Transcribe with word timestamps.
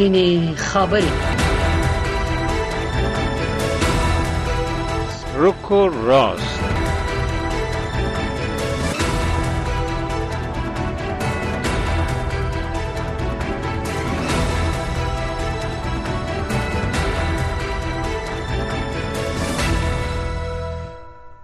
سپینې 0.00 0.54
خبرې 0.56 1.10
رکو 5.42 5.80
راست 6.08 6.52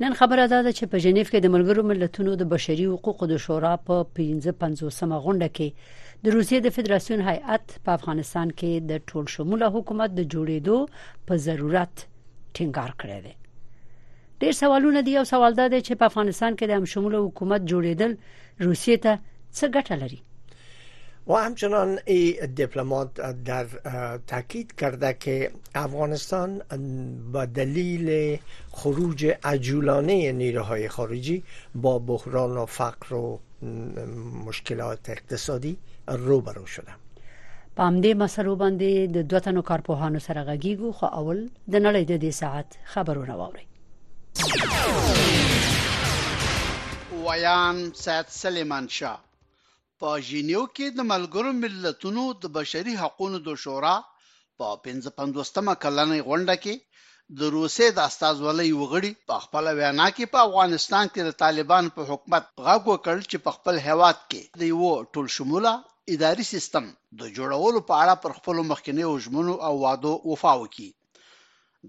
نن 0.00 0.12
خبره 0.14 0.46
ده 0.48 0.72
چې 0.72 0.84
په 0.90 0.96
جنیف 1.00 1.32
کې 1.32 1.38
د 1.44 1.48
ملګرو 1.54 1.82
ملتونو 1.90 2.34
د 2.36 2.42
بشري 2.52 2.84
حقوقو 2.86 3.26
د 3.26 3.36
شورا 3.36 3.76
په 3.76 3.94
1550مه 4.16 5.16
غونډه 5.24 5.48
کې 5.56 5.68
د 6.24 6.26
روسیې 6.36 6.58
د 6.62 6.68
فدراسیون 6.76 7.20
هیئت 7.28 7.66
په 7.84 7.90
افغانستان 7.98 8.48
کې 8.58 8.70
د 8.90 8.98
ټول 9.08 9.24
شموله 9.34 9.66
حکومت 9.76 10.10
د 10.14 10.20
جوړېدو 10.32 10.86
په 11.26 11.36
ضرورت 11.46 12.04
ټینګار 12.56 12.90
کړی 13.00 13.18
دی 13.26 13.34
ډېر 14.40 14.52
سوالونه 14.62 15.02
دي 15.02 15.16
او 15.18 15.24
سوال 15.24 15.54
ده 15.54 15.80
چې 15.80 15.92
په 15.94 16.04
افغانستان 16.12 16.56
کې 16.56 16.66
د 16.68 16.72
هم 16.78 16.84
شموله 16.94 17.18
حکومت 17.26 17.60
جوړېدل 17.72 18.12
روسیې 18.60 18.96
ته 19.06 19.18
څه 19.52 19.66
ګټه 19.76 19.96
لري 20.02 20.20
و 21.28 21.34
همچنان 21.34 21.98
ای 22.04 22.46
دیپلمات 22.46 23.14
در 23.44 23.66
تاکید 24.26 24.74
کرده 24.74 25.16
که 25.20 25.50
افغانستان 25.74 26.62
به 27.32 27.46
دلیل 27.46 28.38
خروج 28.70 29.36
عجولانه 29.44 30.32
نیروهای 30.32 30.88
خارجی 30.88 31.42
با 31.74 31.98
بحران 31.98 32.56
و 32.56 32.66
فقر 32.66 33.14
و 33.16 33.40
مشکلات 34.46 35.10
اقتصادی 35.10 35.78
روبرو 36.08 36.66
شده 36.66 36.92
په 37.76 37.82
همدې 37.82 38.14
مسلو 38.16 38.56
باندې 38.56 39.14
د 39.16 39.28
دوه 39.28 39.40
تنو 39.40 39.62
کارپوهانو 39.62 40.18
سره 40.18 40.44
غږیږو 40.58 40.90
خو 40.92 41.06
اول 41.06 41.48
د 41.72 41.76
نړۍ 41.78 42.08
د 42.08 42.18
دې 42.28 42.34
ساعت 42.34 42.66
خبرونه 42.84 43.32
واوري 43.34 43.66
ویان 47.30 47.92
سید 47.94 48.26
سلیمان 48.28 48.88
شاه 48.88 49.20
په 50.02 50.08
ژنیو 50.28 50.62
کې 50.76 50.86
د 50.96 51.00
ملګرو 51.12 51.50
ملتونو 51.62 52.22
د 52.42 52.44
بشري 52.56 52.94
حقوقو 53.02 53.38
د 53.46 53.48
شورا 53.62 53.92
په 54.58 54.66
55مه 54.86 55.74
کلنۍ 55.82 56.20
غونډه 56.28 56.54
کې 56.64 56.74
د 57.38 57.40
روسي 57.56 57.88
د 57.94 57.98
استازولۍ 58.10 58.70
وغړي 58.80 59.12
په 59.28 59.34
خپل 59.44 59.64
وینا 59.78 60.08
کې 60.16 60.24
په 60.34 60.38
افغانستان 60.48 61.04
کې 61.12 61.20
د 61.24 61.30
طالبان 61.42 61.84
په 61.94 62.00
حکومت 62.10 62.44
غږ 62.66 62.80
وکړ 62.92 63.16
چې 63.30 63.36
په 63.44 63.50
خپل 63.56 63.74
هیواد 63.88 64.18
کې 64.30 64.42
د 64.60 64.62
یو 64.72 64.90
ټول 65.14 65.26
شموله 65.36 65.72
اداري 66.14 66.44
سیستم 66.52 66.84
د 67.20 67.22
جوړولو 67.36 67.78
په 67.88 67.94
اړه 68.02 68.14
پر 68.22 68.32
خپل 68.38 68.56
مخکنی 68.72 69.04
هجمونو 69.12 69.54
او 69.66 69.72
وعدو 69.84 70.12
وفا 70.30 70.52
وکړي 70.62 70.90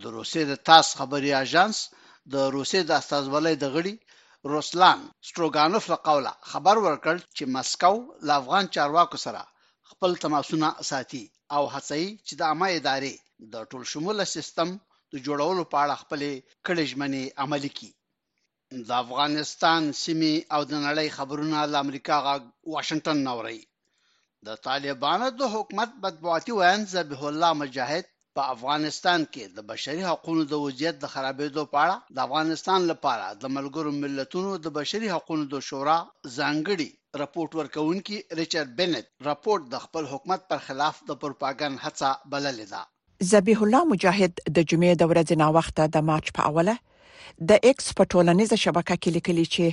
د 0.01 0.03
روسي 0.17 0.41
د 0.51 0.53
تاس 0.69 0.85
خبري 0.99 1.31
اژانس 1.43 1.77
د 2.33 2.35
روسي 2.55 2.81
د 2.87 2.91
استازولۍ 3.01 3.55
د 3.59 3.65
غړي 3.75 3.93
روسلان 4.55 4.99
ستروګانوف 5.29 5.85
له 5.93 5.97
قوله 6.07 6.31
خبر 6.51 6.75
ورکړ 6.85 7.15
چې 7.35 7.43
مسکو 7.55 7.95
له 8.27 8.33
افغان 8.41 8.65
چارواکو 8.75 9.17
سره 9.25 9.41
خپل 9.89 10.11
تماسونه 10.23 10.69
ساتي 10.89 11.23
او 11.55 11.63
هڅوي 11.75 12.09
چې 12.25 12.33
د 12.39 12.41
عامه 12.49 12.69
ادارې 12.79 13.13
د 13.53 13.53
ټول 13.69 13.83
شموله 13.91 14.23
سیستم 14.35 14.69
د 15.11 15.13
جوړولو 15.25 15.63
په 15.71 15.77
اړه 15.83 16.01
خپل 16.03 16.21
کړي 16.67 16.83
ژمنې 16.91 17.23
عملي 17.43 17.71
کړي 17.77 17.91
د 18.87 18.89
افغانستان 19.03 19.81
سیمې 20.03 20.35
او 20.53 20.61
د 20.71 20.73
نړۍ 20.87 21.07
خبرونه 21.17 21.57
له 21.71 21.77
امریکا 21.85 22.15
غا 22.25 22.35
واشنگټن 22.73 23.17
نوري 23.29 23.59
د 24.47 24.49
طالبانو 24.67 25.27
د 25.39 25.41
حکومت 25.53 25.89
بدبواتي 26.03 26.51
وین 26.59 26.81
ذبیح 26.95 27.21
الله 27.31 27.49
مجاهد 27.61 28.05
په 28.37 28.45
افغانستان 28.53 29.23
کې 29.35 29.45
د 29.59 29.63
بشري 29.69 30.03
حقوقو 30.07 30.43
د 30.49 30.59
وضعیت 30.63 30.97
د 31.03 31.09
خرابېدو 31.13 31.63
په 31.73 31.79
اړه 31.85 32.17
د 32.17 32.23
افغانستان 32.27 32.83
لپاره 32.91 33.25
د 33.43 33.53
ملګرو 33.57 33.93
ملتونو 34.01 34.51
د 34.65 34.73
بشري 34.75 35.09
حقوقو 35.13 35.45
د 35.53 35.63
شورا 35.67 35.95
ځانګړي 36.35 36.87
راپورټ 37.21 37.57
ورکونکي 37.61 38.19
ریچارډ 38.41 38.75
بنت 38.81 39.09
راپورټ 39.29 39.65
د 39.73 39.81
خپل 39.85 40.11
حکومت 40.13 40.45
پر 40.51 40.61
خلاف 40.67 40.99
د 41.09 41.19
پروپاګاندا 41.23 41.85
هڅه 41.87 42.13
بللې 42.35 42.69
ده 42.75 43.31
ذبیح 43.33 43.65
الله 43.67 43.83
مجاهد 43.93 44.33
د 44.35 44.67
جمعې 44.69 45.01
د 45.01 45.11
ورځې 45.13 45.43
نا 45.43 45.49
وخته 45.59 45.89
د 45.97 46.07
مارچ 46.11 46.33
په 46.39 46.51
اوله 46.51 46.77
د 47.49 47.51
ایکس 47.67 47.85
په 47.97 48.03
ټولنیزه 48.11 48.57
شبکه 48.65 48.95
کې 49.01 49.09
لیکلي 49.17 49.45
چې 49.55 49.65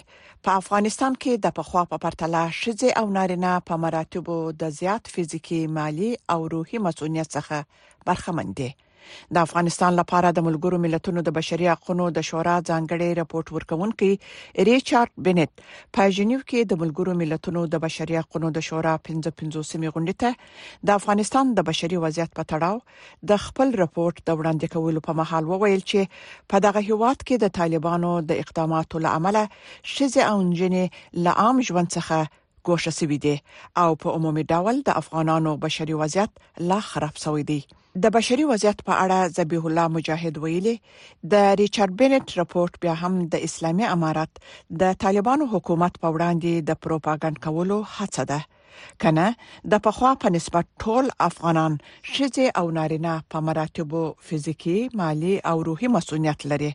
په 0.44 0.50
افغانستان 0.60 1.12
کې 1.22 1.32
د 1.44 1.56
پخوا 1.58 1.82
په 1.92 1.96
پرتله 2.04 2.42
شذې 2.60 2.90
او 3.00 3.06
نارینه 3.16 3.52
په 3.68 3.74
مراتبو 3.84 4.38
د 4.60 4.74
زیات 4.78 5.04
فزیکی 5.14 5.60
مالی 5.76 6.10
او 6.32 6.40
روحي 6.54 6.78
مسؤلیت 6.86 7.28
څخه 7.36 7.56
برخمن 8.06 8.48
دي 8.58 8.70
د 9.34 9.42
افغانستان 9.46 9.92
لپاره 10.00 10.28
د 10.36 10.44
ملګرو 10.48 10.78
ملتونو 10.84 11.20
د 11.28 11.36
بشري 11.38 11.66
حقوقو 11.72 12.06
د 12.18 12.26
شورا 12.28 12.56
ځانګړي 12.70 13.08
راپورټ 13.20 13.46
ورکونکي 13.56 14.10
ریچارډ 14.68 15.10
بنت 15.28 15.50
په 15.98 16.02
جنیو 16.18 16.40
کې 16.48 16.60
د 16.70 16.80
ملګرو 16.82 17.12
ملتونو 17.22 17.60
د 17.74 17.84
بشري 17.86 18.14
حقوقو 18.20 18.50
د 18.58 18.66
شورا 18.68 18.94
55 19.10 19.68
سیمه 19.72 19.92
غونډه 19.94 20.14
ته 20.24 20.88
د 20.90 20.98
افغانستان 21.00 21.52
د 21.58 21.68
بشري 21.70 21.98
وضعیت 22.06 22.30
په 22.38 22.42
تړاو 22.54 22.76
د 23.32 23.42
خپل 23.46 23.68
راپورټ 23.82 24.16
د 24.28 24.30
وړاندې 24.38 24.72
کولو 24.76 25.00
په 25.08 25.12
مهال 25.20 25.44
وویل 25.52 25.82
چې 25.90 26.48
په 26.54 26.64
دغه 26.68 26.80
هیواد 26.90 27.18
کې 27.26 27.36
د 27.44 27.54
طالبانو 27.60 28.12
د 28.32 28.40
اقداماتو 28.46 28.96
لامل 29.08 29.38
شزه 29.94 30.22
او 30.30 30.36
انجنې 30.46 30.84
لعام 31.26 31.56
ژوند 31.68 31.88
څخه 31.96 32.18
ګوښه 32.66 32.92
سوي 33.00 33.18
دي 33.24 33.36
او 33.82 33.90
په 34.02 34.06
عمومي 34.18 34.44
ډول 34.52 34.76
د 34.88 34.98
افغانانو 35.02 35.50
بشري 35.64 35.94
وضعیت 36.02 36.32
لا 36.70 36.80
خراب 36.90 37.16
سوی 37.24 37.42
دی 37.50 37.60
د 38.02 38.10
بشري 38.14 38.44
وضعیت 38.46 38.78
په 38.86 38.94
اړه 39.04 39.18
ذبیح 39.36 39.66
الله 39.68 39.84
مجاهد 39.96 40.34
ویلي 40.44 40.72
د 41.32 41.44
ریچارډ 41.60 41.92
بنټ 41.98 42.26
راپورټ 42.38 42.72
بیا 42.84 42.92
هم 43.02 43.12
د 43.32 43.44
اسلامي 43.48 43.84
امارات 43.96 44.32
د 44.82 44.96
طالبانو 45.02 45.44
حکومت 45.52 45.94
په 46.04 46.08
وړاندې 46.14 46.52
د 46.70 46.80
پروپاګاندا 46.86 47.40
کولو 47.44 47.76
هڅه 47.98 48.22
ده 48.30 48.40
کنه 49.04 49.26
د 49.74 49.82
پخوا 49.84 50.10
په 50.24 50.34
نسبت 50.36 50.66
ټول 50.86 51.04
افغانان 51.28 51.72
شته 52.12 52.44
او 52.62 52.64
نارینه 52.78 53.12
په 53.34 53.38
مراتبو 53.48 54.00
فزیکی 54.30 54.74
مالی 55.00 55.34
او 55.50 55.56
روحي 55.68 55.88
مسؤلیت 55.98 56.40
لري 56.54 56.70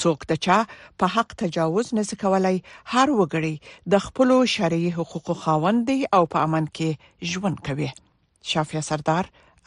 څوک 0.00 0.18
د 0.32 0.40
چا 0.48 0.56
په 0.98 1.04
حق 1.14 1.28
تجاوز 1.44 1.86
نه 2.00 2.04
کولای 2.24 2.56
هر 2.96 3.08
وګړي 3.18 3.54
د 3.94 4.02
خپل 4.08 4.28
شرعي 4.56 4.88
حقوقو 4.98 5.34
خاوند 5.46 5.80
دی 5.92 5.96
او 6.18 6.20
په 6.36 6.44
امن 6.50 6.64
کې 6.80 6.88
ژوند 7.32 7.58
کوي 7.70 7.90
شافیا 8.52 8.82
سردار 8.90 9.24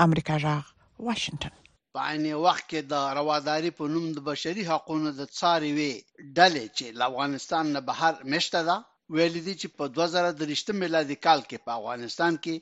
امریکا 0.08 0.38
جاغ 0.46 0.64
واشنگټن 1.08 1.54
په 1.96 2.00
عین 2.10 2.26
وخت 2.46 2.64
کې 2.72 2.80
د 2.94 3.16
رواداري 3.20 3.72
په 3.80 3.84
نوم 3.94 4.06
د 4.16 4.20
بشري 4.30 4.64
حقوقو 4.72 5.12
د 5.20 5.24
څاري 5.38 5.72
وی 5.78 5.92
ډلې 6.38 6.66
چې 6.78 6.86
افغانستان 7.10 7.64
نه 7.76 7.82
بهر 7.90 8.14
مشته 8.34 8.60
ده 8.70 8.78
ویل 9.16 9.36
دي 9.48 9.56
چې 9.62 9.68
په 9.78 9.84
2023 9.96 10.80
میلادي 10.82 11.18
کال 11.26 11.40
کې 11.50 11.58
په 11.66 11.70
افغانستان 11.80 12.34
کې 12.44 12.56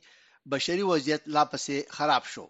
بشري 0.53 0.83
وضعیت 0.91 1.23
لا 1.35 1.44
پسې 1.51 1.75
خراب 1.97 2.23
شو 2.33 2.45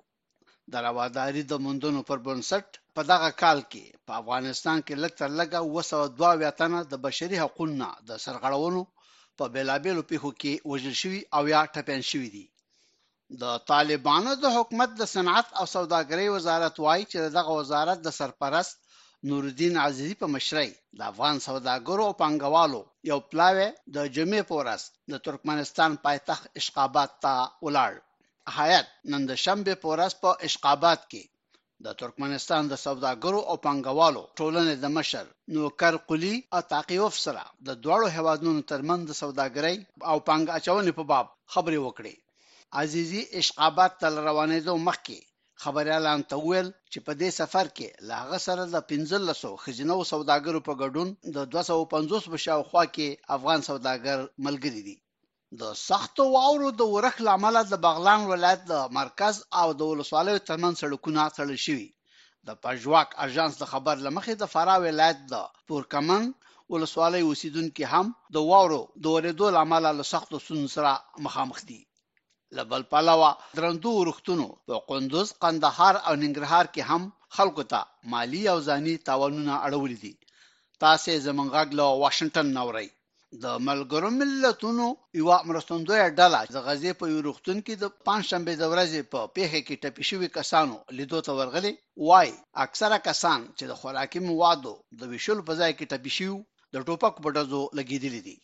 د 0.73 0.85
رواداري 0.87 1.43
د 1.47 1.53
مندونو 1.65 2.01
پر 2.09 2.17
بنسټ 2.27 2.67
په 2.95 3.01
دغه 3.11 3.29
کال 3.41 3.59
کې 3.71 3.83
په 4.07 4.11
افغانستان 4.21 4.77
کې 4.85 4.95
لکتر 5.03 5.29
لګه 5.39 6.07
202 6.17 6.53
تنه 6.59 6.79
د 6.91 7.03
بشري 7.07 7.37
حقوقو 7.43 7.67
د 8.09 8.11
سرغړونو 8.25 8.81
په 9.37 9.43
بیلابېلو 9.53 10.01
پیښو 10.11 10.29
کې 10.39 10.53
وژل 10.71 10.95
شوی 11.01 11.21
او 11.35 11.41
یا 11.55 11.61
ټپین 11.75 12.01
شوی 12.11 12.29
دي 12.35 12.45
د 13.41 13.45
طالبانو 13.71 14.31
د 14.43 14.45
حکومت 14.57 14.89
د 14.95 15.01
صنعت 15.15 15.47
او 15.59 15.65
سوداګرۍ 15.75 16.27
وزارت 16.35 16.75
وایي 16.85 17.03
چې 17.11 17.17
دغه 17.37 17.51
وزارت 17.59 17.97
د 18.03 18.07
سرپرست 18.19 18.73
نور 19.29 19.41
الدین 19.49 19.73
عزیزی 19.85 20.15
په 20.21 20.27
مشرۍ 20.35 20.69
د 20.97 21.01
افغان 21.11 21.35
سوداګرو 21.47 22.03
او 22.07 22.13
پانګوالو 22.21 22.81
یو 23.11 23.19
پلاوی 23.31 23.69
د 23.95 23.97
جمعې 24.15 24.41
پورس 24.49 24.81
د 25.11 25.13
ترکمنستان 25.25 25.91
پایتخت 26.05 26.43
اشقابات 26.59 27.11
ته 27.23 27.33
ولاړ 27.65 27.93
حیات 28.57 28.87
نن 29.11 29.21
د 29.31 29.37
شنبه 29.43 29.73
پورس 29.83 30.13
په 30.23 30.29
اشقابات 30.47 31.01
کې 31.11 31.23
د 31.85 31.87
ترکمنستان 31.99 32.61
د 32.69 32.73
سوداګرو 32.85 33.41
او 33.49 33.55
پانګوالو 33.65 34.23
ټولنې 34.39 34.75
د 34.83 34.85
مشر 34.97 35.25
نوکر 35.55 35.93
قلی 36.09 36.35
او 36.55 36.61
تاقیوف 36.75 37.13
سره 37.25 37.43
د 37.67 37.69
دواړو 37.83 38.07
هوادونو 38.17 38.61
ترمن 38.71 38.99
د 39.05 39.11
سوداګرۍ 39.23 39.75
او 40.09 40.17
پانګ 40.27 40.45
اچونې 40.57 40.91
په 40.99 41.03
باب 41.11 41.25
خبرې 41.53 41.79
وکړې 41.87 42.15
عزیزي 42.77 43.27
عشق 43.33 43.55
آباد 43.67 43.91
ته 43.99 44.07
روانېدو 44.27 44.73
مخکې 44.87 45.19
خبريالان 45.61 46.19
ته 46.29 46.35
ویل 46.47 46.67
چې 46.91 46.99
په 47.05 47.13
دې 47.21 47.29
سفر 47.39 47.67
کې 47.77 47.87
لاغه 48.09 48.37
سره 48.47 48.63
د 48.73 48.75
1500 48.91 49.55
خزینه 49.63 49.93
او 49.97 50.03
سوداګرو 50.13 50.61
په 50.67 50.73
ګډون 50.81 51.07
د 51.35 51.47
250 51.55 52.27
بشاو 52.33 52.63
خوا 52.69 52.83
کې 52.95 53.07
افغان 53.37 53.59
سوداګر 53.69 54.17
ملګری 54.45 54.81
دي 54.87 54.97
د 55.61 55.73
سختو 55.87 56.23
واورو 56.35 56.69
د 56.79 56.91
ورخ 56.95 57.15
لامل 57.29 57.55
د 57.71 57.81
بغلان 57.87 58.21
ولایت 58.33 58.61
د 58.71 58.93
مرکز 58.99 59.35
او 59.61 59.67
د 59.79 59.81
ولسوالیو 59.91 60.45
ترمن 60.49 60.73
سړکونه 60.81 61.23
تړل 61.37 61.57
شوي 61.65 61.89
د 62.47 62.61
پژواک 62.63 63.09
اژانس 63.25 63.53
د 63.59 63.63
خبر 63.71 63.95
لمخې 64.05 64.33
د 64.41 64.51
فرا 64.53 64.75
ولایت 64.87 65.19
د 65.33 65.35
پورکمن 65.67 66.23
ولسوالۍ 66.73 67.21
اوسیدونکو 67.25 67.83
هم 67.93 68.05
د 68.35 68.47
واورو 68.51 68.81
د 69.03 69.05
ورېدو 69.15 69.45
لامل 69.57 69.83
له 69.99 70.03
سختو 70.13 70.35
ستونزو 70.45 70.67
سره 70.77 70.91
مخامخ 71.27 71.59
دي 71.71 71.81
لبل 72.57 72.83
پلاوا 72.91 73.27
درندو 73.57 73.89
ورختونو 73.97 74.45
په 74.69 74.75
قندوز 74.91 75.29
قندهار 75.43 75.95
او 76.07 76.13
ننګرهار 76.23 76.65
کې 76.73 76.81
هم 76.91 77.03
خلکو 77.39 77.63
ته 77.73 77.79
مالی 78.13 78.41
او 78.53 78.57
ځاني 78.67 78.93
تاوانونه 79.09 79.53
اړولې 79.67 79.97
دي 80.03 80.13
تاسو 80.83 81.11
زمونږ 81.25 81.49
له 81.79 81.85
واشنگټن 82.03 82.47
نوري 82.57 82.87
د 83.43 83.61
ملګرو 83.67 84.09
ملتونو 84.19 84.87
یو 85.19 85.27
مرستندوی 85.49 86.01
ډله 86.19 86.39
د 86.55 86.65
غزې 86.67 86.91
په 86.99 87.05
یو 87.11 87.23
روغتون 87.27 87.57
کې 87.65 87.73
د 87.77 87.85
پنځشنبه 88.07 88.53
د 88.57 88.63
ورځې 88.73 89.01
په 89.11 89.19
پیښه 89.35 89.59
کې 89.67 89.79
ټپي 89.83 90.03
شوي 90.09 90.29
کسانو 90.37 90.75
لیدو 90.97 91.19
ته 91.27 91.31
ورغلي 91.39 91.73
وای 92.07 92.29
اکثره 92.65 92.97
کسان 93.09 93.39
چې 93.57 93.63
د 93.69 93.73
خوراکي 93.79 94.19
موادو 94.29 94.73
د 94.99 95.01
ویشل 95.11 95.39
په 95.47 95.53
ځای 95.61 95.71
کې 95.77 95.85
ټپي 95.91 96.11
شوي 96.17 96.35
د 96.73 96.75
ټوپک 96.87 97.13
په 97.23 97.29
ډزو 97.37 97.61
لګیدلې 97.77 98.21
دي 98.27 98.37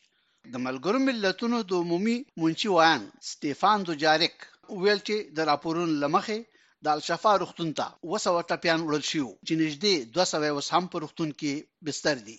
د 0.53 0.59
ملګرو 0.63 0.99
ملتونو 1.07 1.59
د 1.69 1.71
عمومي 1.83 2.15
منشي 2.41 2.69
وان 2.73 3.01
ستيفان 3.29 3.77
دوجاریک 3.87 4.35
ویل 4.81 4.99
چې 5.07 5.15
د 5.37 5.47
راپورونو 5.49 5.95
لمخې 6.03 6.39
د 6.85 6.87
الشفا 6.97 7.31
روغتون 7.43 7.69
ته 7.79 7.85
وسو 8.11 8.33
ټپيان 8.51 8.79
وړل 8.85 9.03
شو 9.11 9.25
چې 9.47 9.53
نږدې 9.61 9.95
200 10.17 10.51
وس 10.57 10.67
هم 10.75 10.85
په 10.95 11.01
روغتون 11.03 11.29
کې 11.39 11.53
بستر 11.87 12.17
دي 12.27 12.37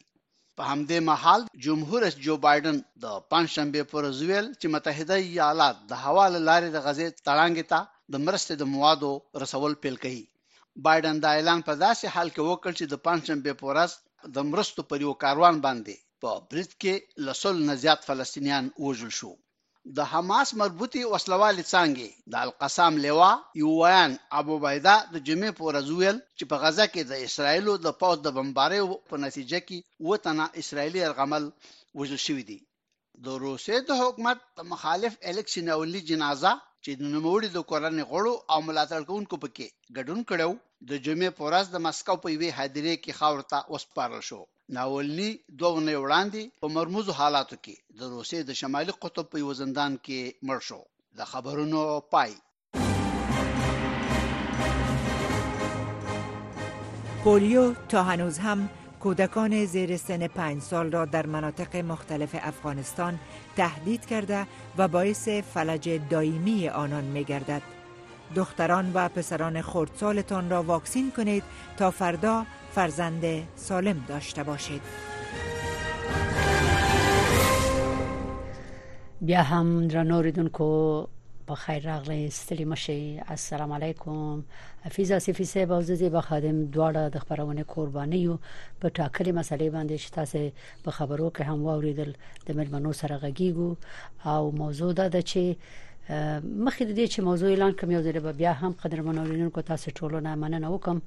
په 0.61 0.69
همدې 0.70 0.99
محل 1.11 1.43
جمهور 1.64 1.99
رئیس 2.06 2.19
جو 2.29 2.37
بایدن 2.47 2.79
د 3.05 3.19
پنځشنبه 3.32 3.88
پر 3.93 4.08
زویل 4.20 4.47
چې 4.61 4.67
متحده 4.76 5.17
ایالات 5.29 5.76
د 5.91 6.03
حواله 6.05 6.41
لارې 6.49 6.69
د 6.75 6.79
غزې 6.87 7.08
تړانګې 7.26 7.64
ته 7.73 7.81
د 8.14 8.25
مرستې 8.26 8.55
د 8.62 8.73
موادو 8.76 9.12
رسول 9.44 9.73
پیل 9.82 9.97
کړي 10.05 10.85
بایدن 10.88 11.17
دا 11.26 11.31
اعلان 11.38 11.61
په 11.69 11.73
داسې 11.85 12.06
حال 12.14 12.29
کې 12.35 12.43
وکړ 12.50 12.70
چې 12.79 12.85
د 12.93 13.05
پنځشنبه 13.06 13.53
پر 13.61 13.64
ورځ 13.70 13.91
د 14.38 14.50
مرستو 14.55 14.81
پر 14.91 14.97
یو 15.06 15.12
کاروان 15.25 15.56
باندې 15.67 15.94
په 16.23 16.31
برید 16.51 16.71
کې 16.83 16.95
لسل 17.27 17.57
نه 17.69 17.75
زیات 17.83 18.01
فلسطینیان 18.09 18.65
وژل 18.85 19.11
شو 19.19 19.31
د 19.97 19.99
حماس 20.13 20.49
مربوطي 20.61 21.03
وسلوال 21.15 21.57
څنګه 21.75 22.07
د 22.33 22.35
القسام 22.47 22.93
لیوا 23.05 23.33
یوان 23.65 24.11
ابو 24.41 24.55
بيدا 24.65 24.95
د 25.15 25.17
جمعې 25.27 25.51
پر 25.59 25.77
ازویل 25.81 26.17
چې 26.39 26.45
په 26.51 26.57
غزه 26.63 26.87
کې 26.93 27.03
د 27.11 27.25
اسرایلو 27.27 27.75
د 27.87 27.97
پوز 28.01 28.17
د 28.23 28.29
بمباري 28.37 28.81
په 29.11 29.15
نتیجه 29.25 29.61
کې 29.69 29.79
وطن 30.11 30.39
اسرایلی 30.63 31.01
ارغمل 31.09 31.45
وژل 31.99 32.21
شوی 32.27 32.45
دی 32.51 32.59
د 33.27 33.39
روسي 33.45 33.77
د 33.89 34.01
حکومت 34.03 34.39
د 34.61 34.69
مخالف 34.73 35.13
الیکشن 35.31 35.67
اولی 35.77 36.01
جنازه 36.11 36.53
چې 36.85 36.91
د 37.01 37.03
نوموړي 37.15 37.49
د 37.53 37.59
کورنۍ 37.71 38.05
غړو 38.11 38.35
او 38.53 38.59
ملاتړ 38.69 39.01
کوونکو 39.11 39.35
پکې 39.43 39.67
ګډون 39.97 40.21
کړو 40.31 40.51
د 40.91 40.93
جمعې 41.05 41.31
پر 41.39 41.43
ورځ 41.49 41.67
د 41.71 41.77
مسکو 41.87 42.15
په 42.23 42.29
یوې 42.35 42.51
هدیره 42.59 42.95
کې 43.05 43.13
خاورته 43.21 43.59
وسپارل 43.73 44.23
شو 44.31 44.43
ناولنی 44.69 45.39
دوه 45.59 45.81
نه 45.85 45.93
وړاندې 45.99 46.51
په 46.61 46.69
مرموز 46.77 47.09
حالاتو 47.17 47.57
کې 47.65 47.75
د 47.99 48.09
روسي 48.15 48.41
د 48.49 48.53
شمالي 48.61 48.93
قطب 49.05 49.29
په 49.35 49.45
وزندان 49.49 49.99
کې 50.07 50.33
مړ 50.51 50.59
شو 50.69 50.79
د 51.19 51.25
خبرونو 51.33 51.83
پای 52.15 52.35
پولیو 57.27 57.63
تا 57.95 58.03
هنوز 58.11 58.39
هم 58.47 58.67
کودکان 59.07 59.55
زیر 59.77 59.97
سن 60.07 60.27
پنج 60.39 60.63
سال 60.71 60.93
را 60.97 61.05
در 61.15 61.27
مناطق 61.37 61.77
مختلف 61.93 62.37
افغانستان 62.41 63.19
تهدید 63.57 64.07
کرده 64.07 64.47
و 64.79 64.89
باعث 64.89 65.29
فلج 65.55 65.89
دائمی 66.11 66.69
آنان 66.69 67.05
می 67.05 67.27
دختران 68.35 68.91
و 68.95 69.09
پسران 69.09 69.63
خردسالتان 69.63 70.51
را 70.51 70.63
واکسین 70.63 71.11
کنید 71.11 71.43
تا 71.77 71.91
فردا 71.91 72.37
فرزند 72.76 73.25
سالم 73.55 74.05
داشته 74.08 74.43
باشید 74.43 74.82
بیا 79.20 79.43
هم 79.43 79.87
درنو 79.88 80.20
ریدونکو 80.23 81.05
په 81.46 81.55
خیر 81.55 81.82
راغلی 81.93 82.31
ستړي 82.31 82.64
مشي 82.64 83.20
السلام 83.28 83.73
علیکم 83.73 84.44
حفیظ 84.84 85.11
اسفی 85.11 85.44
صاحب 85.44 85.73
او 85.73 85.82
زدی 85.82 86.08
به 86.08 86.20
خادم 86.20 86.70
دواړه 86.70 87.11
د 87.14 87.19
خبرونه 87.19 87.64
قربانی 87.64 88.19
یو 88.19 88.38
په 88.81 88.88
ټاکلي 88.90 89.32
مسلې 89.40 89.70
باندې 89.72 89.96
چې 90.02 90.11
تاسو 90.11 90.50
په 90.84 90.90
خبرو 90.90 91.31
کې 91.37 91.40
هم 91.43 91.62
واوریدل 91.64 92.12
د 92.46 92.50
ملمنو 92.56 92.93
سره 92.93 93.19
غږیږو 93.19 93.76
او 94.32 94.52
موضوع 94.62 94.93
دا 94.93 95.08
ده 95.08 95.20
چې 95.22 95.56
مخکې 96.11 96.85
د 96.88 96.93
دې 96.97 97.06
چې 97.12 97.23
موضوع 97.26 97.49
اعلان 97.50 97.73
کوم 97.79 97.91
یو 97.91 98.03
ځل 98.03 98.19
به 98.23 98.32
بیا 98.41 98.53
هم 98.62 98.73
قدرمن 98.82 99.19
اورینونکو 99.19 99.61
تاسو 99.70 99.91
ټولونه 99.91 100.37
مننه 100.43 100.69
وکم 100.75 100.99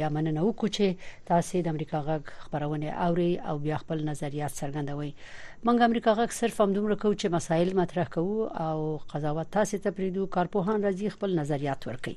یا 0.00 0.08
مننه 0.14 0.40
وکړو 0.46 0.68
چې 0.76 1.26
تاسو 1.30 1.62
د 1.66 1.74
امریکا 1.74 2.00
غږ 2.02 2.30
خبرونه 2.42 2.92
اوري 3.06 3.30
او 3.50 3.58
بیا 3.66 3.76
خپل 3.82 4.04
نظریات 4.08 4.52
څرګندوي 4.58 5.10
موږ 5.66 5.82
امریکا 5.90 6.14
غږ 6.20 6.30
صرف 6.38 6.60
هم 6.64 6.70
دومره 6.76 6.94
کوو 7.04 7.14
چې 7.14 7.24
مسایل 7.38 7.74
مطرح 7.82 8.08
کوو 8.08 8.46
او 8.66 8.76
قضاوت 9.14 9.50
تاسو 9.60 9.78
ته 9.86 9.90
پریدو 10.00 10.26
کارپوهان 10.38 10.86
راځي 10.92 11.08
خپل 11.16 11.38
نظریات 11.40 11.86
ورکي 11.90 12.14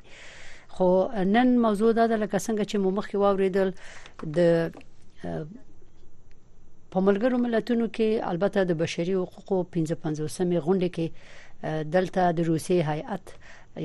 خو 0.78 0.88
نن 1.32 1.56
موضوع 1.66 1.92
دا 2.02 2.06
د 2.14 2.24
لکه 2.26 2.40
څنګه 2.40 2.72
چې 2.72 2.76
مو 2.76 2.92
مخکې 2.92 3.16
واوریدل 3.16 3.74
د 4.26 4.74
په 6.92 7.00
ملګرو 7.00 7.42
ملتونو 7.44 7.88
کې 7.96 8.28
البته 8.32 8.64
د 8.68 8.72
بشري 8.86 9.16
حقوقو 9.24 9.58
55مې 9.74 10.66
غونډه 10.68 10.94
کې 11.00 11.36
دلته 11.66 12.32
د 12.40 12.50
روسي 12.54 12.82
هیئت 12.90 13.26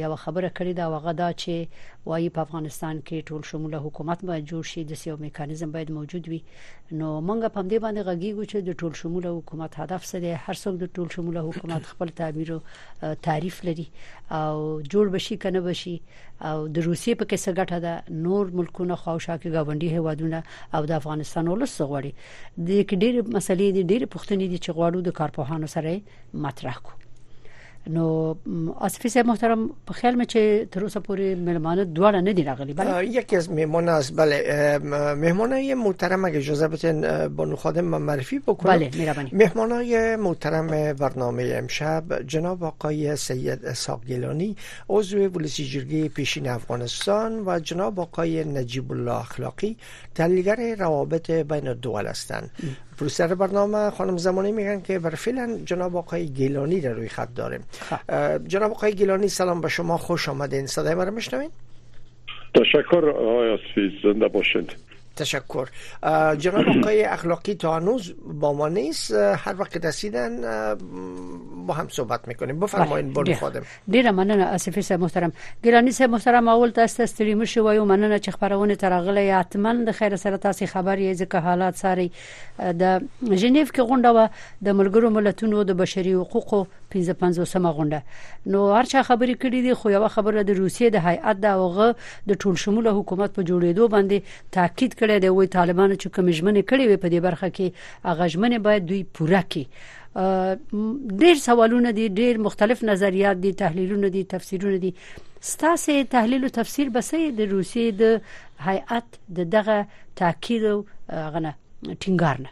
یو 0.04 0.08
خبره 0.24 0.48
کړې 0.56 0.72
دا 0.80 0.84
وغه 0.94 1.12
دا 1.22 1.28
چې 1.42 1.54
وایي 2.10 2.28
په 2.36 2.40
افغانستان 2.46 2.96
کې 3.06 3.18
ټول 3.30 3.42
شموله 3.50 3.78
حکومت 3.86 4.20
باید 4.30 4.44
جوړ 4.52 4.64
شي 4.70 4.82
د 4.92 4.98
سیو 5.02 5.16
میکانیزم 5.24 5.70
باید 5.74 5.90
موجود 5.98 6.24
وي 6.32 6.38
نو 6.98 7.08
مونږ 7.28 7.40
په 7.54 7.60
دې 7.70 7.78
باندې 7.84 8.02
غږیږو 8.08 8.44
چې 8.50 8.58
د 8.68 8.70
ټول 8.82 8.92
شموله 9.00 9.28
حکومت 9.38 9.72
هدف 9.82 10.02
څه 10.10 10.16
دی 10.24 10.30
هر 10.46 10.56
څوک 10.62 10.74
د 10.84 10.92
ټول 10.98 11.08
شموله 11.16 11.40
حکومت 11.48 11.82
خپل 11.90 12.08
تعبیر 12.20 12.48
او 12.54 12.60
تعریف 13.28 13.56
لري 13.70 13.86
او 14.30 14.82
جوړ 14.92 15.06
بشي 15.18 15.36
کنه 15.44 15.60
بشي 15.68 15.94
او 16.48 16.56
د 16.74 16.76
روسیې 16.88 17.14
په 17.18 17.24
کې 17.30 17.38
څه 17.44 17.50
ګټه 17.60 17.78
ده 17.86 17.94
نور 18.28 18.44
ملکونه 18.58 18.96
خواوشا 19.02 19.34
کې 19.44 19.64
غونډي 19.66 19.88
هوادونه 19.98 20.42
او 20.78 20.90
د 20.92 20.98
افغانستان 21.00 21.48
ولس 21.52 21.74
غوړي 21.82 22.12
د 22.68 22.70
ډېر 23.02 23.14
مسلې 23.36 23.68
دي 23.76 23.82
ډېر 23.90 24.02
پښتني 24.16 24.46
دي 24.52 24.58
چې 24.64 24.70
غواړو 24.78 24.98
د 25.06 25.10
کارپوهانو 25.20 25.66
سره 25.76 25.96
مطرح 26.48 26.78
کوو 26.82 27.00
نو 27.90 28.34
اسفي 28.80 29.08
محترم 29.26 29.66
په 29.86 29.92
خیال 30.00 30.14
مې 30.18 30.24
چې 30.32 30.66
تر 30.74 30.82
اوسه 30.82 31.38
نه 31.46 32.44
راغلي 32.48 32.74
بله 32.80 32.98
یکی 33.04 33.36
از 33.36 33.50
مهمان 33.50 33.88
است 33.94 34.16
بله 34.16 34.36
های 35.52 35.74
محترم 35.74 36.24
اگه 36.24 36.38
اجازه 36.38 36.68
بدین 36.68 37.28
بانو 37.28 37.56
خادم 37.56 37.84
معرفی 37.84 38.38
بکنم 38.38 38.72
بله 38.76 38.90
مهربانی 39.32 40.16
محترم 40.28 40.92
برنامه 40.92 41.48
امشب 41.58 42.22
جناب 42.26 42.64
آقای 42.64 43.16
سید 43.16 43.64
اساق 43.64 44.04
گیلانی 44.06 44.56
عضو 44.90 45.18
ولسی 45.28 45.64
جرگی 45.64 46.08
پیشین 46.08 46.48
افغانستان 46.48 47.38
و 47.46 47.58
جناب 47.58 48.00
آقای 48.00 48.44
نجیب 48.44 48.92
الله 48.92 49.12
اخلاقی 49.14 49.76
تحلیلگر 50.14 50.74
روابط 50.78 51.30
بین 51.30 51.68
الدول 51.68 52.06
هستند 52.06 52.50
پروسر 53.02 53.34
برنامه 53.34 53.90
خانم 53.90 54.16
زمانی 54.16 54.52
میگن 54.52 54.80
که 54.80 54.98
بر 54.98 55.10
فعلا 55.10 55.58
جناب 55.64 55.96
آقای 55.96 56.26
گیلانی 56.26 56.80
در 56.80 56.90
روی 56.92 57.08
خط 57.08 57.28
داریم 57.36 57.60
خب. 57.90 57.96
جناب 58.48 58.70
آقای 58.70 58.94
گیلانی 58.94 59.28
سلام 59.28 59.60
به 59.60 59.68
شما 59.68 59.96
خوش 59.96 60.28
آمدین 60.28 60.66
صدای 60.66 60.94
رو 60.94 61.10
میشنوین 61.10 61.50
تشکر 62.54 63.12
آقای 63.18 63.50
آسفی 63.50 63.98
زنده 64.02 64.28
باشین 64.28 64.66
تشکر 65.16 65.66
جناب 66.38 66.68
آقای 66.68 67.02
اخلاقی 67.02 67.54
تا 67.54 67.76
هنوز 67.76 68.14
با 68.40 68.52
ما 68.52 68.68
نیست 68.68 69.10
هر 69.12 69.54
وقت 69.58 69.84
رسیدن 69.84 70.40
با 71.66 71.74
هم 71.74 71.88
صحبت 71.88 72.28
میکنیم 72.28 72.60
بفرمایید 72.60 73.12
برد 73.12 73.34
خادم 73.34 73.62
ډیره 73.90 74.06
مننه 74.10 74.44
اسفی 74.44 74.82
صاحب 74.82 75.00
محترم 75.00 75.32
ګرانی 75.66 75.90
صاحب 75.90 76.10
محترم 76.10 76.48
اول 76.48 76.70
تاسو 76.70 77.02
تسلیم 77.02 77.44
شو 77.44 77.66
او 77.68 77.84
مننه 77.84 78.18
چې 78.18 78.28
خبرونه 78.28 78.74
ترغله 78.74 79.36
حتما 79.38 79.74
د 79.84 79.90
خیر 79.90 80.16
سره 80.16 80.36
تاسو 80.36 80.66
خبر 80.66 80.96
یې 81.14 81.18
ځکه 81.18 81.34
حالات 81.34 81.76
ساري 81.76 82.10
د 82.58 83.00
جنیف 83.30 83.72
کې 83.72 83.80
غونډه 83.80 84.10
و 84.16 84.28
د 84.64 84.68
ملګرو 84.72 85.04
ملتونو 85.10 85.62
د 85.64 85.70
بشري 85.82 86.12
حقوقو 86.14 86.64
1550مه 87.00 87.70
غونډه 87.76 88.02
نو 88.52 88.60
هرڅه 88.78 89.04
خبرې 89.08 89.34
کړې 89.42 89.60
دي 89.66 89.74
خو 89.80 89.92
یو 89.94 90.04
خبره 90.16 90.44
د 90.50 90.58
روسیې 90.62 90.90
د 90.96 91.08
هیئت 91.08 91.40
د 91.44 91.62
اوغه 91.64 91.88
د 92.30 92.40
ټول 92.44 92.58
شموله 92.64 92.94
حکومت 92.98 93.34
په 93.38 93.46
جوړېدو 93.50 93.88
باندې 93.96 94.52
تاکید 94.58 94.94
کړی 95.00 95.18
دی 95.26 95.32
وې 95.38 95.54
طالبان 95.56 95.96
چې 96.02 96.16
کمجمنې 96.18 96.68
کړې 96.70 96.84
وي 96.86 97.02
په 97.04 97.08
دې 97.14 97.20
برخه 97.28 97.52
کې 97.56 98.06
هغه 98.10 98.30
ژمنه 98.36 98.62
باید 98.68 98.88
دوی 98.92 99.02
پوره 99.20 99.42
کړي 99.50 100.00
ډېر 100.14 101.44
سوالونه 101.48 101.90
دي 101.98 102.06
ډېر 102.20 102.42
مختلف 102.46 102.82
نظریات 102.92 103.42
دي 103.46 103.52
تحلیلونه 103.62 104.12
دي 104.18 104.24
تفسیرونه 104.36 104.80
دي 104.86 104.94
ستاسو 105.50 105.94
تحلیل 106.10 106.42
او 106.48 106.56
تفسیر 106.56 106.90
بسې 106.96 107.36
د 107.38 107.52
روسیې 107.52 107.94
د 108.02 108.66
هیئت 108.66 109.16
د 109.38 109.48
دغه 109.54 109.78
تاکید 110.20 110.66
غنه 110.66 111.54
ټینګارنه 112.02 112.50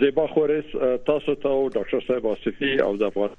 زیبا 0.00 0.26
خورس 0.26 0.64
تاسو 1.06 1.34
ته 1.34 1.48
او 1.48 1.68
ډاکټر 1.70 2.04
صاحب 2.08 2.24
واسفي 2.24 2.82
او 2.82 2.96
د 2.96 3.02
افغان 3.02 3.30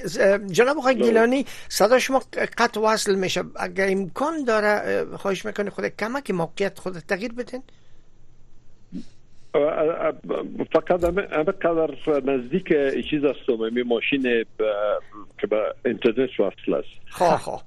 جناب 0.57 0.79
آقای 0.79 0.97
گیلانی 0.97 1.43
صدا 1.77 1.99
شما 2.07 2.19
قطع 2.57 2.81
وصل 2.81 3.15
میشه 3.21 3.43
اگر 3.65 3.87
امکان 3.93 4.43
داره 4.49 4.75
خواهش 5.17 5.45
میکنه 5.45 5.69
خود 5.77 5.85
کمک 6.01 6.31
موقعیت 6.41 6.79
خود 6.83 6.99
تغییر 7.13 7.31
بدین 7.39 7.63
فقط 10.73 11.03
همه 11.03 11.21
قدر 11.51 11.93
نزدیک 12.25 12.67
چیز 13.09 13.23
هستم 13.25 13.73
می 13.75 13.83
ماشین 13.83 14.21
که 15.39 15.47
به 15.49 15.75
انترنت 15.85 16.39
وصل 16.39 16.73
است 16.73 16.87
خواه 17.09 17.37
خواه 17.37 17.63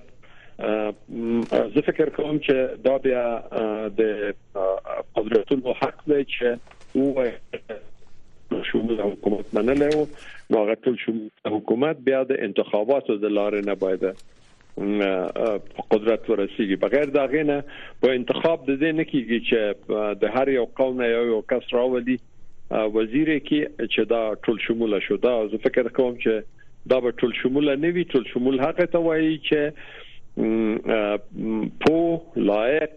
زه 1.75 1.81
فکر 1.89 2.07
کوم 2.15 2.35
چې 2.47 2.55
دا 2.87 2.95
بیا 3.05 3.25
د 3.99 4.01
قدرتونو 5.19 5.77
حق 5.83 5.97
دی 6.13 6.23
چې 6.37 6.49
وایي 7.19 7.35
شمول 8.71 8.97
حکومت 9.01 9.45
منلې 9.55 9.89
وو 9.95 10.05
نو 10.53 10.61
هغه 10.63 10.75
ټول 10.87 10.95
شمول 11.05 11.29
حکومت 11.55 11.95
بیا 12.09 12.19
د 12.31 12.33
انتخاباتو 12.47 13.13
د 13.23 13.25
لارې 13.37 13.61
نه 13.69 13.75
باید 13.83 14.03
قدرت 14.79 16.23
ورسیږي 16.31 16.79
بغیر 16.83 17.07
دا 17.17 17.25
غینه 17.33 17.57
په 18.03 18.07
انتخاب 18.19 18.57
د 18.67 18.71
دې 18.71 18.91
نه 18.99 19.05
کیږي 19.11 19.39
چې 19.49 19.59
د 20.23 20.25
هر 20.37 20.47
یو 20.55 20.65
قوم 20.81 20.93
نه 21.03 21.07
یو 21.11 21.39
کس 21.53 21.65
راولي 21.77 22.17
وزیر 22.97 23.27
کې 23.49 23.59
چې 23.79 24.01
دا 24.13 24.23
ټول 24.47 24.57
شمول 24.67 24.91
شو 25.07 25.15
دا 25.27 25.33
زه 25.55 25.59
فکر 25.67 25.85
کوم 25.99 26.13
چې 26.23 26.33
دا 26.93 26.97
به 27.05 27.11
ټول 27.23 27.33
شمول 27.41 27.67
نه 27.85 27.91
وي 27.99 28.03
ټول 28.15 28.23
شمول 28.33 28.57
هغه 28.65 28.85
ته 28.95 29.01
وایي 29.09 29.35
چې 29.51 29.61
په 31.85 31.97
لایق 32.51 32.93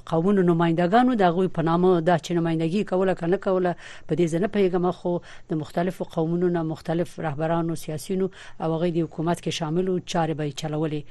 قومونو 0.06 0.46
نمائندګانو 0.52 1.16
دغه 1.24 1.46
په 1.60 1.66
نامه 1.70 2.00
د 2.08 2.18
چ 2.18 2.32
نمائندګي 2.32 2.84
کوله 2.94 3.14
کنه 3.22 3.36
کوله 3.46 3.76
په 4.08 4.14
دې 4.14 4.30
ځنه 4.30 4.46
پیغام 4.58 4.90
خو 5.02 5.16
د 5.54 5.62
مختلفو 5.64 6.04
قومونو 6.18 6.48
نه 6.58 6.62
مختلف 6.74 7.16
رهبرانو 7.30 7.74
سیاسيونو 7.86 8.30
او 8.60 8.76
غوړي 8.76 9.08
حکومت 9.08 9.44
کې 9.44 9.48
شامل 9.62 9.88
او 9.96 9.98
چارې 10.02 10.42
به 10.42 10.50
چلولې 10.50 11.02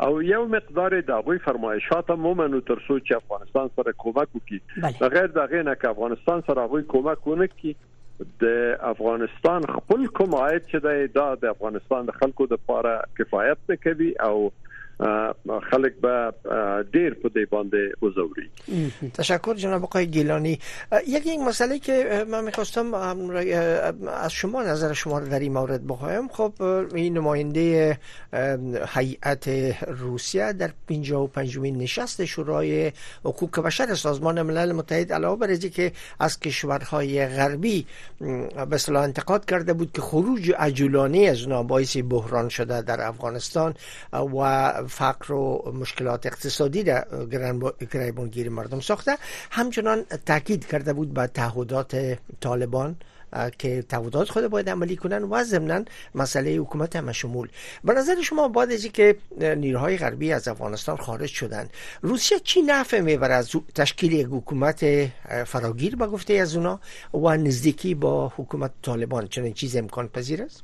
او 0.00 0.22
یو 0.22 0.46
مقدار 0.46 1.00
د 1.00 1.10
هغوی 1.10 1.38
فرمایشات 1.38 2.10
هم 2.10 2.26
ومنو 2.26 2.60
تر 2.70 2.78
څو 2.86 2.96
چې 2.98 3.16
افغانستان 3.24 3.68
سره 3.76 3.92
کومک 3.92 4.36
وکړي 4.36 4.98
بغیر 5.02 5.26
دا 5.36 5.44
غینه 5.52 5.74
چې 5.74 5.90
افغانستان 5.90 6.42
سره 6.48 6.64
هغوی 6.66 6.82
کومک 6.94 7.26
ونه 7.28 7.46
کړي 7.52 8.32
د 8.42 8.74
افغانستان 8.94 9.68
خپل 9.76 10.06
کوم 10.20 10.34
عاید 10.40 10.66
چې 10.66 11.08
دا 11.18 11.26
د 11.44 11.54
افغانستان 11.54 12.10
د 12.10 12.18
خلکو 12.20 12.46
د 12.54 12.58
لپاره 12.62 12.94
کفایت 13.20 13.70
نه 13.72 13.76
کوي 13.86 14.10
او 14.28 14.38
خلک 15.70 15.94
به 16.02 16.32
دیر 16.92 17.14
په 17.14 17.28
دې 17.28 17.44
باندې 17.50 17.82
وزوري 18.02 18.50
تشکر 19.14 19.54
جناب 19.54 19.84
آقای 19.84 20.06
گیلانی 20.06 20.58
یک 21.06 21.26
این 21.26 21.44
مسئله 21.44 21.78
که 21.78 22.26
من 22.30 22.44
میخواستم 22.44 22.94
از 24.08 24.32
شما 24.32 24.62
نظر 24.62 24.92
شما 24.92 25.20
در 25.20 25.38
این 25.40 25.52
مورد 25.52 25.86
بخوایم 25.86 26.28
خب 26.28 26.52
این 26.94 27.16
نماینده 27.18 27.98
هیئت 28.94 29.48
روسیه 29.88 30.52
در 30.52 30.70
55 30.88 31.58
نشست 31.58 32.24
شورای 32.24 32.92
حقوق 33.24 33.60
بشر 33.60 33.94
سازمان 33.94 34.42
ملل 34.42 34.72
متحد 34.72 35.12
علاوه 35.12 35.38
بر 35.38 35.56
که 35.56 35.92
از 36.20 36.40
کشورهای 36.40 37.26
غربی 37.28 37.86
به 38.70 38.78
انتقاد 38.90 39.44
کرده 39.44 39.72
بود 39.72 39.92
که 39.92 40.02
خروج 40.02 40.52
عجولانه 40.58 41.18
از 41.18 41.42
اونها 41.42 41.62
باعث 41.62 41.96
بحران 42.10 42.48
شده 42.48 42.82
در 42.82 43.00
افغانستان 43.06 43.74
و 44.12 44.83
فقر 44.88 45.32
و 45.34 45.72
مشکلات 45.80 46.26
اقتصادی 46.26 46.82
در 46.82 47.04
گریبانگیر 47.92 48.48
مردم 48.48 48.80
ساخته 48.80 49.18
همچنان 49.50 50.02
تاکید 50.26 50.66
کرده 50.68 50.92
بود 50.92 51.14
به 51.14 51.26
تعهدات 51.26 52.16
طالبان 52.40 52.96
که 53.58 53.82
تعهدات 53.82 54.28
خود 54.28 54.46
باید 54.48 54.68
عملی 54.70 54.96
کنن 54.96 55.22
و 55.24 55.44
ضمنا 55.44 55.84
مسئله 56.14 56.50
حکومت 56.56 56.96
هم 56.96 57.12
شمول 57.12 57.48
به 57.84 57.92
نظر 57.92 58.22
شما 58.22 58.48
بعد 58.48 58.72
از 58.72 58.86
که 58.86 59.16
نیروهای 59.56 59.98
غربی 59.98 60.32
از 60.32 60.48
افغانستان 60.48 60.96
خارج 60.96 61.28
شدند 61.30 61.70
روسیه 62.02 62.38
چی 62.40 62.62
نفع 62.62 63.00
میبره 63.00 63.34
از 63.34 63.50
تشکیل 63.74 64.12
یک 64.12 64.28
حکومت 64.30 64.84
فراگیر 65.46 65.96
به 65.96 66.06
گفته 66.06 66.34
از 66.34 66.56
اونا 66.56 66.80
و 67.14 67.36
نزدیکی 67.36 67.94
با 67.94 68.32
حکومت 68.36 68.70
طالبان 68.82 69.26
چنین 69.28 69.52
چیز 69.52 69.76
امکان 69.76 70.08
پذیر 70.08 70.42
است 70.42 70.62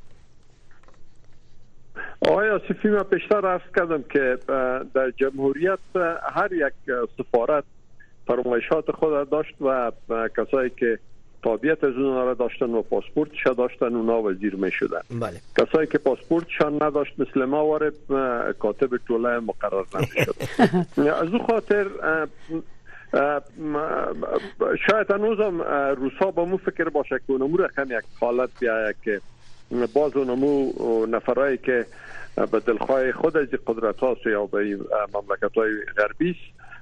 آقای 2.21 2.49
آسیفی 2.49 2.87
من 2.89 3.03
پیشتر 3.03 3.47
عرض 3.47 3.61
کردم 3.75 4.03
که 4.03 4.37
در 4.93 5.11
جمهوریت 5.11 5.79
هر 6.35 6.53
یک 6.53 6.93
سفارت 7.17 7.63
فرمایشات 8.27 8.91
خود 8.91 9.11
را 9.13 9.23
داشت 9.23 9.55
و 9.61 9.91
کسایی 10.37 10.69
که 10.69 10.99
تابعیت 11.43 11.83
از 11.83 11.95
اونها 11.95 12.23
را 12.23 12.33
داشتن 12.33 12.65
و 12.69 12.81
پاسپورت 12.81 13.29
شا 13.43 13.53
داشتن 13.53 13.85
اونا 13.95 14.21
وزیر 14.21 14.55
می 14.55 14.71
شدن 14.71 15.01
بله. 15.21 15.37
کسایی 15.57 15.87
که 15.87 15.97
پاسپورت 15.97 16.45
شان 16.57 16.75
نداشت 16.83 17.19
مثل 17.19 17.45
ما 17.45 17.65
وارد 17.65 17.93
کاتب 18.59 18.97
طوله 19.07 19.39
مقرر 19.39 19.83
نمی 19.95 20.25
شد 20.25 20.35
از 21.21 21.29
اون 21.33 21.45
خاطر 21.47 21.85
شاید 24.87 25.11
انوز 25.11 25.39
هم 25.39 25.61
روسا 25.97 26.31
با 26.31 26.45
مو 26.45 26.57
فکر 26.57 26.89
باشه 26.89 27.15
که 27.27 27.33
اونمو 27.33 27.57
رقم 27.57 27.83
یک 27.97 28.03
حالت 28.19 28.49
بیایه 28.59 28.95
که 29.03 29.21
باز 29.93 30.15
اونمو 30.17 30.71
نفرایی 31.05 31.57
که 31.57 31.85
به 32.35 32.59
دلخواه 32.59 33.11
خود 33.11 33.37
از 33.37 33.47
قدرت 33.67 33.97
هاست 33.99 34.25
یا 34.25 34.45
به 34.45 34.77
مملکت 35.13 35.57
های 35.57 35.71
غربی 35.97 36.35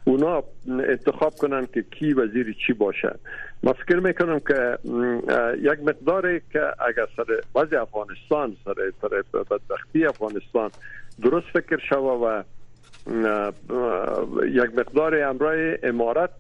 اونا 0.03 0.43
انتخاب 0.67 1.35
کنن 1.35 1.65
که 1.73 1.81
کی 1.91 2.13
وزیر 2.13 2.55
چی 2.67 2.73
باشه 2.73 3.15
ما 3.63 3.73
فکر 3.73 3.99
میکنم 3.99 4.39
که 4.39 4.77
یک 5.62 5.79
مقداری 5.88 6.41
که 6.53 6.62
اگر 6.88 7.07
سر 7.17 7.25
وضع 7.62 7.81
افغانستان 7.81 8.57
سر, 8.65 8.73
سر 9.01 9.23
بدبختی 9.41 10.05
افغانستان 10.05 10.69
درست 11.21 11.47
فکر 11.47 11.77
شوه 11.89 12.12
و 12.27 12.43
یک 14.47 14.75
مقدار 14.77 15.23
امرای 15.23 15.77
امارت 15.83 16.33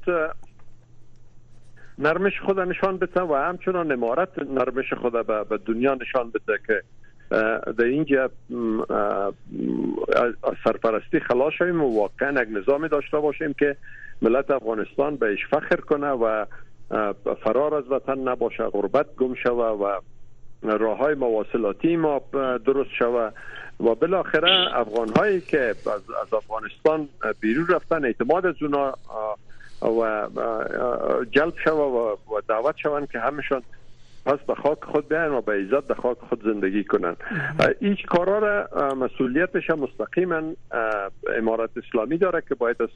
نرمش 1.97 2.39
خود 2.39 2.59
نشان 2.59 2.97
بده 2.97 3.21
و 3.21 3.33
همچنان 3.35 3.91
امارت 3.91 4.39
نرمش 4.39 4.93
خود 4.93 5.13
به 5.49 5.57
دنیا 5.65 5.93
نشان 5.95 6.29
بده 6.29 6.59
که 6.67 6.83
در 7.77 7.83
اینجا 7.83 8.23
از 10.43 10.53
سرپرستی 10.63 11.19
خلاص 11.19 11.53
شویم 11.57 11.83
و 11.83 11.95
واقعا 11.99 12.41
یک 12.41 12.47
نظامی 12.57 12.89
داشته 12.89 13.19
باشیم 13.19 13.53
که 13.53 13.75
ملت 14.21 14.51
افغانستان 14.51 15.15
بهش 15.15 15.47
فخر 15.47 15.75
کنه 15.75 16.07
و 16.07 16.45
فرار 17.43 17.75
از 17.75 17.91
وطن 17.91 18.19
نباشه 18.27 18.63
غربت 18.63 19.05
گم 19.15 19.35
شوه 19.35 19.65
و 19.65 19.99
راه 20.63 20.97
های 20.97 21.15
مواصلاتی 21.15 21.95
ما 21.95 22.21
درست 22.65 22.89
شوه 22.99 23.29
و 23.79 23.95
بالاخره 23.95 24.77
افغان 24.79 25.09
هایی 25.17 25.41
که 25.41 25.59
از 26.21 26.33
افغانستان 26.33 27.07
بیرون 27.39 27.67
رفتن 27.67 28.05
اعتماد 28.05 28.45
از 28.45 28.55
اونا 28.61 28.93
و 29.81 30.27
جلب 31.31 31.53
شوه 31.63 31.77
و 31.79 32.15
دعوت 32.49 32.77
شوند 32.77 33.11
که 33.11 33.19
همشون 33.19 33.61
پس 34.25 34.39
به 34.47 34.55
خاک 34.55 34.77
خود 34.91 35.09
بیان 35.09 35.31
و 35.31 35.41
به 35.41 35.51
عزت 35.53 35.87
به 35.87 35.95
خاک 35.95 36.17
خود 36.29 36.43
زندگی 36.43 36.83
کنن 36.83 37.15
هیچ 37.79 38.05
کارا 38.05 38.39
را 38.39 38.95
مسئولیتش 38.95 39.69
مستقیما 39.69 40.41
امارت 41.37 41.69
اسلامی 41.77 42.17
داره 42.17 42.43
که 42.49 42.55
باید 42.55 42.77
از 42.81 42.89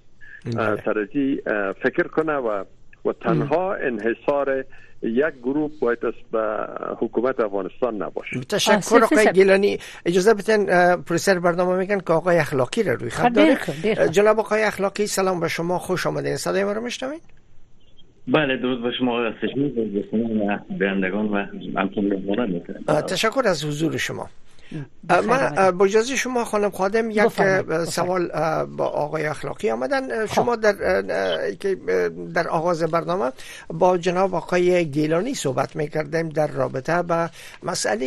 ترجی 0.79 1.41
بله. 1.45 1.71
فکر 1.73 2.07
کنه 2.07 2.35
و 2.37 2.63
و 3.05 3.13
تنها 3.13 3.73
انحصار 3.73 4.65
یک 5.01 5.33
گروه 5.43 5.71
باید 5.81 6.05
است 6.05 6.31
به 6.31 6.57
حکومت 6.95 7.39
افغانستان 7.39 7.95
نباشه 8.03 8.39
تشکر 8.39 8.99
آقای 9.03 9.31
گیلانی 9.33 9.79
اجازه 10.05 10.33
بتن 10.33 10.65
پروفسور 10.95 11.39
برنامه 11.39 11.75
میگن 11.77 11.99
که 11.99 12.13
آقای 12.13 12.37
اخلاقی 12.37 12.83
رو 12.83 12.95
روی 12.99 13.09
خط 13.09 13.21
خب، 13.27 13.29
بله، 13.29 13.35
داره 13.45 13.55
خب، 13.55 13.73
بله، 13.83 13.95
خب. 13.95 14.07
جناب 14.07 14.39
آقای 14.39 14.63
اخلاقی 14.63 15.05
سلام 15.07 15.39
به 15.39 15.47
شما 15.47 15.79
خوش 15.79 16.07
آمدین 16.07 16.37
صدای 16.37 16.63
ما 16.63 16.71
رو 16.73 16.81
میشنوید 16.81 17.21
بله 18.27 18.57
درود 18.57 18.83
به 18.83 18.91
شما 18.99 19.23
استشمی 19.25 19.69
برندگان 20.79 21.25
و 21.27 21.45
همچنین 21.75 22.59
تشکر 23.09 23.41
از 23.45 23.65
حضور 23.65 23.97
شما 23.97 24.29
ما 25.09 25.71
با 25.71 25.85
اجازه 25.85 26.15
شما 26.15 26.45
خانم 26.45 26.69
خادم 26.69 27.11
یک 27.11 27.27
سوال 27.87 28.27
با 28.65 28.85
آقای 28.85 29.25
اخلاقی 29.25 29.69
آمدن 29.69 30.25
خب. 30.25 30.33
شما 30.33 30.55
در 30.55 31.01
در 32.33 32.47
آغاز 32.47 32.83
برنامه 32.83 33.31
با 33.67 33.97
جناب 33.97 34.35
آقای 34.35 34.85
گیلانی 34.85 35.33
صحبت 35.33 35.75
میکردیم 35.75 36.29
در 36.29 36.47
رابطه 36.47 37.01
با 37.01 37.29
مسئله 37.63 38.05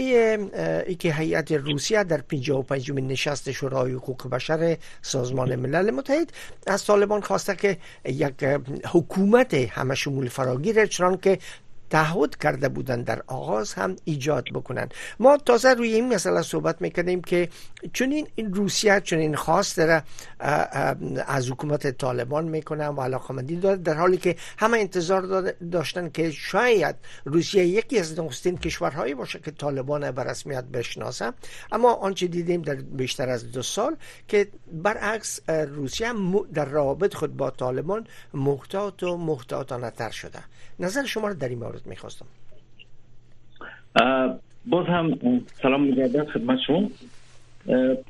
ای 0.89 0.95
که 0.95 1.13
هیئت 1.13 1.53
روسیه 1.53 2.05
در 2.05 2.21
55 2.21 2.93
نشست 2.93 3.51
شورای 3.51 3.93
حقوق 3.93 4.29
بشر 4.31 4.77
سازمان 5.03 5.57
ملل 5.57 5.91
متحد 5.91 6.33
از 6.67 6.85
طالبان 6.85 7.21
خواسته 7.21 7.57
که 7.57 7.77
یک 8.05 8.45
حکومت 8.93 9.55
همشمول 9.55 10.29
فراگیر 10.29 10.87
چون 10.87 11.17
که 11.17 11.39
تعهد 11.91 12.37
کرده 12.37 12.69
بودند 12.69 13.05
در 13.05 13.23
آغاز 13.27 13.75
هم 13.75 13.97
ایجاد 14.05 14.45
بکنند 14.55 14.95
ما 15.19 15.37
تازه 15.37 15.75
روی 15.75 15.95
این 15.95 16.15
مسئله 16.15 16.43
صحبت 16.43 16.83
میکنیم 16.83 17.21
که 17.23 17.49
چون 17.93 18.13
این 18.35 18.55
روسیه 18.55 19.01
چون 19.01 19.19
این 19.19 19.37
خاص 19.37 19.79
داره 19.79 20.03
از 21.27 21.51
حکومت 21.51 21.91
طالبان 21.91 22.45
میکنن 22.49 22.89
و 22.89 23.01
علاقمندی 23.03 23.57
داره 23.57 23.77
در 23.77 23.95
حالی 23.95 24.17
که 24.17 24.37
همه 24.59 24.79
انتظار 24.79 25.23
داشتن 25.51 26.09
که 26.09 26.31
شاید 26.31 26.95
روسیه 27.25 27.67
یکی 27.67 27.99
از 27.99 28.19
نخستین 28.21 28.59
کشورهایی 28.59 29.15
باشه 29.15 29.39
که 29.39 29.51
طالبان 29.51 30.11
به 30.11 30.25
رسمیت 30.25 30.65
بشناسه 30.65 31.33
اما 31.73 31.95
آنچه 31.95 32.27
دیدیم 32.27 32.63
در 32.63 32.75
بیشتر 32.75 33.29
از 33.29 33.53
دو 33.53 33.63
سال 33.63 33.97
که 34.29 34.49
برعکس 34.73 35.41
روسیه 35.51 36.13
در 36.55 36.65
رابط 36.65 37.15
خود 37.15 37.37
با 37.37 37.51
طالبان 37.51 38.07
محتاط 38.35 39.03
و 39.03 39.17
محتاطانه 39.17 39.91
تر 39.91 40.11
شده 40.11 40.39
نظر 40.81 41.05
شما 41.07 41.29
رو 41.29 41.35
در 41.35 41.49
این 41.49 41.59
مورد 41.59 41.83
میخواستم 41.87 42.27
باز 44.67 44.87
هم 44.87 45.19
سلام 45.63 45.89
مجدد 45.89 46.27
خدمت 46.29 46.59
شما 46.67 46.91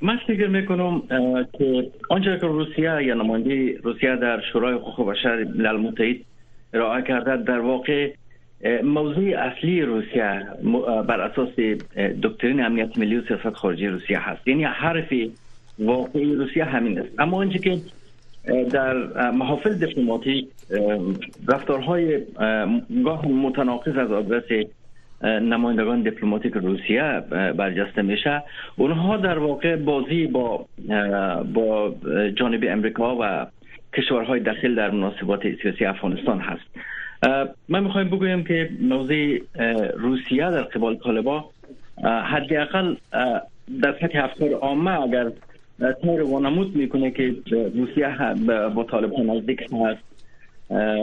من 0.03 0.17
فکر 0.27 0.47
میکنم 0.49 1.03
که 1.53 1.91
آنچه 2.11 2.39
که 2.41 2.47
روسیه 2.47 2.85
یا 2.85 3.01
یعنی 3.01 3.21
نماینده 3.23 3.79
روسیه 3.83 4.17
در 4.17 4.41
شورای 4.53 4.75
حقوق 4.75 5.11
بشر 5.11 5.45
ملل 5.45 5.77
متحد 5.77 6.17
ارائه 6.73 7.03
کرده 7.03 7.37
در 7.37 7.59
واقع 7.61 8.13
موضوع 8.83 9.39
اصلی 9.39 9.83
روسیه 9.83 10.49
بر 11.09 11.21
اساس 11.21 11.49
دکترین 12.23 12.61
امنیت 12.65 12.99
ملی 12.99 13.17
و 13.17 13.27
سیاست 13.29 13.51
خارجی 13.57 13.87
روسیه 13.87 14.29
هست 14.29 14.49
یعنی 14.49 14.65
حرف 14.65 15.13
واقعی 15.79 16.35
روسیه 16.35 16.65
همین 16.65 16.99
است 16.99 17.09
اما 17.19 17.37
آنچه 17.37 17.59
که 17.59 17.79
در 18.53 18.93
محافل 19.31 19.75
دیپلماتیک 19.75 20.49
رفتارهای 21.49 22.21
گاه 23.05 23.27
متناقض 23.29 23.97
از 23.97 24.13
آدرس 24.13 24.67
نمایندگان 25.23 26.03
دیپلماتیک 26.03 26.53
روسیه 26.53 27.21
برجسته 27.31 28.03
میشه 28.03 28.43
اونها 28.77 29.17
در 29.17 29.39
واقع 29.39 29.77
بازی 29.77 30.27
با 30.27 30.67
با 31.55 31.95
جانب 32.37 32.65
امریکا 32.69 33.17
و 33.21 33.47
کشورهای 33.95 34.41
داخل 34.41 34.75
در 34.75 34.91
مناسبات 34.91 35.41
سیاسی 35.63 35.85
افغانستان 35.85 36.39
هست 36.39 36.65
من 37.69 37.83
میخوایم 37.85 38.09
بگویم 38.09 38.45
که 38.45 38.71
موضع 38.81 39.39
روسیه 39.97 40.51
در 40.51 40.63
قبال 40.63 40.97
طالبا 40.97 41.51
حداقل 42.05 42.95
در 43.83 43.93
سطح 44.01 44.25
افکار 44.25 44.49
عامه 44.53 45.01
اگر 45.01 45.31
تیر 46.03 46.23
وانمود 46.23 46.77
میکنه 46.77 47.11
که 47.11 47.35
روسیه 47.75 48.17
با 48.75 48.85
طالبان 48.85 49.27
نزدیک 49.31 49.63
هست 49.63 49.99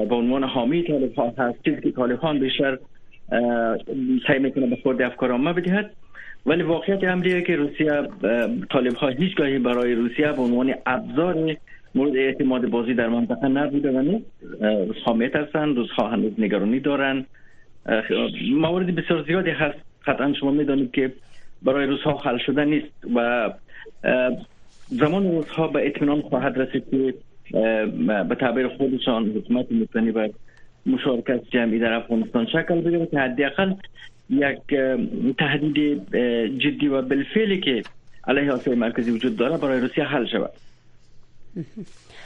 به 0.10 0.16
عنوان 0.16 0.44
حامی 0.44 0.84
طالبان 0.84 1.34
هست 1.38 1.64
چیزی 1.66 1.82
که 1.82 1.92
طالبان 1.92 2.40
بیشتر 2.40 2.78
سعی 4.28 4.40
میکنه 4.40 4.66
به 4.68 4.76
خود 4.84 5.02
افکار 5.02 5.32
عامه 5.32 5.54
بدهد 5.54 5.92
ولی 6.46 6.64
واقعیت 6.64 7.04
امریه 7.04 7.42
که 7.42 7.56
روسیه 7.56 8.04
طالب 8.70 8.96
ها 8.96 9.08
هیچگاهی 9.08 9.60
برای 9.60 9.96
روسیه 9.96 10.32
به 10.32 10.42
عنوان 10.42 10.74
ابزار 10.86 11.56
مورد 11.96 12.16
اعتماد 12.16 12.70
بازی 12.70 12.94
در 12.94 13.08
منطقه 13.08 13.48
نبوده 13.48 13.92
و 13.92 14.02
نیست 14.02 14.26
روز 14.62 14.96
هستند 14.98 15.18
میترسند 15.18 15.78
ها 15.96 16.08
هنوز 16.10 16.32
نگرانی 16.38 16.80
دارند 16.80 17.26
موارد 18.52 18.96
بسیار 18.96 19.24
زیادی 19.28 19.50
هست 19.50 19.78
قطعا 20.08 20.34
شما 20.34 20.52
میدانید 20.52 20.92
که 20.92 21.14
برای 21.64 21.88
روس 21.88 22.00
ها 22.02 22.18
حل 22.18 22.38
شده 22.38 22.66
نیست 22.66 22.94
و 23.16 23.50
زمان 24.90 25.32
روزها 25.32 25.68
به 25.68 25.88
اطمینان 25.88 26.22
خواهد 26.22 26.58
رسید 26.58 26.84
که 26.92 27.14
به 28.30 28.36
تعبیر 28.40 28.68
خودشان 28.68 29.30
حکومت 29.30 29.72
مبتنی 29.72 30.12
بر 30.12 30.30
مشارکت 30.86 31.42
جمعی 31.52 31.80
در 31.80 31.94
افغانستان 31.94 32.46
شکل 32.48 32.82
بگیره 32.82 33.06
که 33.06 33.20
حداقل 33.20 33.74
یک 34.30 34.60
تهدید 35.40 36.10
جدی 36.60 36.88
و 36.88 37.02
بالفعلی 37.02 37.60
که 37.60 37.82
علیه 38.28 38.52
آسیای 38.52 38.76
مرکزی 38.76 39.12
وجود 39.12 39.38
داره 39.38 39.58
برای 39.58 39.80
روسیه 39.80 40.04
حل 40.04 40.26
شود 40.26 40.52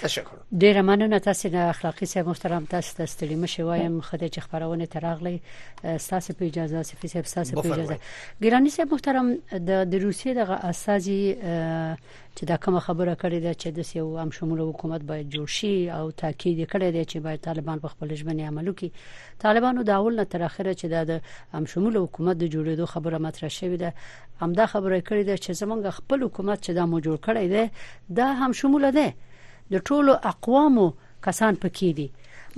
تشکر 0.02 0.38
ډیره 0.60 0.82
مننه 0.82 1.20
تاسو 1.20 1.50
نه 1.50 1.70
اخلاقی 1.70 2.06
صاحب 2.06 2.28
محترم 2.28 2.66
تاسو 2.66 2.96
ته 2.98 3.06
ستړي 3.06 3.36
مشه 3.44 3.64
وایم 3.66 4.02
خدای 4.02 4.30
چې 4.30 4.40
خبرونه 4.40 4.86
تراغلي 4.86 5.42
تاسو 6.10 6.34
په 6.34 6.46
اجازه 6.46 6.82
سفي 6.84 7.08
صاحب 7.08 7.26
تاسو 7.26 7.62
په 7.62 7.74
اجازه 7.74 7.98
ګرانی 8.44 8.70
صاحب 8.76 8.94
محترم 8.94 9.34
د 9.54 9.86
د 9.92 9.96
روسیې 9.96 10.28
د 10.38 10.52
اساسي 10.52 11.22
چې 12.38 12.44
دا 12.52 12.58
کوم 12.64 12.80
خبره 12.80 13.16
کړې 13.24 13.40
ده 13.46 13.54
چې 13.54 13.68
د 13.78 13.96
یو 13.98 14.18
عام 14.18 14.32
شمول 14.32 14.60
حکومت 14.62 15.02
باید 15.02 15.32
جوړ 15.36 15.46
شي 15.58 15.90
او 15.92 16.12
تاکید 16.12 16.70
کړی 16.70 16.84
دی 16.96 17.06
چې 17.06 17.18
باید 17.28 17.42
طالبان 17.50 17.80
په 17.80 17.88
خپل 17.94 18.16
ژبني 18.16 18.44
عمل 18.52 18.68
وکړي 18.74 18.90
طالبانو 19.46 19.82
دا 19.84 19.96
اول 19.98 20.16
نه 20.16 20.24
تر 20.36 20.44
اخره 20.50 20.74
چې 20.74 20.86
د 20.86 21.22
عام 21.54 21.66
شمول 21.66 21.98
حکومت 21.98 22.38
د 22.44 22.48
جوړېدو 22.56 22.86
خبره 22.94 23.18
مطرح 23.28 23.50
شوې 23.50 23.80
ده 23.82 23.94
همدا 24.46 24.66
خبره 24.74 25.02
کړې 25.02 25.26
ده 25.30 25.36
چې 25.44 25.52
زمونږ 25.52 25.88
خپل 26.00 26.24
حکومت 26.24 26.64
چې 26.66 26.70
دا 26.80 26.86
مو 26.86 27.00
جوړ 27.02 27.18
کړی 27.26 27.46
دی 27.54 27.70
دا 28.20 28.26
هم 28.34 28.52
شمول 28.54 28.92
ده 28.92 29.08
د 29.76 29.80
ټولو 29.92 30.14
اقوامو 30.34 30.84
کسان 31.28 31.58
پکې 31.64 31.88
دي 32.00 32.06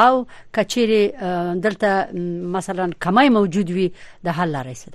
او 0.05 0.11
کچيري 0.57 1.01
دلته 1.67 1.91
مثلا 2.57 2.85
کمای 3.07 3.31
موجود 3.39 3.67
وي 3.77 3.87
د 4.27 4.29
حل 4.39 4.49
لارې 4.55 4.75
څه 4.85 4.93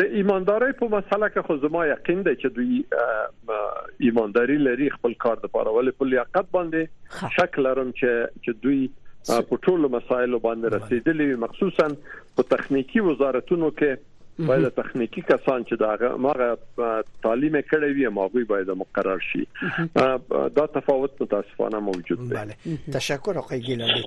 د 0.00 0.02
ایمانداري 0.20 0.72
په 0.80 0.86
مسله 0.96 1.26
کې 1.26 1.40
خو 1.48 1.54
زما 1.66 1.82
یقین 1.92 2.20
دی 2.28 2.36
چې 2.42 2.48
دوی 2.58 2.74
ایمانداري 4.08 4.58
لري 4.68 4.86
خپل 4.96 5.12
کار 5.26 5.36
د 5.44 5.46
پاره 5.56 5.70
ولې 5.70 5.92
په 6.02 6.08
لیاقت 6.14 6.46
باندې 6.58 6.82
شک 7.38 7.52
لرم 7.66 7.88
چې 8.00 8.10
چې 8.46 8.52
دوی 8.66 8.82
په 9.28 9.58
ټولو 9.66 9.86
مسایلو 9.98 10.38
باندې 10.48 10.66
رسیدلي 10.78 11.28
مخصوصا 11.46 11.86
په 12.08 12.42
تخنیکی 12.54 13.00
وزارتونو 13.10 13.68
کې 13.82 13.92
باید 14.38 14.68
تخنیکی 14.76 15.20
کسان 15.28 15.64
چې 15.64 15.74
دا 15.82 16.16
ماغه 16.26 17.02
تعلیم 17.26 17.58
کړی 17.60 17.90
وي 17.98 18.08
ماغوی 18.18 18.44
باید 18.52 18.70
مقرر 18.84 19.20
شي 19.26 19.46
دا 19.94 20.66
تفاوت 20.78 21.22
متاسفانه 21.22 21.80
موجود 21.88 22.22
دی 22.28 22.34
بله 22.34 22.56
تشکر 22.98 23.38
آقای 23.44 23.60
ګیلانی 23.60 24.02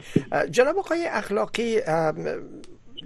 جناب 0.60 0.78
آقای 0.80 1.06
اخلاقی 1.22 1.70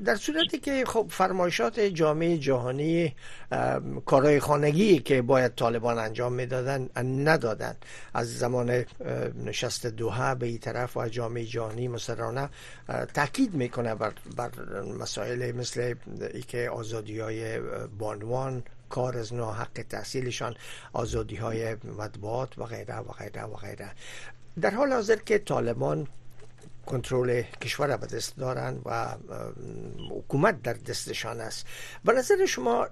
در 0.05 0.15
صورتی 0.15 0.57
که 0.59 0.83
خب 0.87 1.05
فرمایشات 1.09 1.79
جامعه 1.79 2.37
جهانی 2.37 3.15
کارهای 4.05 4.39
خانگی 4.39 4.99
که 4.99 5.21
باید 5.21 5.55
طالبان 5.55 5.99
انجام 5.99 6.33
میدادن 6.33 6.89
ندادن 7.27 7.75
از 8.13 8.37
زمان 8.37 8.85
نشست 9.45 9.85
دوها 9.85 10.35
به 10.35 10.45
این 10.45 10.57
طرف 10.57 10.97
و 10.97 11.09
جامعه 11.09 11.45
جهانی 11.45 11.87
مصرانه 11.87 12.49
تاکید 13.13 13.53
میکنه 13.53 13.95
بر, 13.95 14.13
بر 14.35 14.49
مسائل 14.99 15.51
مثل 15.51 15.93
ای 16.33 16.41
که 16.41 16.69
آزادی 16.69 17.19
های 17.19 17.59
بانوان 17.99 18.63
کار 18.89 19.17
از 19.17 19.33
نو 19.33 19.51
حق 19.51 19.83
تحصیلشان 19.89 20.55
آزادی 20.93 21.35
های 21.35 21.75
مطبوعات 21.97 22.57
و 22.57 22.63
غیره 22.63 22.97
و 22.99 23.11
غیره 23.11 23.43
و 23.43 23.55
غیره 23.55 23.91
در 24.61 24.69
حال 24.71 24.93
حاضر 24.93 25.15
که 25.15 25.37
طالبان 25.37 26.07
کنترل 26.85 27.41
کشور 27.41 27.97
به 27.97 28.07
دست 28.07 28.37
دارند 28.37 28.81
و 28.85 29.07
حکومت 30.11 30.61
در 30.61 30.73
دستشان 30.73 31.39
است 31.39 31.65
به 32.05 32.11
نظر 32.13 32.45
شما 32.45 32.87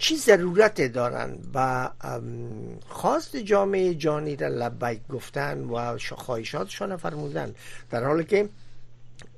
چی 0.00 0.16
ضرورت 0.16 0.80
دارند 0.82 1.50
و 1.54 1.88
خواست 2.88 3.36
جامعه 3.36 3.94
جانی 3.94 4.36
را 4.36 4.48
لبیک 4.48 5.00
گفتن 5.08 5.64
و 5.64 5.98
خواهشاتشان 6.12 6.96
فرمودن 6.96 7.54
در 7.90 8.04
حالی 8.04 8.24
که 8.24 8.48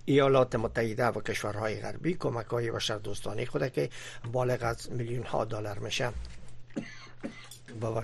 ایالات 0.04 0.54
متحده 0.54 1.06
و 1.06 1.20
کشورهای 1.20 1.80
غربی 1.80 2.14
کمک 2.14 2.46
های 2.46 2.70
بشر 2.70 2.98
دوستانه 2.98 3.44
خود 3.46 3.68
که 3.72 3.90
بالغ 4.32 4.58
از 4.62 4.92
میلیون 4.92 5.22
ها 5.24 5.44
دلار 5.44 5.78
میشه 5.78 6.10
با 7.80 8.02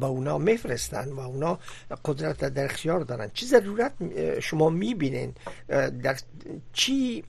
با 0.00 0.06
اونا 0.08 0.38
میفرستن 0.38 1.08
و 1.12 1.20
اونا 1.20 1.58
قدرت 2.04 2.44
در 2.44 2.64
اختیار 2.64 3.00
دارن 3.00 3.30
چی 3.34 3.46
ضرورت 3.46 3.92
شما 4.40 4.70
میبینین 4.70 5.32
در 6.02 6.16
چی 6.72 7.24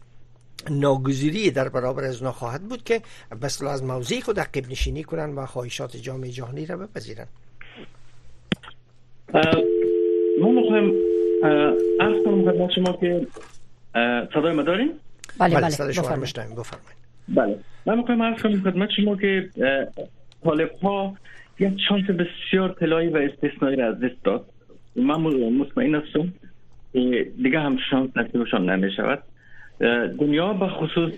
ناگزیری 0.70 1.52
در 1.52 1.70
برابر 1.70 2.04
از 2.04 2.24
خواهد 2.24 2.62
بود 2.64 2.84
که 2.84 3.02
مثلا 3.42 3.72
از 3.72 3.84
موضعی 3.84 4.22
خود 4.22 4.40
عقب 4.40 4.66
نشینی 4.72 5.04
کنن 5.04 5.36
و 5.36 5.46
خواهشات 5.46 5.98
جامعه 5.98 6.30
جهانی 6.32 6.66
را 6.66 6.78
بپذیرن 6.78 7.28
ما 10.42 10.52
میخوایم 10.52 10.94
عرض 12.00 12.24
کنم 12.26 12.44
خدمت 12.52 12.70
شما 12.76 12.94
که 12.98 13.28
صدای 14.34 14.54
ما 14.56 14.62
داریم؟ 14.62 14.88
بله 15.40 15.52
بله, 15.54 15.62
بله. 15.62 15.70
صدای 15.70 15.94
شما 15.94 16.04
بفرمایید 16.06 16.56
بفرمایید 16.56 16.98
بله 17.28 17.60
من 17.86 17.98
میخوایم 17.98 18.36
کنم 18.36 18.62
خدمت 18.72 18.90
شما 18.98 19.16
که 19.16 19.50
طالب 20.44 20.72
ها 20.72 21.16
یک 21.60 21.74
شانس 21.90 22.04
بسیار 22.10 22.70
طلایی 22.70 23.10
و 23.10 23.18
استثنایی 23.18 23.76
را 23.76 23.88
از 23.88 24.00
دست 24.00 24.24
داد 24.24 24.46
من 24.96 25.22
مطمئن 25.22 25.96
هستم 25.96 26.34
دیگه 27.44 27.60
هم 27.60 27.78
شانس 27.90 28.10
نصیبشان 28.18 28.70
نمی 28.70 28.92
شود 28.92 29.20
دنیا 30.20 30.54
به 30.54 30.68
خصوص 30.68 31.14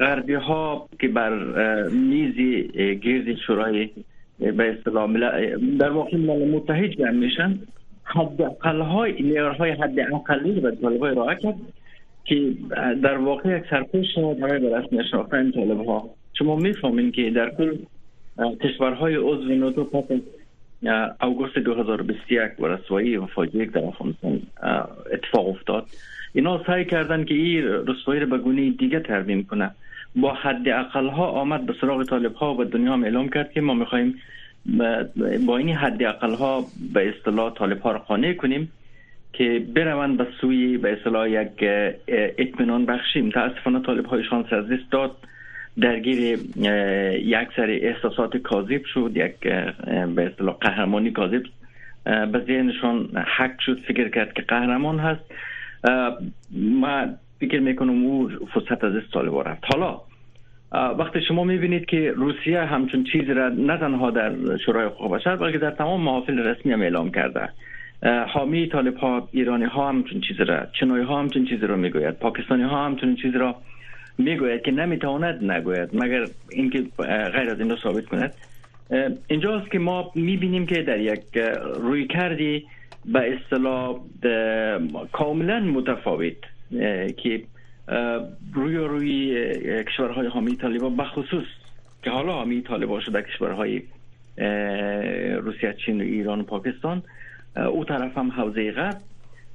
غربی 0.00 0.34
ها 0.34 0.88
که 1.00 1.08
بر 1.08 1.82
میزی 1.88 2.68
گرد 3.04 3.36
شورای 3.46 3.88
به 4.38 4.72
اصطلاح 4.78 5.10
در 5.78 5.90
واقع 5.90 6.16
ملل 6.16 6.48
متحد 6.50 6.90
جمع 6.90 7.10
میشن 7.10 7.58
حد 8.04 8.42
اقل 8.42 8.80
های 8.80 9.36
های 9.38 9.70
حد 9.70 10.00
اقلی 10.14 10.60
و 10.60 10.70
طالب 10.70 11.02
های 11.02 11.54
که 12.24 12.52
در 13.02 13.16
واقع 13.16 13.56
یک 13.58 13.62
سرپوش 13.70 14.06
شما 14.14 14.34
برای 14.34 14.58
به 14.60 14.78
رسم 14.78 15.02
شناختن 15.10 15.50
طالب 15.50 15.84
ها 15.88 16.10
شما 16.34 16.56
میفهمین 16.56 17.12
که 17.12 17.30
در 17.30 17.50
کل 17.50 17.76
کشورهای 18.48 19.14
عضو 19.16 19.54
ناتو 19.54 19.84
پس 19.84 20.10
از 20.90 21.10
اوگوست 21.22 21.58
2021 21.58 22.60
و 22.60 22.66
رسوایی 22.68 23.16
و 23.16 23.26
فاجعه 23.26 23.64
در 23.64 23.84
افغانستان 23.84 24.42
اتفاق 25.12 25.48
افتاد 25.48 25.86
اینا 26.34 26.62
سعی 26.66 26.84
کردن 26.84 27.24
که 27.24 27.34
این 27.34 27.64
رسوایی 27.64 28.20
رو 28.20 28.26
به 28.26 28.38
گونه 28.38 28.70
دیگه 28.70 29.00
ترمیم 29.00 29.44
کنه 29.46 29.70
با 30.16 30.34
حد 30.34 30.68
اقل 30.68 31.08
ها 31.08 31.26
آمد 31.28 31.66
به 31.66 31.74
سراغ 31.80 32.04
طالب 32.04 32.34
ها 32.34 32.54
و 32.54 32.64
دنیا 32.64 32.92
هم 32.92 33.04
اعلام 33.04 33.28
کرد 33.28 33.52
که 33.52 33.60
ما 33.60 33.74
میخواییم 33.74 34.14
با 35.46 35.56
این 35.58 35.68
حد 35.70 36.02
اقل 36.02 36.34
ها 36.34 36.64
به 36.94 37.08
اصطلاح 37.08 37.54
طالب 37.54 37.80
ها 37.80 37.92
رو 37.92 37.98
قانع 37.98 38.32
کنیم 38.32 38.72
که 39.32 39.64
بروند 39.74 40.16
به 40.18 40.26
سوی 40.40 40.78
به 40.78 40.92
اصطلاح 40.92 41.30
یک 41.30 41.48
اطمینان 42.38 42.86
بخشیم. 42.86 43.26
متاسفانه 43.26 43.80
طالب 43.80 44.06
های 44.06 44.24
شانس 44.24 44.52
از 44.52 44.68
دست 44.68 44.90
داد 44.90 45.16
درگیر 45.80 46.38
یک 47.26 47.48
سری 47.56 47.80
احساسات 47.80 48.36
کاذب 48.36 48.84
شد 48.94 49.10
یک 49.14 49.38
به 50.14 50.26
اصطلاح 50.32 50.54
قهرمانی 50.60 51.10
کاذب 51.10 51.42
به 52.04 52.40
ذهنشان 52.46 53.08
حق 53.36 53.60
شد 53.60 53.78
فکر 53.88 54.08
کرد 54.08 54.32
که 54.32 54.42
قهرمان 54.42 54.98
هست 54.98 55.20
ما 56.52 57.06
فکر 57.40 57.60
میکنم 57.60 58.04
او 58.04 58.30
فرصت 58.54 58.84
از 58.84 58.94
استال 58.94 59.42
رفت 59.46 59.64
حالا 59.74 60.00
وقتی 60.94 61.20
شما 61.28 61.44
میبینید 61.44 61.86
که 61.86 62.12
روسیه 62.16 62.60
همچون 62.64 63.04
چیزی 63.04 63.32
را 63.32 63.48
نه 63.48 63.76
تنها 63.76 64.10
در 64.10 64.56
شورای 64.56 64.86
حقوق 64.86 65.14
بشر 65.16 65.36
بلکه 65.36 65.58
در 65.58 65.70
تمام 65.70 66.00
محافل 66.00 66.38
رسمی 66.38 66.72
هم 66.72 66.82
اعلام 66.82 67.10
کرده 67.10 67.48
حامی 68.28 68.68
طالب 68.68 68.96
ها 68.96 69.28
ایرانی 69.32 69.64
ها 69.64 69.88
همچون 69.88 70.20
چیزی 70.20 70.44
را 70.44 70.66
چنوی 70.80 71.02
ها 71.02 71.18
همچون 71.18 71.44
چیزی 71.44 71.66
را 71.66 71.76
میگوید 71.76 72.14
پاکستانی 72.14 72.62
ها 72.62 72.86
همچون 72.86 73.16
چیزی 73.16 73.38
را 73.38 73.56
میگوید 74.18 74.62
که 74.62 74.70
نمیتواند 74.70 75.44
نگوید 75.50 75.88
مگر 75.92 76.26
اینکه 76.50 76.78
غیر 77.32 77.50
از 77.50 77.60
این 77.60 77.70
را 77.70 77.76
ثابت 77.82 78.04
کند 78.06 78.34
اینجاست 79.28 79.70
که 79.70 79.78
ما 79.78 80.12
میبینیم 80.14 80.66
که 80.66 80.82
در 80.82 81.00
یک 81.00 81.20
روی 81.80 82.06
کردی 82.06 82.66
به 83.04 83.34
اصطلاح 83.38 84.00
کاملا 85.12 85.60
متفاوت 85.60 86.36
که 87.16 87.42
روی 88.54 88.76
روی 88.76 89.34
کشورهای 89.84 90.26
حامی 90.26 90.56
طالبان 90.56 90.96
به 90.96 91.04
خصوص 91.04 91.44
که 92.02 92.10
حالا 92.10 92.32
حامی 92.32 92.62
طالبان 92.62 93.00
شده 93.00 93.22
کشورهای 93.22 93.82
روسیه 95.42 95.74
چین 95.86 96.00
و 96.00 96.04
ایران 96.04 96.40
و 96.40 96.42
پاکستان 96.42 97.02
او 97.72 97.84
طرف 97.84 98.18
هم 98.18 98.30
حوزه 98.30 98.72
غرب 98.72 98.96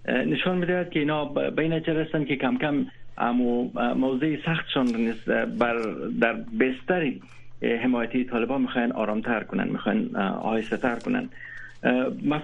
نشان 0.07 0.57
میدهد 0.57 0.89
که 0.89 0.99
اینا 0.99 1.25
بین 1.25 1.79
که 2.27 2.35
کم 2.41 2.57
کم 2.57 2.85
اما 3.17 3.69
موضع 3.95 4.27
نیست 4.91 5.29
بر 5.59 5.77
در 6.21 6.33
بستر 6.33 7.11
حمایتی 7.83 8.23
طالبان 8.25 8.61
میخواین 8.61 8.91
آرامتر 8.91 9.43
کنن 9.43 9.67
میخواین 9.67 10.15
آهسته 10.17 10.77
تر 10.77 10.95
کنن 10.95 11.29
من 12.23 12.41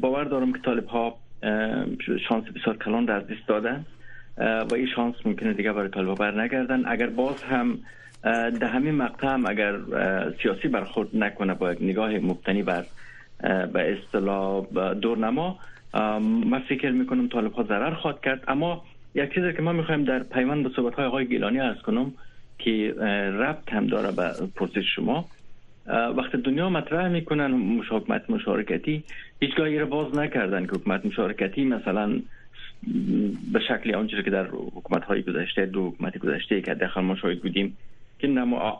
باور 0.00 0.24
دارم 0.24 0.52
که 0.52 0.58
طالب 0.58 0.86
ها 0.86 1.16
شانس 2.28 2.44
بسیار 2.56 2.76
کلان 2.84 3.04
در 3.04 3.18
دست 3.20 3.46
دادن 3.46 3.84
و 4.38 4.74
این 4.74 4.86
شانس 4.96 5.14
ممکنه 5.24 5.52
دیگه 5.52 5.72
برای 5.72 6.14
بر 6.14 6.40
نگردن 6.40 6.82
اگر 6.86 7.06
باز 7.06 7.42
هم 7.42 7.78
ده 8.60 8.66
همین 8.66 8.94
مقطع 8.94 9.26
هم 9.26 9.46
اگر 9.46 9.74
سیاسی 10.42 10.68
برخورد 10.68 11.08
نکنه 11.14 11.54
با 11.54 11.72
یک 11.72 11.82
نگاه 11.82 12.10
مبتنی 12.14 12.62
بر 12.62 12.84
به 13.72 13.98
اصطلاح 13.98 14.66
دورنما 14.94 15.58
من 16.50 16.58
فکر 16.68 16.90
میکنم 16.90 17.28
طالب 17.28 17.52
ها 17.52 17.62
ضرر 17.62 17.94
خواد 17.94 18.20
کرد 18.24 18.44
اما 18.48 18.84
یک 19.16 19.34
چیزی 19.34 19.52
که 19.52 19.62
ما 19.62 19.72
میخوایم 19.72 20.04
در 20.04 20.18
پیوند 20.22 20.64
به 20.64 20.70
صحبت 20.76 20.94
های 20.94 21.04
آقای 21.04 21.26
گیلانی 21.26 21.60
ارز 21.60 21.78
کنم 21.78 22.12
که 22.58 22.94
ربط 23.40 23.72
هم 23.72 23.86
داره 23.86 24.12
به 24.16 24.46
پرسش 24.56 24.84
شما 24.96 25.24
وقتی 26.16 26.38
دنیا 26.38 26.70
مطرح 26.70 27.08
میکنن 27.08 27.76
حکومت 27.90 28.30
مشارکتی 28.30 29.02
هیچگاه 29.40 29.78
را 29.78 29.86
باز 29.86 30.14
نکردن 30.18 30.66
که 30.66 30.72
حکومت 30.72 31.06
مشارکتی 31.06 31.64
مثلا 31.64 32.20
به 33.52 33.60
شکل 33.60 33.94
آنچه 33.94 34.22
که 34.22 34.30
در 34.30 34.46
حکومت 34.46 35.04
های 35.04 35.22
گذشته 35.22 35.66
دو 35.66 35.86
حکومت 35.88 36.18
گذشته 36.18 36.60
که 36.62 36.74
داخل 36.74 37.00
ما 37.00 37.16
شاید 37.16 37.42
بودیم 37.42 37.76
که 38.18 38.28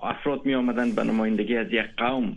افراد 0.03 0.46
می 0.46 0.55
آمدن 0.55 0.90
به 0.90 1.05
نمایندگی 1.05 1.57
از 1.57 1.66
یک 1.72 1.87
قوم 1.96 2.37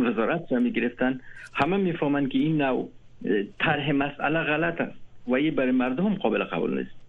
وزارت 0.00 0.44
را 0.52 0.60
گرفتن 0.68 1.20
همه 1.54 1.76
می‌فهمند 1.76 2.28
که 2.28 2.38
این 2.38 2.62
نوع 2.62 2.88
طرح 3.58 3.92
مسئله 3.92 4.40
غلط 4.42 4.80
است 4.80 4.94
و 5.26 5.32
این 5.34 5.54
برای 5.54 5.70
مردم 5.70 6.14
قابل 6.14 6.44
قبول 6.44 6.78
نیست 6.78 6.99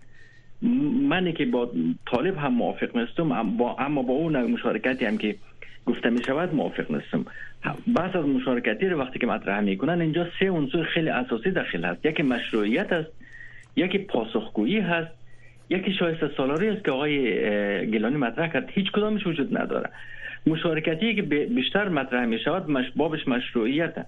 منی 1.09 1.33
که 1.33 1.45
با 1.45 1.69
طالب 2.11 2.37
هم 2.37 2.53
موافق 2.53 2.95
نیستم 2.97 3.31
اما 3.79 4.01
با 4.01 4.13
اون 4.13 4.43
مشارکتی 4.43 5.05
هم 5.05 5.17
که 5.17 5.35
گفته 5.85 6.09
می 6.09 6.23
شود 6.23 6.55
موافق 6.55 6.91
نیستم 6.91 7.25
بعضی 7.87 8.17
از 8.17 8.25
مشارکتی 8.25 8.87
رو 8.89 8.99
وقتی 9.01 9.19
که 9.19 9.27
مطرح 9.27 9.75
کنن 9.75 10.01
اینجا 10.01 10.27
سه 10.39 10.49
عنصر 10.49 10.83
خیلی 10.83 11.09
اساسی 11.09 11.51
داخل 11.51 11.85
هست 11.85 12.05
یکی 12.05 12.23
مشروعیت 12.23 12.91
است 12.93 13.09
یکی 13.75 13.97
پاسخگویی 13.97 14.79
هست 14.79 15.09
یکی 15.69 15.93
شایسته 15.93 16.31
سالاری 16.37 16.69
است 16.69 16.85
که 16.85 16.91
آقای 16.91 17.19
گلانی 17.91 18.15
مطرح 18.17 18.53
کرد 18.53 18.69
هیچ 18.71 18.91
کدامش 18.91 19.27
وجود 19.27 19.57
نداره 19.57 19.89
مشارکتی 20.47 21.15
که 21.15 21.21
بیشتر 21.55 21.89
مطرح 21.89 22.25
می 22.25 22.39
شود 22.39 22.93
بابش 22.95 23.27
مشروعیت 23.27 23.97
هست. 23.97 24.07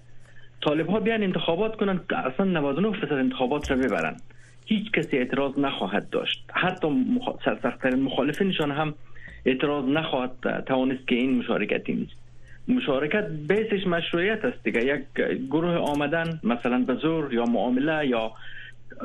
طالب 0.62 0.90
ها 0.90 1.00
بیان 1.00 1.24
انتخابات 1.24 1.76
کنن 1.76 2.00
اصلا 2.10 2.46
99 2.46 3.00
درصد 3.00 3.14
انتخابات 3.14 3.72
را 3.72 3.78
ببرن 3.78 4.16
هیچ 4.66 4.92
کسی 4.92 5.18
اعتراض 5.18 5.60
نخواهد 5.60 6.10
داشت 6.10 6.44
حتی 6.54 6.88
مخ... 6.88 7.24
سرسختترین 7.46 8.00
مخالفینشان 8.04 8.72
هم 8.72 8.94
اعتراض 9.46 9.86
نخواهد 9.86 10.64
توانست 10.68 11.08
که 11.08 11.16
این 11.16 11.38
مشارکتی 11.40 11.94
نیست 11.94 12.24
مشارکت 12.68 13.28
بیسش 13.48 13.88
مشروعیت 13.88 14.46
است 14.46 14.64
دیگه 14.64 14.80
یک 14.86 15.26
گروه 15.52 15.76
آمدن 15.76 16.40
مثلا 16.44 16.78
به 16.88 16.98
یا 17.36 17.46
معامله 17.46 18.08
یا 18.08 18.32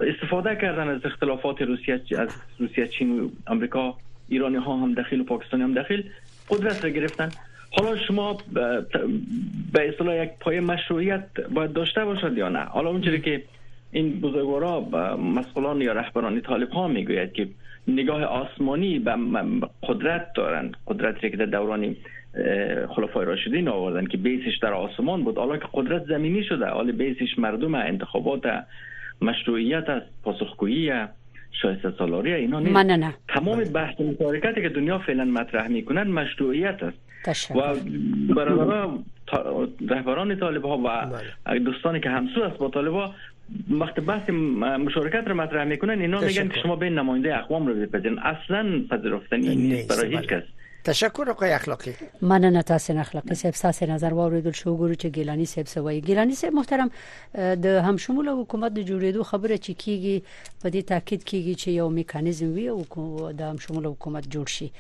استفاده 0.07 0.57
کردن 0.57 0.89
از 0.89 1.01
اختلافات 1.07 1.63
روسیه 1.63 2.01
از 2.19 2.29
روسیه 2.59 2.89
چین 2.89 3.21
و 3.21 3.29
آمریکا 3.47 3.95
ایرانی 4.29 4.57
ها 4.57 4.77
هم 4.77 4.95
دخیل 4.95 5.21
و 5.21 5.25
پاکستانی 5.25 5.63
هم 5.63 5.75
دخیل 5.75 6.05
قدرت 6.49 6.85
را 6.85 6.91
گرفتن 6.91 7.31
حالا 7.71 7.97
شما 7.97 8.39
به 9.73 9.89
اصطلاح 9.89 10.15
یک 10.17 10.31
پای 10.41 10.61
مشروعیت 10.61 11.25
باید 11.55 11.73
داشته 11.73 12.05
باشد 12.05 12.39
یا 12.39 12.49
نه 12.49 12.61
حالا 12.63 12.91
اونجوری 12.91 13.21
که 13.21 13.43
این 13.93 14.21
بزرگوارا 14.21 14.81
مسئولان 15.17 15.81
یا 15.81 15.93
رهبران 15.93 16.41
طالب 16.41 16.71
ها 16.71 16.89
میگوید 16.89 17.33
که 17.33 17.49
نگاه 17.89 18.23
آسمانی 18.25 18.99
به 18.99 19.17
قدرت 19.83 20.27
دارند 20.35 20.77
قدرت 20.87 21.21
که 21.21 21.29
در 21.29 21.47
دوران 21.47 21.97
خلفای 22.97 23.25
راشدین 23.27 23.69
آوردن 23.69 24.07
که 24.07 24.17
بیسش 24.17 24.59
در 24.63 24.73
آسمان 24.73 25.25
بود 25.25 25.37
حالا 25.37 25.57
که 25.57 25.65
قدرت 25.73 26.05
زمینی 26.05 26.45
شده 26.45 26.67
حالا 26.67 26.93
بیسش 26.93 27.39
مردم 27.39 27.75
انتخابات 27.75 28.43
مشروعیت 29.23 29.89
است 29.89 30.07
پاسخگویی 30.23 30.93
شایسته 31.63 31.93
سالاری 31.99 32.33
اینا 32.33 32.61
نیست 32.61 32.77
نه 32.77 32.97
نه. 32.97 33.15
تمام 33.29 33.65
بحث 33.65 34.01
مشارکتی 34.01 34.63
که 34.63 34.69
دنیا 34.69 34.99
فعلا 34.99 35.25
مطرح 35.25 35.69
میکنن 35.69 36.03
مشروعیت 36.03 36.79
است 36.83 36.97
و 37.57 37.75
برادران 38.35 39.05
رهبران 39.89 40.37
طالب 40.41 40.65
ها 40.65 40.79
و 40.79 40.89
بله. 41.47 41.59
دوستانی 41.59 42.01
که 42.01 42.11
همسو 42.11 42.43
است 42.43 42.59
با 42.59 42.69
طالب 42.69 42.95
وقت 43.71 44.01
بحث 44.01 44.31
مشارکت 44.31 45.25
رو 45.29 45.35
مطرح 45.35 45.65
میکنن 45.65 46.01
اینا 46.01 46.21
میگن 46.21 46.49
که 46.49 46.61
شما 46.61 46.77
به 46.77 46.91
نماینده 46.91 47.39
اقوام 47.39 47.67
رو 47.67 47.75
بپذیرین 47.75 48.19
اصلا 48.19 48.83
پذیرفتنی 48.91 49.57
نیست 49.57 49.89
برای 49.89 50.17
هیچ 50.17 50.29
کس 50.29 50.43
تشکر 50.89 51.33
کوي 51.33 51.53
اخلاقی 51.53 51.95
مننه 52.23 52.63
تاسو 52.63 52.93
نه 52.93 53.01
اخلاقی 53.01 53.35
صاحب 53.35 53.55
تاسو 53.55 53.87
نظر 53.87 54.15
واوریدل 54.15 54.53
شو 54.55 54.77
ګورو 54.77 54.95
چې 54.95 55.07
ګیلانی 55.07 55.45
صاحب 55.45 55.67
سوي 55.67 56.01
ګیلانی 56.01 56.35
صاحب 56.35 56.53
محترم 56.55 56.91
د 57.65 57.67
هم 57.67 57.97
شمول 57.97 58.29
حکومت 58.29 58.73
د 58.73 58.83
جوړېدو 58.87 59.23
خبره 59.23 59.57
چې 59.57 59.73
کیږي 59.83 60.23
په 60.63 60.71
دې 60.71 60.83
تاکید 60.93 61.25
کیږي 61.25 61.55
چې 61.63 61.69
یو 61.69 61.89
میکانیزم 61.89 62.49
وي 62.55 62.67
او 62.69 63.31
د 63.33 63.43
هم 63.43 63.59
شمول 63.59 63.87
حکومت 63.87 64.29
جوړ 64.37 64.49
شي 64.57 64.71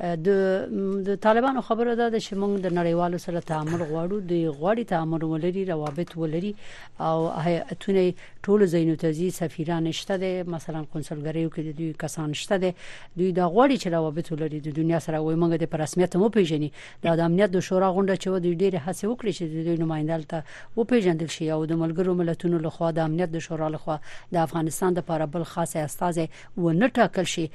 د 0.00 1.04
د 1.10 1.20
طالبانو 1.26 1.60
خبره 1.68 1.94
ده 1.94 2.20
چې 2.20 2.32
موږ 2.42 2.64
د 2.64 2.72
نړیوالو 2.80 3.18
سره 3.26 3.40
تعامل 3.40 3.82
غواړو 3.84 4.16
د 4.32 4.34
غواړي 4.58 4.84
تعامل 4.94 5.24
ولري 5.24 5.64
روابط 5.72 6.16
ولري 6.22 6.54
او 7.00 7.28
هیئتونه 7.40 8.12
ټول 8.46 8.64
زینو 8.74 8.94
تزي 9.04 9.30
سفیران 9.42 9.92
شته 9.92 10.16
دي 10.16 10.32
مثلا 10.42 10.86
کنسولګریو 10.94 11.52
کې 11.54 11.60
د 11.68 11.70
دوی 11.78 11.92
کسان 11.98 12.32
شته 12.34 12.56
دي 12.56 12.74
دوی 13.18 13.32
دا 13.32 13.46
غواړي 13.54 13.76
چې 13.82 13.86
روابط 13.86 14.32
ولري 14.32 14.60
د 14.68 14.76
دنیا 14.80 14.98
سره 15.08 15.20
وي 15.20 15.34
موږ 15.36 15.57
باید 15.58 15.70
په 15.70 15.76
رسمیت 15.78 16.16
مو 16.16 16.28
پیژني 16.30 16.70
د 17.02 17.06
امنیت 17.26 17.50
د 17.52 17.60
شورا 17.68 17.88
غونډه 17.96 18.14
چې 18.22 18.28
ودی 18.34 18.52
ډیره 18.62 18.78
هڅه 18.86 19.04
وکړي 19.10 19.32
چې 19.38 19.44
د 19.44 19.54
دوی 19.66 19.76
نمائندل 19.82 20.22
ته 20.30 20.40
و 20.76 20.84
پیژندل 20.90 21.30
شي 21.36 21.50
او 21.54 21.60
د 21.70 21.74
ملګرو 21.82 22.14
ملتونو 22.20 22.58
لخوا 22.66 22.90
د 22.98 23.08
امنیت 23.08 23.30
د 23.36 23.44
شورا 23.46 23.68
لخوا 23.76 23.96
د 24.34 24.42
افغانستان 24.46 24.94
د 24.98 25.02
لپاره 25.02 25.26
بل 25.34 25.44
خاص 25.54 25.76
استاد 25.84 26.16
و 26.56 26.72
نه 26.82 26.88
ټاکل 26.98 27.26
شي 27.34 27.46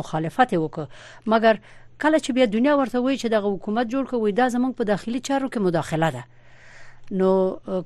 مخالفت 0.00 0.50
وکړ 0.62 0.86
مګر 1.34 1.54
کله 2.02 2.18
چې 2.24 2.30
بیا 2.40 2.46
دنیا 2.56 2.74
ورته 2.80 2.96
وایي 2.98 3.18
چې 3.22 3.28
د 3.32 3.46
حکومت 3.46 3.86
جوړ 3.94 4.04
کوي 4.12 4.32
دا 4.42 4.46
زمونږ 4.56 4.74
په 4.82 4.92
داخلي 4.92 5.20
چارو 5.28 5.48
کې 5.48 5.58
مداخله 5.68 6.10
ده 6.18 6.24
نو 7.18 7.28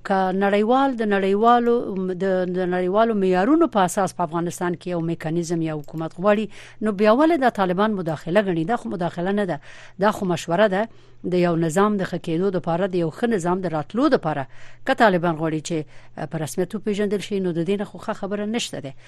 کا 0.03 0.17
نړیوال 0.33 0.93
د 1.01 1.07
نړیوالو 1.15 1.77
د 2.23 2.67
نړیوالو 2.75 3.15
معیارونو 3.21 3.69
په 3.77 3.81
اساس 3.91 4.15
په 4.19 4.23
افغانستان 4.29 4.75
کې 4.77 4.89
یو 4.91 5.01
میکانیزم 5.11 5.63
یا 5.69 5.77
حکومت 5.79 6.17
غواړي 6.19 6.49
نو 6.87 6.93
بیا 6.99 7.13
ول 7.21 7.33
د 7.47 7.55
طالبان 7.61 7.95
مداخله 8.03 8.43
غني 8.51 8.65
دا 8.73 8.77
خو 8.85 8.89
مداخله 8.97 9.33
نه 9.39 9.45
ده 9.53 9.61
دا 10.07 10.11
خو 10.19 10.25
مشوره 10.35 10.69
ده 10.77 10.89
د 11.35 11.45
یو 11.47 11.57
نظام 11.65 11.97
د 12.03 12.13
خکېدو 12.13 12.53
لپاره 12.61 12.87
د 12.95 13.03
یو 13.03 13.11
ښه 13.11 13.29
نظام 13.37 13.61
د 13.67 13.77
راتلو 13.79 14.09
لپاره 14.19 14.47
ک 14.87 14.99
طالبان 15.07 15.37
غواړي 15.43 15.61
چې 15.73 16.27
په 16.35 16.45
رسمیت 16.47 16.77
پیژندل 16.89 17.21
شي 17.29 17.41
نو 17.47 17.53
د 17.61 17.65
دین 17.73 17.85
خو 17.91 17.99
خبره 18.09 18.47
نشته 18.57 18.81
ده 18.89 18.99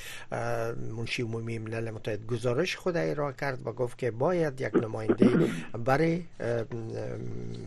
منشی 0.97 1.23
عمومی 1.23 1.59
ملل 1.59 1.91
متحد 1.91 2.27
گزارش 2.27 2.77
خود 2.77 2.99
را 2.99 3.33
کرد 3.33 3.67
و 3.67 3.73
گفت 3.73 3.99
که 3.99 4.11
باید 4.11 4.61
یک 4.61 4.77
نماینده 4.77 5.29
برای 5.85 6.23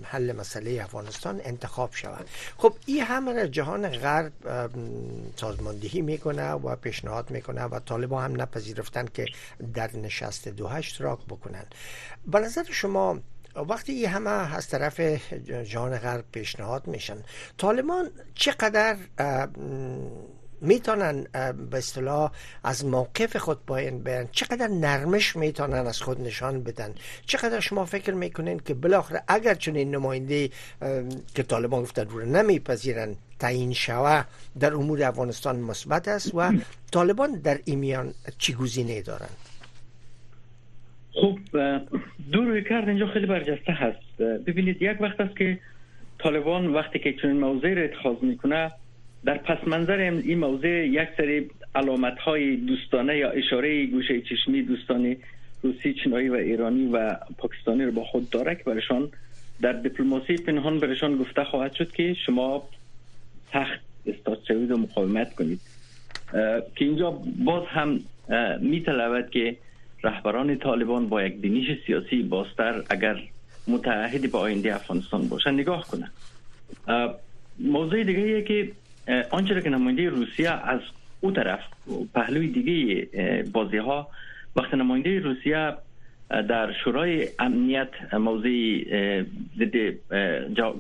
حل 0.04 0.32
مسئله 0.34 0.84
افغانستان 0.84 1.42
انتخاب 1.44 1.90
شود 1.94 2.30
خب 2.58 2.74
این 2.86 3.04
همه 3.04 3.34
را 3.34 3.48
جهان 3.48 3.88
غرب 3.90 4.32
سازماندهی 5.36 6.02
میکنه 6.02 6.52
و 6.52 6.76
پیشنهاد 6.76 7.32
میکنه 7.32 7.62
و 7.64 7.80
طالبان 7.80 8.32
هم 8.32 8.42
نپذیرفتن 8.42 9.06
که 9.14 9.26
در 9.74 9.90
نشست 9.96 10.48
دو 10.48 10.68
هشت 10.68 11.02
راک 11.02 11.26
بکنن 11.26 11.66
به 12.32 12.40
نظر 12.40 12.64
شما 12.72 13.20
وقتی 13.56 14.06
همه 14.06 14.30
از 14.56 14.68
طرف 14.70 15.00
جهان 15.64 15.98
غرب 15.98 16.26
پیشنهاد 16.32 16.88
میشن 16.88 17.18
طالبان 17.58 18.10
چقدر 18.36 18.98
میتونن 20.62 21.24
به 21.72 21.78
اصطلاح 21.78 22.32
از 22.64 22.86
موقف 22.86 23.38
خود 23.38 23.66
پایین 23.66 24.00
بیان 24.00 24.28
چقدر 24.32 24.68
نرمش 24.68 25.36
میتونن 25.36 25.88
از 25.88 26.02
خود 26.02 26.22
نشان 26.22 26.64
بدن 26.64 26.96
چقدر 27.26 27.60
شما 27.60 27.86
فکر 27.86 28.14
میکنین 28.14 28.60
که 28.60 28.74
بالاخره 28.74 29.24
اگر 29.28 29.54
چنین 29.56 29.96
نماینده 29.96 30.50
که 31.36 31.44
طالبان 31.44 31.82
گفتن 31.82 32.06
رو 32.10 32.26
نمیپذیرن 32.26 33.16
تعیین 33.40 33.74
شوه 33.74 34.24
در 34.60 34.74
امور 34.74 35.04
افغانستان 35.04 35.60
مثبت 35.60 36.08
است 36.08 36.32
و 36.36 36.52
طالبان 36.92 37.32
در 37.40 37.60
ایمیان 37.66 38.14
چی 38.38 38.54
گزینه 38.54 39.02
دارند 39.02 39.38
خب 41.14 41.38
دو 42.32 42.44
روی 42.44 42.64
کرد 42.64 42.90
اینجا 42.90 43.08
خیلی 43.08 43.26
برجسته 43.26 43.72
هست 43.74 44.22
ببینید 44.22 44.82
یک 44.82 45.02
وقت 45.02 45.22
است 45.22 45.36
که 45.38 45.58
طالبان 46.20 46.68
وقتی 46.68 47.00
که 47.00 47.14
چنین 47.14 47.38
موضعی 47.40 47.76
را 47.76 47.82
اتخاذ 47.82 48.16
میکنه 48.22 48.72
در 49.26 49.38
پس 49.38 49.68
منظر 49.68 49.98
این 50.24 50.40
موضع 50.40 50.68
یک 50.70 51.08
سری 51.18 51.50
علامت 51.76 52.18
های 52.18 52.56
دوستانه 52.56 53.18
یا 53.18 53.30
اشاره 53.30 53.86
گوشه 53.86 54.22
چشمی 54.22 54.62
دوستانی 54.62 55.18
روسی 55.64 55.94
چینایی 55.94 56.30
و 56.30 56.34
ایرانی 56.36 56.90
و 56.94 57.16
پاکستانی 57.38 57.84
رو 57.84 57.92
با 57.92 58.04
خود 58.04 58.30
داره 58.30 58.56
که 58.56 58.64
برشان 58.64 59.10
در 59.62 59.74
دیپلماسی 59.74 60.36
پنهان 60.36 60.80
برشان 60.80 61.18
گفته 61.18 61.44
خواهد 61.44 61.74
شد 61.74 61.92
که 61.92 62.14
شما 62.26 62.64
تخت 63.52 63.80
استاد 64.08 64.72
و 64.72 64.78
مقاومت 64.78 65.36
کنید 65.36 65.60
که 66.76 66.86
اینجا 66.86 67.12
باز 67.46 67.66
هم 67.68 68.00
می 68.60 68.84
که 69.32 69.56
رهبران 70.04 70.56
طالبان 70.58 71.08
با 71.10 71.24
یک 71.24 71.42
دینیش 71.42 71.68
سیاسی 71.88 72.24
باستر 72.24 72.84
اگر 72.90 73.18
متعهد 73.68 74.32
با 74.32 74.40
آینده 74.40 74.76
افغانستان 74.76 75.28
باشن 75.30 75.54
نگاه 75.54 75.86
کنن 75.88 76.12
موضوع 77.60 78.04
دیگه 78.04 78.20
ایه 78.20 78.42
که 78.44 78.72
آنچه 79.32 79.62
که 79.62 79.70
نماینده 79.70 80.10
روسیه 80.10 80.50
از 80.50 80.80
او 81.20 81.32
طرف 81.32 81.60
پهلوی 82.14 82.48
دیگه 82.48 83.08
بازی 83.54 83.78
ها 83.78 84.08
وقتی 84.56 84.78
نماینده 84.78 85.20
روسیه 85.20 85.74
در 86.30 86.74
شورای 86.84 87.28
امنیت 87.40 88.14
موضوع 88.14 88.84
ضد 89.60 89.76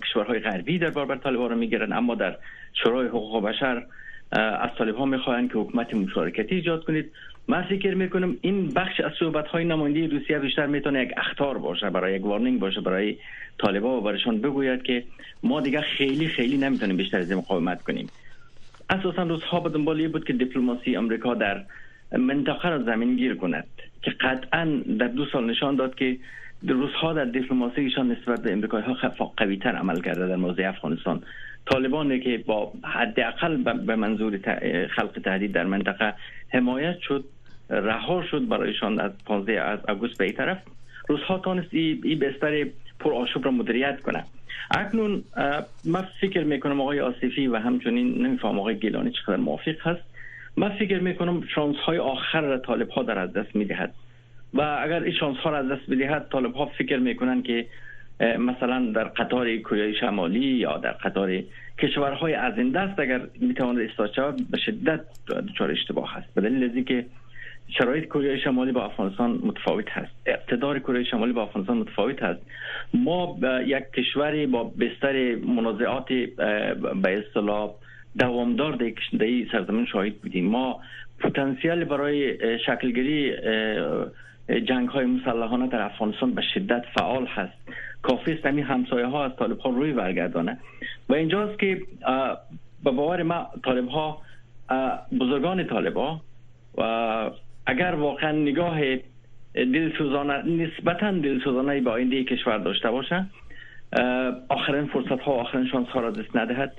کشورهای 0.03 0.39
غربی 0.39 0.79
در 0.79 0.89
برابر 0.89 1.15
طالبان 1.17 1.49
را 1.49 1.55
میگیرن 1.55 1.93
اما 1.93 2.15
در 2.15 2.37
شورای 2.83 3.07
حقوق 3.07 3.43
بشر 3.43 3.83
از 4.31 4.69
طالب 4.77 4.95
ها 4.95 5.05
میخواهند 5.05 5.51
که 5.51 5.57
حکمت 5.57 5.93
مشارکتی 5.93 6.55
ایجاد 6.55 6.83
کنید 6.85 7.11
من 7.51 7.61
فکر 7.61 7.93
میکنم 7.95 8.35
این 8.41 8.67
بخش 8.67 8.99
از 9.01 9.11
صحبت 9.19 9.47
های 9.47 9.65
نماینده 9.65 10.07
روسیه 10.07 10.39
بیشتر 10.39 10.65
میتونه 10.65 11.01
یک 11.03 11.11
اخطار 11.17 11.57
باشه 11.57 11.89
برای 11.89 12.15
یک 12.15 12.25
وارنینگ 12.25 12.59
باشه 12.59 12.81
برای 12.81 13.17
طالبان 13.57 13.91
و 13.97 14.01
برایشان 14.01 14.41
بگوید 14.41 14.83
که 14.83 15.03
ما 15.43 15.61
دیگه 15.61 15.81
خیلی 15.81 16.27
خیلی 16.27 16.57
نمیتونیم 16.57 16.97
بیشتر 16.97 17.19
از 17.19 17.31
مقاومت 17.31 17.81
کنیم 17.81 18.07
اساسا 18.89 19.37
ها 19.45 19.59
به 19.59 19.69
دنبال 19.69 20.07
بود 20.07 20.25
که 20.25 20.33
دیپلماسی 20.33 20.95
آمریکا 20.95 21.33
در 21.33 21.61
منطقه 22.11 22.69
را 22.69 22.83
زمین 22.83 23.15
گیر 23.15 23.35
کند 23.35 23.67
که 24.01 24.11
قطعا 24.11 24.65
در 24.99 25.07
دو 25.07 25.25
سال 25.25 25.49
نشان 25.51 25.75
داد 25.75 25.95
که 25.95 26.17
روزها 26.67 27.13
در 27.13 27.25
دیپلماسیشان 27.25 28.11
نسبت 28.11 28.41
به 28.43 28.53
امریکایی 28.53 28.85
ها 28.85 29.33
قوی 29.37 29.57
تر 29.57 29.71
عمل 29.75 30.01
کرده 30.01 30.27
در 30.27 30.35
موضع 30.35 30.63
افغانستان 30.69 31.23
طالبانی 31.71 32.19
که 32.19 32.37
با 32.47 32.73
حداقل 32.83 33.73
به 33.73 33.95
منظور 33.95 34.37
خلق 34.87 35.19
تهدید 35.23 35.51
در 35.51 35.63
منطقه 35.65 36.13
حمایت 36.49 36.99
شد 36.99 37.23
رها 37.71 38.23
شد 38.25 38.47
برایشان 38.47 38.99
از 38.99 39.11
15 39.25 39.61
از 39.61 39.79
آگوست 39.87 40.17
به 40.17 40.25
این 40.25 40.33
طرف 40.33 40.57
روزها 41.07 41.37
تانست 41.37 41.67
این 41.71 42.01
ای 42.03 42.15
بستر 42.15 42.65
پر 42.99 43.13
آشوب 43.13 43.45
را 43.45 43.51
مدیریت 43.51 44.01
کنه 44.01 44.25
اکنون 44.77 45.23
من 45.85 46.07
فکر 46.21 46.43
میکنم 46.43 46.81
آقای 46.81 46.99
آصفی 46.99 47.47
و 47.47 47.55
همچنین 47.59 48.25
نمیفهم 48.25 48.59
آقای 48.59 48.79
گیلانی 48.79 49.11
چقدر 49.11 49.35
موافق 49.37 49.87
هست 49.87 50.01
من 50.57 50.69
فکر 50.69 50.99
میکنم 50.99 51.43
شانس 51.55 51.75
های 51.77 51.97
آخر 51.97 52.41
را 52.41 52.57
طالب 52.57 52.89
ها 52.89 53.03
در 53.03 53.19
از 53.19 53.33
دست 53.33 53.55
میدهد 53.55 53.93
و 54.53 54.61
اگر 54.61 55.03
این 55.03 55.13
شانس 55.13 55.37
ها 55.37 55.49
را 55.49 55.57
از 55.57 55.67
دست 55.69 55.89
بدهد 55.89 56.27
طالب 56.31 56.53
ها 56.53 56.65
فکر 56.65 56.97
میکنن 56.97 57.41
که 57.41 57.65
مثلا 58.39 58.91
در 58.95 59.03
قطار 59.03 59.57
کره 59.57 59.93
شمالی 59.93 60.39
یا 60.45 60.77
در 60.77 60.91
قطار 60.91 61.39
کشورهای 61.79 62.33
از 62.33 62.53
این 62.57 62.71
دست 62.71 62.99
اگر 62.99 63.21
میتواند 63.39 63.87
توانند 63.87 64.13
شود 64.15 64.51
به 64.51 64.57
شدت 64.57 65.01
دچار 65.27 65.71
اشتباه 65.71 66.13
هست 66.13 66.33
به 66.33 66.41
دلیل 66.41 66.83
که 66.83 67.05
شرایط 67.67 68.05
کره 68.05 68.39
شمالی 68.39 68.71
با 68.71 68.85
افغانستان 68.85 69.39
متفاوت 69.43 69.91
هست 69.91 70.11
اقتدار 70.25 70.79
کره 70.79 71.03
شمالی 71.03 71.33
با 71.33 71.43
افغانستان 71.43 71.77
متفاوت 71.77 72.23
هست 72.23 72.39
ما 72.93 73.37
یک 73.65 73.83
کشوری 73.97 74.45
با 74.47 74.63
بستر 74.63 75.35
منازعات 75.35 76.05
به 76.93 77.23
اصطلاح 77.27 77.71
دوامدار 78.19 78.73
در 79.19 79.25
این 79.25 79.47
سرزمین 79.51 79.85
شاهد 79.85 80.15
بودیم 80.15 80.45
ما 80.45 80.79
پتانسیل 81.19 81.83
برای 81.85 82.37
شکلگیری 82.59 83.33
جنگ 84.67 84.89
های 84.89 85.05
مسلحانه 85.05 85.67
در 85.67 85.81
افغانستان 85.81 86.31
به 86.33 86.41
شدت 86.53 86.83
فعال 86.97 87.25
هست 87.25 87.53
کافی 88.03 88.31
است 88.31 88.45
همین 88.45 88.63
همسایه 88.63 89.05
ها 89.05 89.25
از 89.25 89.31
طالب 89.39 89.59
ها 89.59 89.69
روی 89.69 89.93
برگردانه 89.93 90.57
و 91.09 91.13
اینجاست 91.13 91.59
که 91.59 91.81
به 92.83 92.91
باور 92.91 93.23
ما 93.23 93.47
طالب 93.65 93.87
ها 93.87 94.21
بزرگان 95.19 95.63
طالب 95.65 95.97
و 96.77 96.83
اگر 97.65 97.91
واقعا 97.95 98.31
نگاه 98.31 98.77
دلسوزانه 99.53 100.43
نسبتا 100.45 101.11
دلسوزانه 101.11 101.81
با 101.81 101.91
آینده 101.91 102.23
کشور 102.23 102.57
داشته 102.57 102.91
باشه 102.91 103.25
آخرین 104.49 104.85
فرصت 104.85 105.19
ها 105.19 105.31
و 105.31 105.39
آخرین 105.39 105.67
شانس 105.67 105.87
ها 105.87 105.99
را 105.99 106.11
دست 106.11 106.35
ندهد 106.35 106.73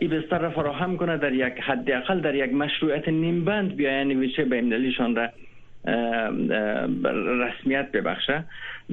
ای 0.00 0.08
بستر 0.08 0.38
را 0.38 0.50
فراهم 0.50 0.96
کنه 0.96 1.16
در 1.16 1.32
یک 1.32 1.54
حداقل 1.60 2.20
در 2.20 2.34
یک 2.34 2.54
مشروعیت 2.54 3.08
نیمبند 3.08 3.76
بیاین 3.76 4.08
ویژه 4.20 4.44
به 4.44 4.58
امدلیشان 4.58 5.16
را 5.16 5.28
رسمیت 7.46 7.92
ببخشه 7.92 8.44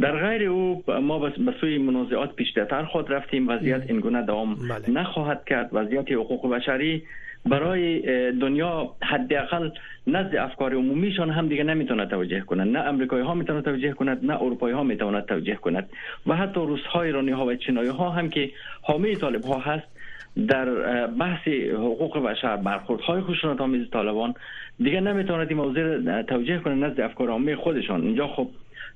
در 0.02 0.28
غیر 0.30 0.50
او 0.50 0.84
ما 1.02 1.20
به 1.20 1.54
سوی 1.62 1.78
منازعات 1.78 2.36
پیشتر 2.36 2.84
خود 2.86 3.14
رفتیم 3.14 3.50
وضعیت 3.50 3.82
اینگونه 3.90 4.22
دوام 4.22 4.56
بله. 4.56 4.90
نخواهد 5.00 5.46
کرد 5.46 5.70
وضعیت 5.74 6.12
حقوق 6.12 6.56
بشری 6.56 7.04
برای 7.46 8.02
دنیا 8.32 8.96
حداقل 9.02 9.70
نزد 10.08 10.36
افکار 10.36 10.74
عمومیشان 10.74 11.30
هم 11.30 11.48
دیگه 11.48 11.64
نمیتونه 11.64 12.06
توجه 12.06 12.40
کنند 12.40 12.78
نه 12.78 12.80
امریکایی 12.80 13.24
ها 13.24 13.34
میتونه 13.34 13.62
توجه 13.62 13.92
کند 13.92 14.26
نه 14.26 14.42
اروپایی 14.42 14.76
ها 14.76 14.84
میتونه 14.84 15.22
توجه 15.22 15.56
کند 15.56 15.90
و 16.28 16.36
حتی 16.36 16.60
روس 16.60 16.84
های 16.86 17.06
ایرانی 17.08 17.32
ها 17.32 17.46
و 17.46 17.56
چینایی 17.56 17.90
ها 17.90 18.10
هم 18.10 18.30
که 18.30 18.50
حامی 18.82 19.16
طالب 19.16 19.44
ها 19.46 19.60
هست 19.60 19.88
در 20.48 20.66
بحث 21.08 21.48
حقوق 21.74 22.24
بشر 22.24 22.56
برخورد 22.56 23.02
های 23.02 23.22
خشونت 23.22 23.62
آمیز 23.62 23.92
طالبان 23.92 24.34
دیگه 24.78 25.00
نمیتوند 25.02 25.48
این 25.50 25.58
موضوع 25.58 26.58
کنه 26.58 26.76
نزد 26.76 27.02
افکار 27.02 27.28
عمومی 27.30 27.56
خودشان 27.56 28.02
اینجا 28.02 28.28
خب 28.28 28.48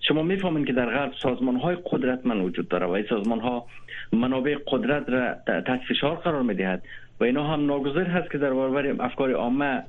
شما 0.07 0.23
میفهمین 0.23 0.65
که 0.65 0.73
در 0.73 0.85
غرب 0.85 1.13
سازمان 1.21 1.55
های 1.55 1.77
قدرتمند 1.91 2.45
وجود 2.45 2.67
داره 2.69 2.85
و 2.85 2.89
این 2.91 3.05
سازمان 3.09 3.39
ها 3.39 3.65
منابع 4.13 4.57
قدرت 4.67 5.09
را 5.09 5.33
تحت 5.61 5.81
فشار 5.89 6.15
قرار 6.15 6.41
میدهد 6.43 6.81
و 7.19 7.23
اینا 7.23 7.43
هم 7.47 7.65
ناگزیر 7.65 8.03
هست 8.07 8.31
که 8.31 8.37
در 8.37 8.49
برابر 8.49 8.95
افکار 8.99 9.31
عامه 9.33 9.83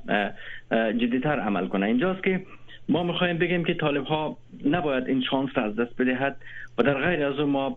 جدیتر 0.70 1.40
عمل 1.40 1.68
کنه 1.68 1.86
اینجاست 1.86 2.24
که 2.24 2.42
ما 2.88 3.02
میخوایم 3.02 3.38
بگیم 3.38 3.64
که 3.64 3.74
طالب 3.74 4.04
ها 4.04 4.36
نباید 4.66 5.08
این 5.08 5.22
شانس 5.30 5.50
را 5.54 5.62
از 5.64 5.76
دست 5.76 5.96
بدهد 5.98 6.36
و 6.78 6.82
در 6.82 6.94
غیر 6.94 7.26
از 7.26 7.38
ما 7.40 7.76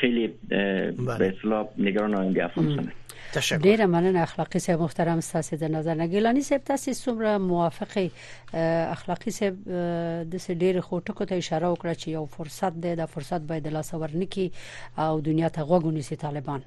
خیلی 0.00 0.34
به 0.48 0.94
اصلاح 1.36 1.66
نگران 1.78 2.14
آینده 2.14 2.44
افغانستان 2.44 2.92
تشکر 3.34 3.58
ډیره 3.76 3.80
مننه 3.86 4.20
اخلاقی 4.20 4.58
صاحب 4.58 4.80
محترم 4.80 5.20
ستاسو 5.20 5.56
د 5.56 5.64
نظر 5.64 5.94
نګیلانی 5.94 6.40
صاحب 6.40 6.62
تاسو 6.64 6.92
څومره 6.94 7.40
موافقه 7.40 8.10
اخلاقی 8.90 9.30
صاحب 9.30 9.54
د 10.32 10.36
ډیر 10.58 10.80
خوټکو 10.80 11.24
ته 11.24 11.34
اشاره 11.34 11.74
وکړه 11.74 11.94
چې 11.94 12.08
یو 12.08 12.24
فرصت 12.24 12.72
دی 12.72 12.94
دا 12.94 13.06
فرصت 13.06 13.40
باید 13.40 13.68
لاس 13.68 13.94
ورنکي 13.94 14.52
او 14.98 15.20
دنیا 15.20 15.48
ته 15.48 15.62
غوګونی 15.62 15.98
سي 16.00 16.16
طالبان 16.16 16.62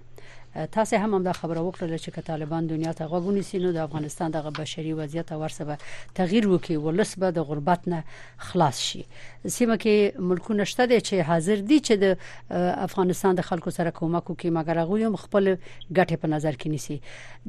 تاسو 0.72 0.96
هم 0.98 1.14
هم 1.16 1.24
دا 1.24 1.32
خبره 1.34 1.60
وکړه 1.60 1.98
چې 2.02 2.12
طالبان 2.26 2.68
دنیا 2.68 2.94
ته 2.94 3.06
غوګونی 3.08 3.42
سينو 3.42 3.72
د 3.72 3.78
افغانستان 3.78 4.32
د 4.32 4.42
بشري 4.60 4.94
وضعیت 4.94 5.32
ورسبه 5.32 5.78
تغییر 6.16 6.48
وکړي 6.58 6.72
ولسبه 6.72 7.30
د 7.32 7.40
غربت 7.40 7.88
نه 7.88 8.04
خلاص 8.38 8.82
شي 8.82 9.06
سیمه 9.48 9.78
کې 9.78 10.20
ملکونه 10.20 10.64
شته 10.64 11.00
چې 11.00 11.14
حاضر 11.14 11.56
دي 11.72 11.80
چې 11.80 11.92
د 11.92 12.18
افغانستان 12.88 13.36
د 13.36 13.42
خلکو 13.42 13.70
سره 13.78 13.92
کومک 13.92 14.30
وکړي 14.32 14.50
مګر 14.58 14.78
هغه 14.78 15.08
هم 15.08 15.16
خپل 15.24 15.56
ګټه 15.94 16.14
په 16.16 16.28
نظر 16.36 16.54
کې 16.64 16.68
نیسي 16.68 17.02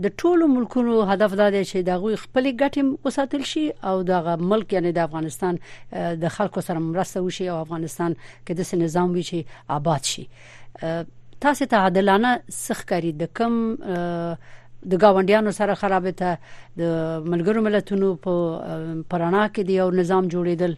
د 0.06 0.12
ټولو 0.22 0.48
ملکونو 0.56 1.02
هدف 1.10 1.34
دا 1.40 1.50
دی 1.50 1.62
چې 1.64 1.76
دغه 1.88 2.16
خپل 2.22 2.52
ګټه 2.56 3.06
وساتل 3.06 3.44
شي 3.50 3.66
او 3.88 4.02
دغه 4.12 4.36
ملک 4.36 4.72
یعنی 4.78 4.92
د 4.92 4.98
افغانستان 5.08 5.58
د 6.24 6.28
خلکو 6.38 6.60
سره 6.70 6.78
مرسته 6.78 7.20
وشي 7.26 7.48
او 7.50 7.60
افغانستان 7.60 8.16
کې 8.46 8.52
د 8.76 8.82
نظام 8.84 9.10
وي 9.10 9.22
چې 9.30 9.44
آباد 9.70 10.04
شي 10.04 10.28
تاسو 11.44 11.64
ته 11.70 11.76
عادلانه 11.84 12.28
سخ 12.66 12.78
کاری 12.90 13.08
د 13.20 13.28
کم 13.38 13.54
د 13.80 14.92
گاونډیانو 15.02 15.50
سره 15.58 15.72
خرابې 15.80 16.12
ته 16.18 16.60
د 16.82 17.24
ملګرو 17.32 17.64
ملتونو 17.66 18.08
په 18.26 18.32
پرانا 19.10 19.40
کې 19.48 19.62
د 19.70 19.74
یو 19.78 19.88
نظام 19.98 20.30
جوړیدل 20.34 20.76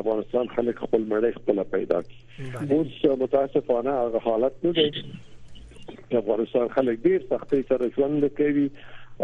افغانستان 0.00 0.48
خلک 0.54 0.78
خپل 0.86 1.04
مړی 1.10 1.32
خپل 1.36 1.62
پیدا 1.74 2.00
کړي 2.06 2.76
اوس 2.76 3.20
متاسفانه 3.20 3.92
هغه 3.98 4.24
حالت 4.24 4.64
نه 4.66 4.72
دی 4.78 4.86
چې 4.98 6.18
افغانستان 6.22 6.68
خلک 6.78 6.98
ډیر 7.06 7.22
سختۍ 7.28 7.64
سره 7.68 7.90
ژوند 7.98 8.26
کوي 8.40 8.66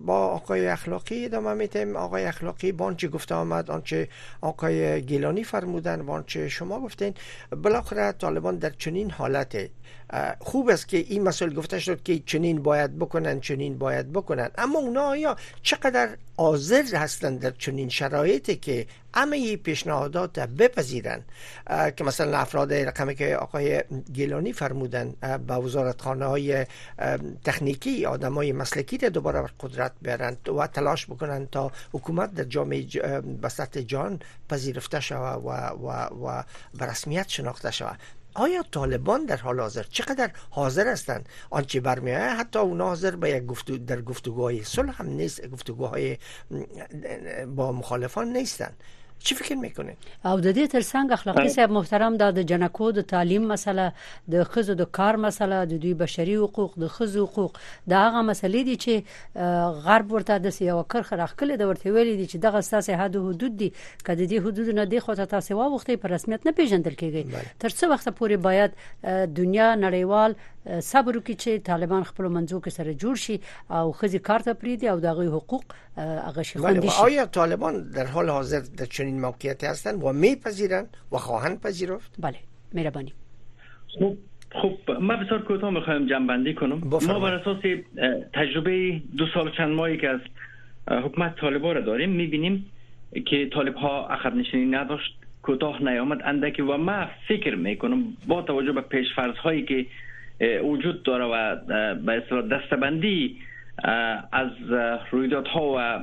با 0.06 0.16
آقای 0.16 0.68
اخلاقی 0.68 1.26
ادامه 1.26 1.54
میتیم 1.54 1.96
آقای 1.96 2.26
اخلاقی 2.26 2.72
با 2.72 2.94
گفته 3.14 3.36
آمد 3.36 3.72
آنچه 3.72 4.08
آقای 4.42 5.02
گیلانی 5.02 5.44
فرمودن 5.44 6.06
با 6.06 6.14
آنچه 6.14 6.50
شما 6.50 6.80
گفتین 6.80 7.14
بالاخره 7.64 8.12
طالبان 8.12 8.58
در 8.58 8.70
چنین 8.70 9.12
حالته 9.12 9.70
خوب 10.40 10.70
است 10.70 10.88
که 10.88 10.98
این 10.98 11.24
مسئله 11.24 11.54
گفته 11.56 11.80
شد 11.80 12.04
که 12.04 12.20
چنین 12.20 12.62
باید 12.64 13.00
بکنن 13.00 13.40
چنین 13.40 13.78
باید 13.78 14.12
بکنن 14.14 14.50
اما 14.58 14.80
اونا 14.80 15.02
آیا 15.02 15.36
چقدر 15.62 16.10
حاضر 16.38 16.96
هستند 16.96 17.40
در 17.40 17.52
چنین 17.52 17.90
شرایطی 17.90 18.56
که 18.56 18.88
همه 19.16 19.56
پیشنهادات 19.58 20.40
بپذیرن 20.40 21.22
که 21.96 22.04
مثلا 22.04 22.38
افراد 22.38 22.74
رقمی 22.74 23.16
که 23.16 23.38
آقای 23.38 23.84
گیلانی 24.14 24.54
فرمودن 24.54 25.14
به 25.48 25.54
وزارتخانه 25.54 26.26
های 26.26 26.66
تکنیکی 27.44 28.06
آدم 28.06 28.34
های 28.34 28.52
مسلکی 28.52 28.98
را 28.98 29.10
دوباره 29.10 29.42
بر 29.42 29.50
قدرت 29.60 29.92
برند 30.02 30.50
و 30.50 30.68
تلاش 30.68 31.06
بکنند 31.06 31.50
تا 31.50 31.72
حکومت 31.94 32.34
در 32.34 32.44
جامعه 32.44 32.86
به 33.22 33.50
سطح 33.50 33.82
جان 33.82 34.20
پذیرفته 34.50 35.00
شود 35.00 35.44
و, 35.46 35.50
و, 35.86 35.90
و 36.28 36.44
به 36.80 36.86
رسمیت 36.86 37.30
شناخته 37.30 37.72
شود 37.72 38.00
آیا 38.36 38.64
طالبان 38.72 39.26
در 39.26 39.38
حال 39.38 39.60
حاضر 39.60 39.84
چقدر 39.90 40.32
حاضر 40.50 40.92
هستند 40.92 41.30
آنچه 41.50 41.80
برمیآید 41.80 42.40
حتی 42.40 42.60
اونا 42.60 42.86
حاضر 42.88 43.16
به 43.16 43.30
یک 43.30 43.66
در 43.86 44.02
گفتگوهای 44.02 44.64
صلح 44.64 45.02
هم 45.02 45.08
نیست 45.08 45.48
گفتگوهای 45.48 46.18
با 47.56 47.72
مخالفان 47.72 48.28
نیستند 48.38 48.84
چی 49.24 49.36
فکر 49.36 49.56
میکنید 49.56 49.98
او 50.30 50.40
د 50.40 50.56
دې 50.56 50.70
ترڅنګ 50.72 51.12
اخلاقی 51.18 51.50
صاحب 51.56 51.72
محترم 51.76 52.16
د 52.22 52.42
جنکو 52.52 52.88
د 52.98 53.06
تعلیم 53.12 53.46
مسله 53.52 53.86
د 54.36 54.50
خزو 54.56 54.76
د 54.82 54.88
کار 54.98 55.20
مسله 55.26 55.60
د 55.74 55.82
دوی 55.86 55.94
بشري 56.02 56.36
حقوق 56.42 56.76
د 56.86 56.92
خزو 56.96 57.26
حقوق 57.26 57.60
د 57.94 58.02
هغه 58.04 58.24
مسلې 58.30 58.70
دي 58.70 58.76
چې 58.86 59.86
غرب 59.88 60.12
ورته 60.18 60.40
د 60.48 60.56
سیاو 60.60 60.82
کرخ 60.96 61.14
راخکل 61.24 61.56
د 61.64 61.72
ورته 61.74 61.96
ویل 61.98 62.14
دي 62.22 62.28
چې 62.34 62.46
دغه 62.48 62.64
اساس 62.66 62.90
حد 63.04 63.18
حدود 63.30 63.58
دي 63.64 63.70
کله 63.82 64.22
دې 64.24 64.48
حدود 64.48 64.74
نه 64.82 64.90
دی 64.96 65.04
خو 65.08 65.18
ته 65.22 65.32
تاسو 65.36 65.60
واوخته 65.62 66.04
په 66.08 66.14
رسمیت 66.16 66.48
نه 66.50 66.58
پیژندل 66.62 67.00
کیږي 67.04 67.60
تر 67.66 67.78
څو 67.78 67.92
وخت 67.94 68.10
پورې 68.10 68.48
باید 68.50 69.32
دنیا 69.42 69.70
نړیوال 69.86 70.38
صبر 70.42 71.18
وکړي 71.20 71.40
چې 71.44 71.64
طالبان 71.72 72.04
خپل 72.12 72.28
منځو 72.36 72.62
کې 72.68 72.82
سره 72.82 73.00
جوړ 73.06 73.24
شي 73.24 73.40
او 73.80 73.92
خزي 74.04 74.20
کار 74.30 74.46
ته 74.50 74.54
پریدي 74.66 74.88
او 74.94 75.00
دغه 75.06 75.40
حقوق 75.40 75.64
هغه 76.04 76.44
شي 76.52 76.60
خوندي 76.68 76.90
شي 76.98 77.06
آیا 77.08 77.26
طالبان 77.42 77.82
در 77.98 78.06
حال 78.14 78.30
حاضر 78.38 78.62
د 78.84 78.90
چنین 78.98 79.13
چنین 79.14 79.26
موقعیتی 79.26 79.66
هستند 79.66 80.04
و 80.04 80.14
میپذیرند 80.14 80.98
و 81.12 81.18
خواهند 81.18 81.62
پذیرفت 81.62 82.16
بله 82.20 82.36
مهربانی 82.74 83.14
خب 84.00 84.18
خب 84.62 84.92
ما 85.02 85.16
بسیار 85.16 85.42
کوتاه 85.44 85.70
میخوایم 85.70 86.08
جنبندی 86.08 86.54
کنم 86.54 86.82
ما 87.08 87.20
بر 87.20 87.34
اساس 87.34 87.58
تجربه 88.34 89.02
دو 89.18 89.26
سال 89.34 89.52
چند 89.58 89.72
ماهی 89.76 89.98
که 89.98 90.10
از 90.10 90.20
حکومت 90.92 91.36
طالبا 91.36 91.72
را 91.72 91.82
داریم 91.82 92.10
میبینیم 92.10 92.66
که 93.26 93.50
طالب 93.50 93.76
ها 93.76 94.10
نشینی 94.36 94.66
نداشت 94.66 95.18
کوتاه 95.44 95.84
نیامد 95.84 96.22
اندکی 96.26 96.62
و 96.62 96.78
ما 96.78 97.06
فکر 97.28 97.56
میکنم 97.56 98.04
با 98.28 98.42
توجه 98.42 98.72
به 98.72 98.84
فرض 99.16 99.36
هایی 99.38 99.64
که 99.66 99.86
وجود 100.64 101.04
داره 101.04 101.26
و 101.26 101.36
به 101.96 102.12
اصطلاح 102.14 102.42
دستبندی 102.48 103.38
از 104.32 104.50
رویدادها 105.12 105.76
و 105.78 106.00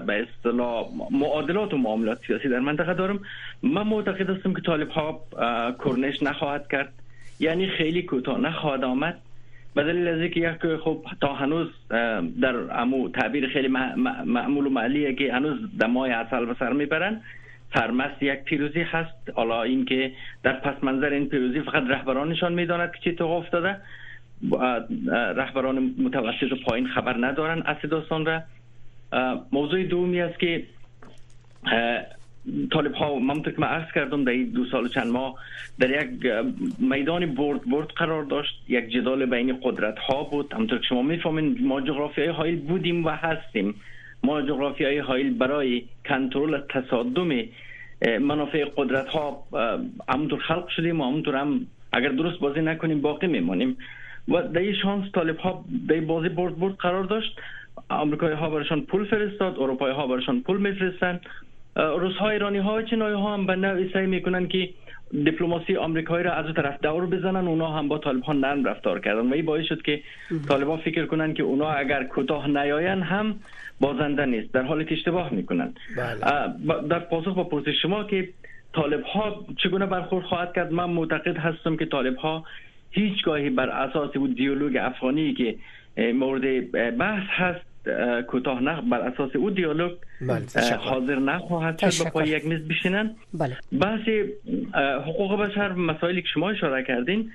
به 0.00 0.26
اصطلاح 0.28 0.86
معادلات 1.10 1.74
و 1.74 1.76
معاملات 1.76 2.18
سیاسی 2.26 2.48
در 2.48 2.58
منطقه 2.58 2.94
دارم 2.94 3.20
من 3.62 3.82
معتقد 3.82 4.30
هستم 4.30 4.52
که 4.52 4.62
طالب 4.62 4.88
ها 4.88 5.20
کرنش 5.84 6.22
نخواهد 6.22 6.68
کرد 6.68 6.92
یعنی 7.40 7.66
خیلی 7.66 8.02
کوتاه 8.02 8.40
نخواهد 8.40 8.84
آمد 8.84 9.18
به 9.74 9.82
دلیل 9.82 10.08
از 10.08 10.20
اینکه 10.20 10.40
یک 10.40 10.76
خب 10.76 11.04
تا 11.20 11.32
هنوز 11.34 11.68
در 12.40 12.56
امو 12.80 13.08
تعبیر 13.08 13.48
خیلی 13.48 13.68
معمول 14.26 14.66
و 14.66 14.70
معلیه 14.70 15.14
که 15.14 15.32
هنوز 15.32 15.58
دمای 15.80 16.10
اصل 16.10 16.44
به 16.44 16.56
سر 16.58 16.72
میبرن 16.72 17.20
سرمست 17.74 18.22
یک 18.22 18.38
پیروزی 18.42 18.80
هست 18.80 19.30
حالا 19.34 19.62
اینکه 19.62 20.12
در 20.42 20.52
پس 20.52 20.84
منظر 20.84 21.08
این 21.10 21.28
پیروزی 21.28 21.60
فقط 21.60 21.82
رهبرانشان 21.88 22.52
میداند 22.52 22.92
که 22.92 23.10
چی 23.10 23.16
تو 23.16 23.26
افتاده 23.26 23.76
رهبران 25.36 25.94
متوسط 25.98 26.52
و 26.52 26.56
پایین 26.56 26.86
خبر 26.88 27.16
ندارن 27.26 27.62
از 27.66 27.76
داستان 27.90 28.26
را 28.26 28.42
موضوع 29.52 29.82
دومی 29.84 30.20
است 30.20 30.38
که 30.40 30.66
طالب 32.72 32.94
ها 32.94 33.18
من 33.18 33.42
که 33.42 33.50
عرض 33.50 33.92
کردم 33.94 34.24
در 34.24 34.36
دو 34.54 34.64
سال 34.64 34.88
چند 34.88 35.06
ماه 35.06 35.34
در 35.80 35.90
یک 36.02 36.26
میدان 36.78 37.26
برد 37.34 37.70
برد 37.70 37.88
قرار 37.88 38.24
داشت 38.24 38.64
یک 38.68 38.88
جدال 38.88 39.26
بین 39.26 39.58
قدرت 39.62 39.98
ها 39.98 40.22
بود 40.24 40.52
همطور 40.52 40.78
که 40.78 40.84
شما 40.88 41.02
میفهمین 41.02 41.58
ما 41.60 41.80
جغرافی 41.80 42.24
های 42.24 42.56
بودیم 42.56 43.04
و 43.04 43.10
هستیم 43.10 43.74
ما 44.22 44.42
جغرافی 44.42 44.98
های 44.98 45.30
برای 45.30 45.84
کنترل 46.08 46.60
تصادم 46.68 47.30
منافع 48.20 48.64
قدرت 48.76 49.08
ها 49.08 49.44
همونطور 50.08 50.40
خلق 50.40 50.68
شدیم 50.68 51.00
و 51.00 51.04
همونطور 51.04 51.36
هم 51.36 51.66
اگر 51.92 52.08
درست 52.08 52.38
بازی 52.38 52.60
نکنیم 52.60 53.00
باقی 53.00 53.26
میمانیم 53.26 53.76
و 54.28 54.42
در 54.42 54.58
این 54.60 54.74
شانس 54.82 55.04
طالب 55.14 55.38
ها 55.38 55.64
در 55.88 56.00
بازی 56.00 56.28
برد 56.28 56.58
برد 56.58 56.74
قرار 56.76 57.04
داشت 57.04 57.38
آمریکایی 57.88 58.36
ها 58.36 58.50
برشان 58.50 58.80
پول 58.80 59.04
فرستاد 59.04 59.56
اروپایی 59.58 59.94
ها 59.94 60.06
برشان 60.06 60.40
پول 60.40 60.56
میفرستند 60.60 61.20
روس 61.76 62.16
ها 62.16 62.28
ایرانی 62.30 62.58
ها 62.58 62.80
ها 62.98 63.34
هم 63.34 63.46
به 63.46 63.56
نوعی 63.56 63.92
سعی 63.92 64.06
میکنن 64.06 64.48
که 64.48 64.68
دیپلماسی 65.10 65.76
آمریکایی 65.76 66.24
را 66.24 66.32
از 66.32 66.44
اون 66.44 66.54
طرف 66.54 66.80
دور 66.82 67.06
بزنن 67.06 67.48
اونا 67.48 67.68
هم 67.68 67.88
با 67.88 68.00
ها 68.26 68.32
نرم 68.32 68.64
رفتار 68.64 69.00
کردن 69.00 69.30
و 69.30 69.34
این 69.34 69.44
باعث 69.44 69.64
شد 69.64 69.82
که 69.82 70.00
ها 70.50 70.76
فکر 70.76 71.06
کنن 71.06 71.34
که 71.34 71.42
اونا 71.42 71.70
اگر 71.70 72.04
کوتاه 72.04 72.48
نیاین 72.48 73.02
هم 73.02 73.34
بازنده 73.80 74.24
نیست 74.26 74.52
در 74.54 74.62
حالت 74.62 74.92
اشتباه 74.92 75.30
میکنن 75.34 75.72
بله. 75.96 76.88
در 76.88 76.98
پاسخ 76.98 77.34
با 77.36 77.44
پرسش 77.44 77.82
شما 77.82 78.04
که 78.04 78.28
طالب 78.72 79.02
ها 79.04 79.44
چگونه 79.56 79.86
برخورد 79.86 80.24
خواهد 80.26 80.52
کرد 80.52 80.72
من 80.72 80.90
معتقد 80.90 81.36
هستم 81.36 81.76
که 81.76 81.86
طالب 81.86 82.16
ها 82.16 82.44
هیچگاهی 82.92 83.50
بر 83.50 83.68
اساس 83.68 84.12
بود 84.16 84.34
دیالوگ 84.34 84.76
افغانی 84.80 85.34
که 85.34 85.54
مورد 86.12 86.70
بحث 86.96 87.22
هست 87.30 87.60
کوتاه 88.28 88.62
نه 88.62 88.80
بر 88.80 89.00
اساس 89.00 89.36
او 89.36 89.50
دیالوگ 89.50 89.92
بله، 90.20 90.42
حاضر 90.78 91.18
نخواهد 91.18 91.90
شد 91.90 92.04
به 92.04 92.10
پای 92.10 92.28
یک 92.28 92.46
میز 92.46 92.68
بشینن 92.68 93.10
بله. 93.34 93.56
بحث 93.80 94.00
حقوق 95.00 95.40
بشر 95.40 95.72
مسائلی 95.72 96.22
که 96.22 96.28
شما 96.34 96.50
اشاره 96.50 96.82
کردین 96.84 97.30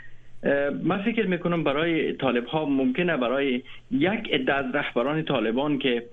من 0.83 1.03
فکر 1.03 1.25
میکنم 1.27 1.63
برای 1.63 2.13
طالب 2.13 2.45
ها 2.45 2.65
ممکنه 2.65 3.17
برای 3.17 3.61
یک 3.91 4.29
عده 4.33 4.53
از 4.53 4.65
رهبران 4.73 5.23
طالبان 5.23 5.79
که 5.79 6.03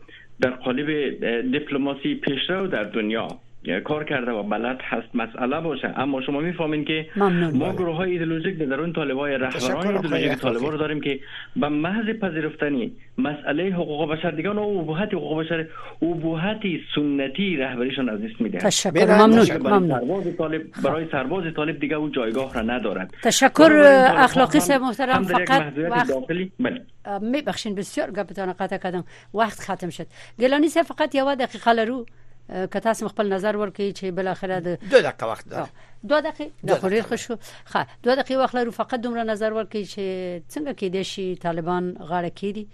در 0.40 0.51
قالب 0.51 1.09
دیپلماسی 1.53 2.14
پیشرو 2.14 2.66
در 2.66 2.82
دنیا 2.84 3.28
یعنی 3.66 3.80
کار 3.80 4.04
کرده 4.04 4.30
و 4.32 4.42
بلد 4.42 4.78
هست 4.82 5.08
مسئله 5.16 5.60
باشه 5.60 5.92
اما 5.96 6.20
شما 6.20 6.40
میفهمین 6.40 6.84
که 6.84 7.06
ما 7.54 7.72
گروه 7.72 7.96
های 7.96 8.10
ایدئولوژیک 8.12 8.58
در 8.58 8.80
اون 8.80 8.92
طالبای 8.92 9.38
رهبران 9.38 9.86
ایدئولوژیک 9.86 10.32
طالبان 10.38 10.72
رو 10.72 10.78
داریم 10.78 11.00
که 11.00 11.20
به 11.56 11.68
محض 11.68 12.08
پذیرفتنی 12.16 12.92
مسئله 13.18 13.64
حقوق 13.70 14.10
بشر 14.14 14.30
دیگه 14.30 14.50
و 14.50 14.58
ابهت 14.58 15.14
حقوق 15.14 15.40
بشر 15.44 15.66
ابهت 16.02 16.60
سنتی 16.94 17.56
رهبریشون 17.56 18.08
از 18.08 18.18
دست 18.22 18.40
میده 18.40 18.58
تشکر 18.58 19.04
ممنون 19.06 19.44
سرباز 19.44 20.36
طالب 20.38 20.62
برای 20.84 21.06
سرباز 21.12 21.44
طالب 21.56 21.80
دیگه 21.80 21.94
اون 21.96 22.12
جایگاه 22.12 22.54
را 22.54 22.60
ندارد 22.62 23.14
تشکر 23.22 23.72
اخلاقی 24.16 24.60
سه 24.60 24.78
محترم 24.78 25.22
فقط 25.22 25.72
وقت 25.78 26.12
بله. 26.28 27.74
بسیار 27.76 28.10
گپتان 28.10 28.52
قطع 28.52 28.76
کردم 28.78 29.04
وقت 29.34 29.60
ختم 29.70 29.90
شد 29.90 30.06
گلانی 30.40 30.68
سه 30.68 30.82
فقط 30.82 31.14
یه 31.14 31.24
دقیقه 31.34 31.84
رو 31.84 32.06
که 32.49 32.66
تاسو 32.80 33.09
خپل 33.09 33.32
نظر 33.32 33.57
ورکړئ 33.57 33.92
چې 33.99 34.11
بل 34.16 34.26
اخره 34.28 34.61
د 34.61 34.76
دوه 34.90 35.01
دقیقه 35.03 35.26
وخت 35.28 35.47
ده 35.51 35.68
دوه 36.09 36.20
دقیقې 36.20 36.68
د 36.70 36.80
خوري 36.80 37.01
خوشو 37.07 37.36
ښه 37.36 37.86
دوه 38.03 38.16
دقیقې 38.18 38.36
وخت 38.40 38.57
لرو 38.57 38.74
فقط 38.78 39.01
دومره 39.07 39.24
نظر 39.30 39.55
ورکړئ 39.59 39.84
چې 39.95 40.05
څنګه 40.49 40.72
کې 40.78 40.88
دي 40.97 41.05
شي 41.12 41.26
طالبان 41.47 41.88
غاړه 42.11 42.30
کړي 42.40 42.64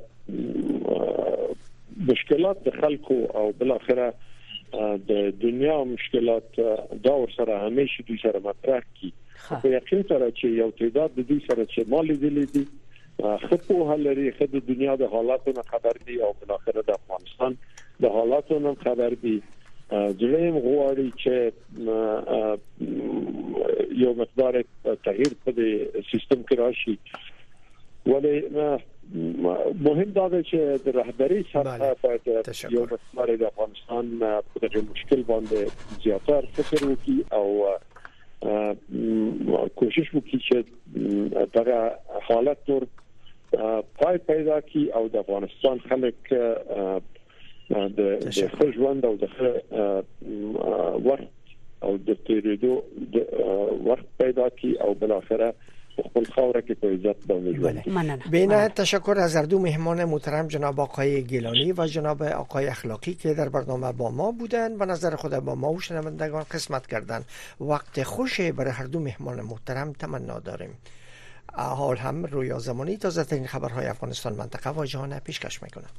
مشکلات 2.12 2.62
د 2.68 2.78
خلکو 2.82 3.18
او 3.42 3.46
بل 3.62 3.74
اخره 3.78 4.10
د 5.12 5.18
دنیا 5.46 5.78
مشکلات 5.96 6.48
دا 6.62 7.16
ور 7.24 7.34
سره 7.38 7.58
همیشه 7.66 7.98
دوی 8.06 8.18
سره 8.24 8.38
مطرح 8.48 8.80
کی 9.00 9.10
په 9.48 9.66
یقین 9.76 10.02
سره 10.12 10.26
چې 10.30 10.46
یو 10.62 10.70
تعداد 10.82 11.10
د 11.18 11.20
دوی 11.32 11.40
سره 11.50 11.62
چې 11.62 11.80
مال 11.96 12.08
دي 12.26 12.32
دي 12.58 12.66
خپو 13.48 13.76
هلري 13.94 14.26
خد 14.40 14.50
د 14.56 14.58
دنیا 14.68 14.92
د 15.02 15.04
حالاتو 15.16 15.62
خبر 15.74 15.94
دي 16.06 16.16
او 16.28 16.32
بل 16.42 16.50
اخره 16.60 16.80
د 16.80 16.90
افغانستان 17.02 17.52
د 18.04 18.06
حالاتو 18.16 18.56
خبر 18.86 19.12
دي 19.26 19.38
دریم 19.90 20.56
غواړي 20.58 21.12
چې 21.22 21.52
یو 24.02 24.12
مقدار 24.22 24.54
تغییر 25.08 25.32
په 25.44 25.50
دې 25.58 25.72
سیستم 26.10 26.38
کې 26.42 26.54
راشي 26.60 26.94
ولې 28.06 28.34
مهم 29.88 30.10
دا 30.18 30.26
دی 30.34 30.42
چې 30.50 30.58
د 30.86 30.88
رهبری 31.00 31.40
سره 31.52 31.70
په 32.04 32.10
یو 32.76 32.84
مقدار 32.92 33.28
د 33.42 33.44
افغانستان 33.52 34.04
په 34.20 34.56
دغه 34.62 34.80
مشکل 34.90 35.20
باندې 35.32 35.60
زیاتره 36.04 36.48
فکر 36.60 36.80
وکړي 36.88 37.18
او 37.38 37.48
کوشش 39.80 40.06
وکړي 40.16 40.38
چې 40.46 40.56
دغه 41.58 41.78
حالت 42.30 42.60
تر 42.70 42.82
پای 44.02 44.16
پیدا 44.32 44.56
کړي 44.68 44.84
او 45.00 45.04
د 45.16 45.18
افغانستان 45.24 45.76
خلک 45.90 46.18
د 47.70 47.96
در 48.18 48.48
خپل 48.48 48.72
ژوند 48.72 49.04
او 49.06 49.14
د 49.22 49.28
وخت 51.08 51.34
او 51.84 51.96
د 52.06 52.10
تیرېدو 52.26 52.74
وخت 53.88 54.04
پیدا 54.18 54.48
کی 54.58 54.74
او 54.80 54.94
بل 55.00 55.12
اخره 55.12 55.48
خپل 55.96 56.24
خاوره 56.34 56.60
کې 56.68 56.74
په 56.82 56.86
عزت 56.94 58.28
بله. 58.34 58.68
تشکر 58.68 59.18
از 59.24 59.36
اردو 59.36 59.58
مهمان 59.64 60.04
محترم 60.12 60.46
جناب 60.54 60.80
آقای 60.80 61.22
گیلانی 61.24 61.72
و 61.72 61.86
جناب 61.96 62.22
آقای 62.28 62.66
اخلاقی 62.66 63.14
که 63.24 63.34
در 63.34 63.48
برنامه 63.48 63.92
با 63.92 64.10
ما 64.10 64.32
بودن 64.32 64.72
و 64.80 64.84
نظر 64.92 65.16
خود 65.16 65.34
با 65.34 65.54
ما 65.54 65.72
و 65.72 65.80
شنوندگان 65.80 66.42
قسمت 66.54 66.86
کردند 66.86 67.24
وقت 67.60 68.02
خوش 68.02 68.40
برای 68.40 68.70
هر 68.70 68.84
دو 68.86 69.00
مهمان 69.00 69.40
محترم 69.40 69.92
تمنا 69.92 70.38
داریم 70.40 70.70
حال 71.54 71.96
هم 71.96 72.24
رویا 72.24 72.58
زمانی 72.58 72.96
تازه 72.96 73.24
ترین 73.24 73.46
خبرهای 73.46 73.86
افغانستان 73.86 74.32
منطقه 74.32 74.70
و 74.70 74.84
جهان 74.84 75.18
پیشکش 75.18 75.62
میکنم 75.62 75.90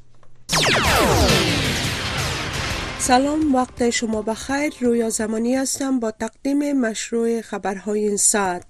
سلام 3.00 3.56
وقت 3.56 3.90
شما 3.90 4.22
بخیر 4.22 4.74
رویا 4.82 5.10
زمانی 5.10 5.56
هستم 5.56 6.00
با 6.00 6.12
تقدیم 6.12 6.80
مشروع 6.82 7.42
خبرهای 7.42 8.00
این 8.08 8.18
ساعت 8.18 8.66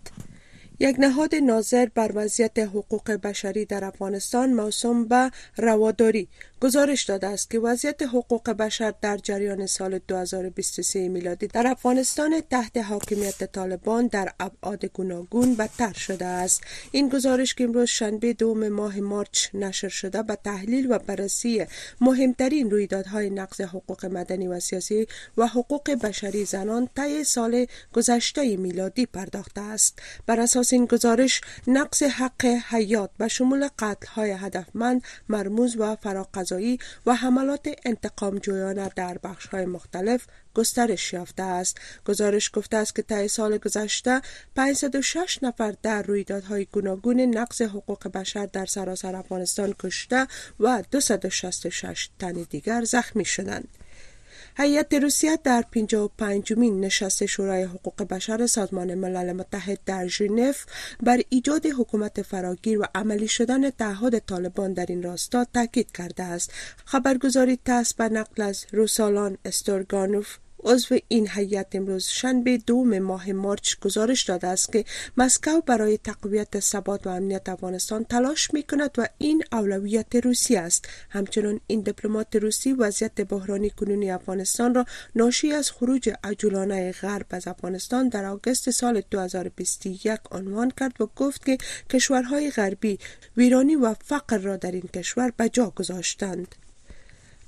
یک 0.79 0.95
نهاد 0.99 1.35
ناظر 1.35 1.85
بر 1.95 2.11
وضعیت 2.15 2.59
حقوق 2.59 3.11
بشری 3.11 3.65
در 3.65 3.83
افغانستان 3.85 4.53
موسوم 4.53 5.05
به 5.07 5.31
رواداری 5.57 6.27
گزارش 6.65 7.03
داده 7.03 7.27
است 7.27 7.49
که 7.49 7.59
وضعیت 7.59 8.01
حقوق 8.03 8.49
بشر 8.49 8.93
در 9.01 9.17
جریان 9.17 9.65
سال 9.65 9.99
2023 10.07 11.09
میلادی 11.09 11.47
در 11.47 11.67
افغانستان 11.67 12.41
تحت 12.51 12.77
حاکمیت 12.77 13.51
طالبان 13.51 14.07
در 14.07 14.33
ابعاد 14.39 14.85
گوناگون 14.85 15.55
بدتر 15.55 15.93
شده 15.93 16.25
است 16.25 16.61
این 16.91 17.09
گزارش 17.09 17.53
که 17.55 17.63
امروز 17.63 17.87
شنبه 17.89 18.33
دوم 18.33 18.69
ماه 18.69 18.97
مارچ 18.99 19.47
نشر 19.53 19.87
شده 19.89 20.21
به 20.23 20.37
تحلیل 20.43 20.91
و 20.91 20.99
بررسی 20.99 21.65
مهمترین 22.01 22.71
رویدادهای 22.71 23.29
نقض 23.29 23.61
حقوق 23.61 24.05
مدنی 24.05 24.47
و 24.47 24.59
سیاسی 24.59 25.07
و 25.37 25.47
حقوق 25.47 25.91
بشری 25.91 26.45
زنان 26.45 26.89
طی 26.97 27.23
سال 27.23 27.65
گذشته 27.93 28.57
میلادی 28.57 29.05
پرداخته 29.05 29.61
است 29.61 29.99
بر 30.25 30.39
اساس 30.39 30.73
این 30.73 30.85
گزارش 30.85 31.41
نقض 31.67 32.03
حق 32.03 32.45
حیات 32.69 33.09
به 33.17 33.27
شمول 33.27 33.67
های 34.07 34.31
هدفمند 34.31 35.01
مرموز 35.29 35.75
و 35.79 35.95
فراقضا 35.95 36.54
و 37.05 37.15
حملات 37.15 37.65
انتقام 37.85 38.37
جویانه 38.37 38.91
در 38.95 39.17
بخش 39.23 39.45
های 39.47 39.65
مختلف 39.65 40.25
گسترش 40.55 41.13
یافته 41.13 41.43
است 41.43 41.77
گزارش 42.05 42.49
گفته 42.53 42.77
است 42.77 42.95
که 42.95 43.01
طی 43.01 43.27
سال 43.27 43.57
گذشته 43.57 44.21
506 44.55 45.39
نفر 45.41 45.75
در 45.83 46.01
رویدادهای 46.03 46.65
گوناگون 46.65 47.21
نقض 47.21 47.61
حقوق 47.61 48.07
بشر 48.07 48.45
در 48.45 48.65
سراسر 48.65 49.15
افغانستان 49.15 49.75
کشته 49.79 50.27
و 50.59 50.83
266 50.91 52.09
تن 52.19 52.31
دیگر 52.31 52.83
زخمی 52.83 53.25
شدند 53.25 53.67
هیئت 54.57 54.93
روسیه 54.93 55.39
در 55.43 55.63
55 55.71 56.51
مین 56.57 56.79
نشست 56.79 57.25
شورای 57.25 57.63
حقوق 57.63 58.03
بشر 58.03 58.47
سازمان 58.47 58.95
ملل 58.95 59.33
متحد 59.33 59.79
در 59.85 60.07
ژنو 60.07 60.53
بر 61.03 61.19
ایجاد 61.29 61.65
حکومت 61.65 62.21
فراگیر 62.21 62.79
و 62.81 62.85
عملی 62.95 63.27
شدن 63.27 63.69
تعهد 63.69 64.19
طالبان 64.19 64.73
در 64.73 64.85
این 64.89 65.03
راستا 65.03 65.45
تاکید 65.53 65.91
کرده 65.91 66.23
است 66.23 66.51
خبرگزاری 66.85 67.59
تاس 67.65 67.93
به 67.93 68.09
نقل 68.09 68.41
از 68.43 68.65
روسالان 68.73 69.37
استورگانوف 69.45 70.37
عضو 70.65 70.97
این 71.07 71.27
هیئت 71.33 71.67
امروز 71.75 72.03
شنبه 72.03 72.57
دوم 72.57 72.99
ماه 72.99 73.29
مارچ 73.31 73.75
گزارش 73.75 74.23
داده 74.23 74.47
است 74.47 74.71
که 74.73 74.85
مسکو 75.17 75.61
برای 75.65 75.97
تقویت 75.97 76.59
ثبات 76.59 77.07
و 77.07 77.09
امنیت 77.09 77.49
افغانستان 77.49 78.03
تلاش 78.03 78.53
می 78.53 78.63
کند 78.63 78.89
و 78.97 79.07
این 79.17 79.43
اولویت 79.51 80.15
روسی 80.15 80.55
است 80.55 80.85
همچنین 81.09 81.61
این 81.67 81.81
دیپلمات 81.81 82.35
روسی 82.35 82.73
وضعیت 82.73 83.21
بحرانی 83.21 83.69
کنونی 83.69 84.11
افغانستان 84.11 84.75
را 84.75 84.85
ناشی 85.15 85.53
از 85.53 85.71
خروج 85.71 86.13
عجولانه 86.23 86.91
غرب 86.91 87.25
از 87.29 87.47
افغانستان 87.47 88.09
در 88.09 88.25
آگست 88.25 88.69
سال 88.69 89.01
2021 89.11 90.19
عنوان 90.31 90.71
کرد 90.79 91.01
و 91.01 91.05
گفت 91.15 91.45
که 91.45 91.57
کشورهای 91.89 92.51
غربی 92.51 92.99
ویرانی 93.37 93.75
و 93.75 93.95
فقر 94.03 94.37
را 94.37 94.57
در 94.57 94.71
این 94.71 94.89
کشور 94.95 95.33
به 95.37 95.49
جا 95.49 95.69
گذاشتند 95.75 96.55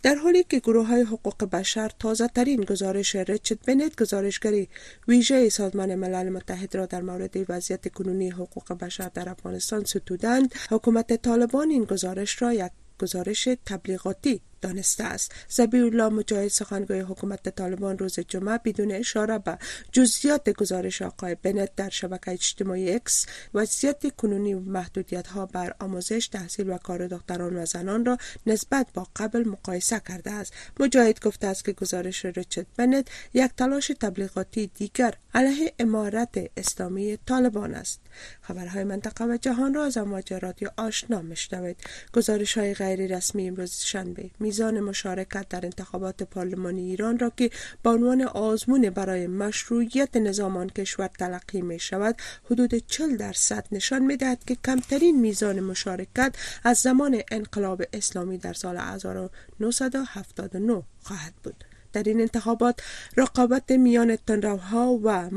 در 0.03 0.15
حالی 0.15 0.43
که 0.49 0.59
گروه 0.59 0.87
های 0.87 1.01
حقوق 1.01 1.43
بشر 1.43 1.91
تازه 1.99 2.27
ترین 2.27 2.61
گزارش 2.61 3.15
رچت 3.15 3.57
بنت 3.65 4.01
گزارشگری 4.01 4.69
ویژه 5.07 5.49
سازمان 5.49 5.95
ملل 5.95 6.29
متحد 6.29 6.75
را 6.75 6.85
در 6.85 7.01
مورد 7.01 7.33
وضعیت 7.49 7.91
کنونی 7.93 8.29
حقوق 8.29 8.73
بشر 8.73 9.11
در 9.13 9.29
افغانستان 9.29 9.83
ستودند 9.83 10.53
حکومت 10.71 11.21
طالبان 11.21 11.69
این 11.69 11.83
گزارش 11.83 12.41
را 12.41 12.53
یک 12.53 12.71
گزارش 13.01 13.49
تبلیغاتی 13.65 14.41
دانسته 14.61 15.03
است 15.03 15.31
الله 15.71 16.09
مجاهد 16.09 16.47
سخنگوی 16.47 16.99
حکومت 16.99 17.49
طالبان 17.55 17.97
روز 17.97 18.19
جمعه 18.27 18.57
بدون 18.57 18.91
اشاره 18.91 19.39
به 19.39 19.57
جزئیات 19.91 20.49
گزارش 20.49 21.01
آقای 21.01 21.35
بنت 21.35 21.75
در 21.75 21.89
شبکه 21.89 22.31
اجتماعی 22.31 22.93
اکس 22.93 23.25
وضعیت 23.53 24.15
کنونی 24.15 24.53
و 24.53 24.59
محدودیت 24.59 25.27
ها 25.27 25.45
بر 25.45 25.75
آموزش 25.79 26.27
تحصیل 26.27 26.69
و 26.69 26.77
کار 26.77 27.07
دختران 27.07 27.55
و 27.55 27.65
زنان 27.65 28.05
را 28.05 28.17
نسبت 28.47 28.87
با 28.93 29.07
قبل 29.15 29.47
مقایسه 29.47 30.01
کرده 30.07 30.31
است 30.31 30.53
مجاهد 30.79 31.21
گفته 31.25 31.47
است 31.47 31.65
که 31.65 31.71
گزارش 31.73 32.25
ریچارد 32.25 32.67
بنت 32.77 33.07
یک 33.33 33.51
تلاش 33.57 33.87
تبلیغاتی 33.87 34.67
دیگر 34.67 35.13
علیه 35.33 35.73
امارت 35.79 36.35
اسلامی 36.57 37.17
طالبان 37.25 37.73
است 37.73 37.99
خبرهای 38.41 38.83
منطقه 38.83 39.25
و 39.25 39.37
جهان 39.41 39.73
را 39.73 39.85
از 39.85 39.97
امواج 39.97 40.33
رادیو 40.33 40.69
آشنا 40.77 41.21
میشنوید 41.21 41.77
گزارش 42.13 42.57
های 42.57 42.73
غیر 42.73 43.15
رسمی 43.17 43.47
امروز 43.47 43.71
شنبه 43.75 44.29
میزان 44.47 44.79
مشارکت 44.79 45.49
در 45.49 45.59
انتخابات 45.65 46.23
پارلمانی 46.23 46.81
ایران 46.81 47.19
را 47.19 47.31
که 47.37 47.49
به 47.83 47.89
عنوان 47.89 48.21
آزمون 48.21 48.89
برای 48.89 49.27
مشروعیت 49.27 50.17
نظام 50.17 50.57
آن 50.57 50.69
کشور 50.69 51.07
تلقی 51.19 51.61
می 51.61 51.79
شود 51.79 52.15
حدود 52.51 52.73
40 52.75 53.17
درصد 53.17 53.67
نشان 53.71 54.03
می 54.05 54.17
دهد 54.17 54.43
که 54.45 54.57
کمترین 54.65 55.19
میزان 55.19 55.59
مشارکت 55.59 56.35
از 56.63 56.77
زمان 56.77 57.21
انقلاب 57.31 57.83
اسلامی 57.93 58.37
در 58.37 58.53
سال 58.53 58.77
1979 58.77 60.83
خواهد 61.03 61.33
بود. 61.43 61.63
در 61.93 62.03
این 62.03 62.21
انتخابات 62.21 62.79
رقابت 63.17 63.71
میان 63.71 64.15
تنروها 64.15 64.99
و 65.03 65.29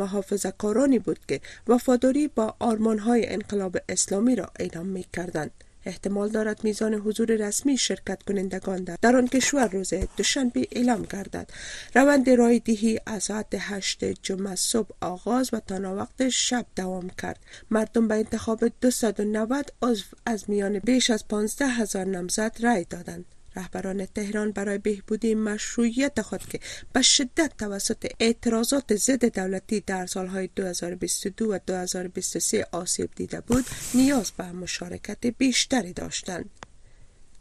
کارانی 0.58 0.98
بود 0.98 1.18
که 1.28 1.40
وفاداری 1.68 2.28
با 2.28 2.54
آرمانهای 2.58 3.26
انقلاب 3.28 3.76
اسلامی 3.88 4.36
را 4.36 4.50
اعلام 4.58 4.86
می 4.86 5.06
کردند. 5.12 5.50
احتمال 5.86 6.28
دارد 6.28 6.64
میزان 6.64 6.94
حضور 6.94 7.32
رسمی 7.32 7.76
شرکت 7.78 8.22
کنندگان 8.22 8.84
در, 8.84 8.96
در 9.02 9.16
آن 9.16 9.28
کشور 9.28 9.68
روز 9.68 9.92
دوشنبه 10.16 10.66
اعلام 10.72 11.02
گردد 11.02 11.50
روند 11.94 12.30
رای 12.30 12.58
دیهی 12.58 13.00
از 13.06 13.22
ساعت 13.22 13.46
هشت 13.58 14.04
جمعه 14.04 14.54
صبح 14.54 14.88
آغاز 15.00 15.50
و 15.52 15.60
تا 15.66 15.96
وقت 15.96 16.28
شب 16.28 16.66
دوام 16.76 17.10
کرد 17.22 17.40
مردم 17.70 18.08
به 18.08 18.14
انتخاب 18.14 18.64
290 18.80 19.70
عضو 19.82 20.04
از 20.26 20.44
میان 20.50 20.78
بیش 20.78 21.10
از 21.10 21.28
15 21.28 21.66
هزار 21.68 22.04
نامزد 22.04 22.56
رای 22.62 22.86
دادند 22.90 23.24
رهبران 23.56 24.06
تهران 24.06 24.50
برای 24.50 24.78
بهبودی 24.78 25.34
مشروعیت 25.34 26.22
خود 26.22 26.40
که 26.46 26.60
به 26.92 27.02
شدت 27.02 27.52
توسط 27.58 28.06
اعتراضات 28.20 28.96
ضد 28.96 29.24
دولتی 29.24 29.80
در 29.80 30.06
سالهای 30.06 30.48
2022 30.56 31.50
و 31.52 31.58
2023 31.66 32.66
آسیب 32.72 33.10
دیده 33.16 33.40
بود 33.40 33.64
نیاز 33.94 34.30
به 34.30 34.44
مشارکت 34.52 35.26
بیشتری 35.26 35.92
داشتند 35.92 36.50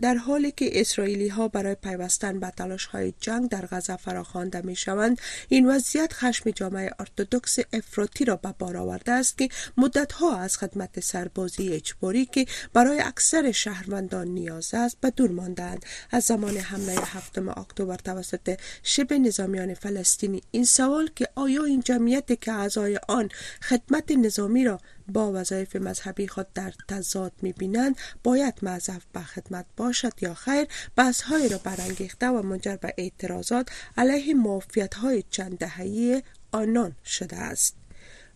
در 0.01 0.15
حالی 0.15 0.51
که 0.51 0.81
اسرائیلی 0.81 1.27
ها 1.27 1.47
برای 1.47 1.75
پیوستن 1.75 2.39
به 2.39 2.49
تلاش 2.51 2.85
های 2.85 3.13
جنگ 3.19 3.49
در 3.49 3.65
غزه 3.71 3.95
فراخوانده 3.95 4.61
می 4.65 4.75
شوند 4.75 5.21
این 5.49 5.65
وضعیت 5.69 6.13
خشم 6.13 6.49
جامعه 6.49 6.91
ارتودکس 6.99 7.59
افراطی 7.73 8.25
را 8.25 8.35
به 8.35 8.53
بار 8.59 8.77
آورده 8.77 9.11
است 9.11 9.37
که 9.37 9.49
مدت 9.77 10.11
ها 10.11 10.37
از 10.37 10.57
خدمت 10.57 10.99
سربازی 10.99 11.69
اجباری 11.73 12.25
که 12.25 12.45
برای 12.73 12.99
اکثر 12.99 13.51
شهروندان 13.51 14.27
نیاز 14.27 14.73
است 14.73 14.97
به 15.01 15.09
دور 15.09 15.31
ماندند 15.31 15.85
از 16.11 16.23
زمان 16.23 16.57
حمله 16.57 16.95
هفتم 17.05 17.49
اکتبر 17.49 17.95
توسط 17.97 18.59
شب 18.83 19.13
نظامیان 19.13 19.73
فلسطینی 19.73 20.41
این 20.51 20.65
سوال 20.65 21.09
که 21.15 21.27
آیا 21.35 21.63
این 21.63 21.79
جمعیت 21.81 22.41
که 22.41 22.51
اعضای 22.51 22.99
آن 23.07 23.29
خدمت 23.61 24.11
نظامی 24.11 24.63
را 24.65 24.79
با 25.13 25.31
وظایف 25.33 25.75
مذهبی 25.75 26.27
خود 26.27 26.47
در 26.53 26.73
تضاد 26.87 27.31
میبینند 27.41 27.95
باید 28.23 28.53
مذهب 28.61 29.01
به 29.13 29.19
خدمت 29.19 29.65
باشد 29.77 30.13
یا 30.21 30.33
خیر 30.33 30.67
بحثهایی 30.95 31.49
را 31.49 31.57
برانگیخته 31.57 32.27
و 32.29 32.41
منجر 32.41 32.75
به 32.75 32.93
اعتراضات 32.97 33.69
علیه 33.97 34.33
معافیت 34.33 34.93
های 34.93 35.23
چند 35.29 35.57
دهه 35.57 36.23
آنان 36.51 36.95
شده 37.05 37.35
است 37.37 37.75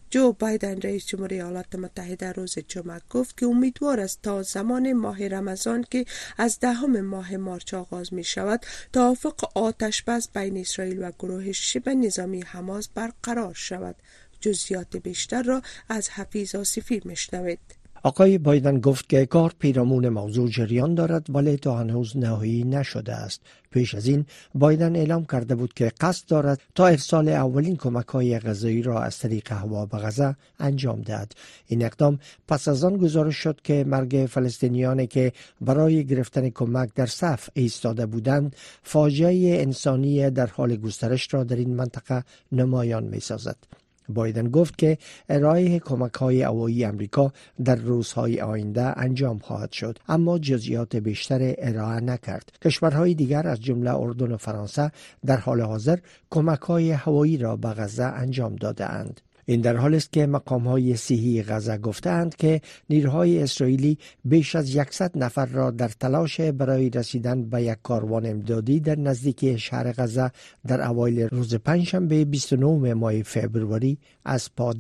جو 0.09 0.32
بایدن 0.32 0.82
رئیس 0.82 1.05
جمهور 1.07 1.28
ایالات 1.34 1.76
متحده 1.76 2.32
روز 2.32 2.57
جمعه 2.67 3.01
گفت 3.09 3.38
که 3.38 3.45
امیدوار 3.45 3.99
است 3.99 4.19
تا 4.24 4.43
زمان 4.43 4.93
ماه 4.93 5.28
رمضان 5.28 5.86
که 5.91 6.05
از 6.38 6.57
دهم 6.61 7.01
ماه 7.01 7.36
مارچ 7.36 7.74
آغاز 7.74 8.13
می 8.13 8.24
شود 8.24 8.65
توافق 8.93 9.57
آتش 9.57 10.03
بین 10.36 10.57
اسرائیل 10.57 11.03
و 11.03 11.11
گروه 11.19 11.51
شبه 11.51 11.95
نظامی 11.95 12.41
حماس 12.41 12.88
برقرار 12.89 13.53
شود 13.53 13.95
جزیات 14.43 14.97
بیشتر 14.97 15.43
را 15.43 15.61
از 15.89 16.09
حفیظ 16.09 16.55
آصفی 16.55 17.01
مشنوید 17.05 17.59
آقای 18.05 18.37
بایدن 18.37 18.79
گفت 18.79 19.09
که 19.09 19.25
کار 19.25 19.53
پیرامون 19.59 20.09
موضوع 20.09 20.49
جریان 20.49 20.95
دارد 20.95 21.29
ولی 21.35 21.57
تا 21.57 21.77
هنوز 21.79 22.17
نهایی 22.17 22.63
نشده 22.63 23.13
است. 23.15 23.41
پیش 23.71 23.95
از 23.95 24.05
این 24.07 24.25
بایدن 24.55 24.95
اعلام 24.95 25.25
کرده 25.25 25.55
بود 25.55 25.73
که 25.73 25.91
قصد 26.01 26.27
دارد 26.27 26.61
تا 26.75 26.87
ارسال 26.87 27.29
اولین 27.29 27.75
کمک 27.77 28.05
های 28.07 28.39
غذایی 28.39 28.81
را 28.81 29.01
از 29.03 29.17
طریق 29.17 29.51
هوا 29.51 29.85
به 29.85 29.97
غذا 29.97 30.35
انجام 30.59 31.01
دهد. 31.01 31.31
این 31.67 31.85
اقدام 31.85 32.19
پس 32.47 32.67
از 32.67 32.83
آن 32.83 32.97
گزارش 32.97 33.35
شد 33.35 33.61
که 33.63 33.83
مرگ 33.83 34.27
فلسطینیانی 34.31 35.07
که 35.07 35.31
برای 35.61 36.05
گرفتن 36.05 36.49
کمک 36.49 36.89
در 36.95 37.05
صف 37.05 37.49
ایستاده 37.53 38.05
بودند 38.05 38.55
فاجعه 38.83 39.61
انسانی 39.61 40.29
در 40.29 40.47
حال 40.47 40.75
گسترش 40.75 41.33
را 41.33 41.43
در 41.43 41.55
این 41.55 41.73
منطقه 41.75 42.23
نمایان 42.51 43.03
می 43.03 43.19
سازد. 43.19 43.57
بایدن 44.09 44.49
گفت 44.49 44.77
که 44.77 44.97
ارائه 45.29 45.79
کمک 45.79 46.13
های 46.13 46.41
هوایی 46.41 46.85
امریکا 46.85 47.33
در 47.65 47.75
روزهای 47.75 48.41
آینده 48.41 48.99
انجام 48.99 49.39
خواهد 49.39 49.71
شد 49.71 49.99
اما 50.07 50.39
جزئیات 50.39 50.95
بیشتر 50.95 51.55
ارائه 51.57 51.99
نکرد 52.01 52.51
کشورهای 52.65 53.13
دیگر 53.13 53.47
از 53.47 53.61
جمله 53.61 53.93
اردن 53.95 54.31
و 54.31 54.37
فرانسه 54.37 54.91
در 55.25 55.37
حال 55.37 55.61
حاضر 55.61 55.99
کمک 56.29 56.59
های 56.59 56.91
هوایی 56.91 57.37
را 57.37 57.55
به 57.55 57.67
غزه 57.69 58.03
انجام 58.03 58.55
داده 58.55 58.85
اند. 58.85 59.21
این 59.45 59.61
در 59.61 59.77
حال 59.77 59.95
است 59.95 60.13
که 60.13 60.25
مقام 60.25 60.67
های 60.67 60.95
سیهی 60.95 61.43
غزه 61.43 61.77
گفتند 61.77 62.35
که 62.35 62.61
نیروهای 62.89 63.43
اسرائیلی 63.43 63.97
بیش 64.25 64.55
از 64.55 64.69
100 64.91 65.11
نفر 65.15 65.45
را 65.45 65.71
در 65.71 65.87
تلاش 65.87 66.41
برای 66.41 66.89
رسیدن 66.89 67.43
به 67.43 67.63
یک 67.63 67.77
کاروان 67.83 68.25
امدادی 68.25 68.79
در 68.79 68.99
نزدیکی 68.99 69.57
شهر 69.59 69.91
غزه 69.91 70.31
در 70.67 70.87
اوایل 70.87 71.21
روز 71.31 71.55
پنجشنبه 71.55 72.25
29 72.25 72.93
ماه 72.93 73.13
فبروری 73.21 73.97
از 74.25 74.49
پا 74.55 74.73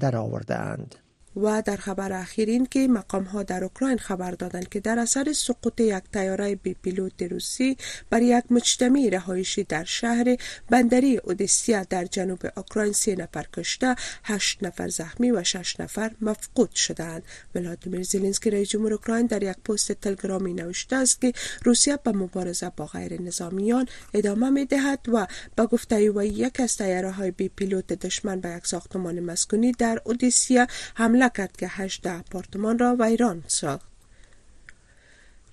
اند. 0.49 0.95
و 1.41 1.61
در 1.65 1.77
خبر 1.77 2.13
اخیر 2.13 2.49
این 2.49 2.65
که 2.65 2.87
مقام 2.87 3.23
ها 3.23 3.43
در 3.43 3.63
اوکراین 3.63 3.97
خبر 3.97 4.31
دادند 4.31 4.69
که 4.69 4.79
در 4.79 4.99
اثر 4.99 5.33
سقوط 5.33 5.81
یک 5.81 6.03
تیاره 6.13 6.55
بی 6.55 6.75
پیلوت 6.81 7.21
روسی 7.21 7.77
بر 8.09 8.21
یک 8.21 8.43
مجتمع 8.51 9.09
رهایشی 9.13 9.63
در 9.63 9.83
شهر 9.83 10.37
بندری 10.69 11.17
اودسیا 11.17 11.83
در 11.83 12.05
جنوب 12.05 12.39
اوکراین 12.57 12.93
سه 12.93 13.15
نفر 13.15 13.45
کشته، 13.53 13.95
هشت 14.23 14.59
نفر 14.63 14.87
زخمی 14.87 15.31
و 15.31 15.43
شش 15.43 15.79
نفر 15.79 16.11
مفقود 16.21 16.71
شدند. 16.71 17.23
ولادیمیر 17.55 18.03
زلنسکی 18.03 18.49
رئیس 18.49 18.69
جمهور 18.69 18.93
اوکراین 18.93 19.25
در 19.25 19.43
یک 19.43 19.57
پست 19.57 19.91
تلگرامی 19.91 20.53
نوشته 20.53 20.95
است 20.95 21.21
که 21.21 21.33
روسیه 21.63 21.97
به 22.03 22.11
مبارزه 22.11 22.71
با 22.77 22.85
غیر 22.85 23.21
نظامیان 23.21 23.85
ادامه 24.13 24.49
می 24.49 24.65
دهد 24.65 24.99
و 25.07 25.27
با 25.57 25.65
گفته 25.67 26.11
وی 26.11 26.27
یک 26.27 26.59
از 26.59 26.77
تیاره 26.77 27.11
های 27.11 27.31
بی 27.31 27.49
پیلوت 27.49 27.87
دشمن 27.93 28.39
به 28.39 28.49
یک 28.49 28.67
ساختمان 28.67 29.19
مسکونی 29.19 29.71
در 29.71 29.99
اودیسیا 30.05 30.67
حمله 30.95 31.22
کرد 31.29 31.57
که 31.57 31.67
هشت 31.67 32.07
آپارتمان 32.07 32.79
را 32.79 32.95
ویران 32.99 33.43
ساخت 33.47 33.92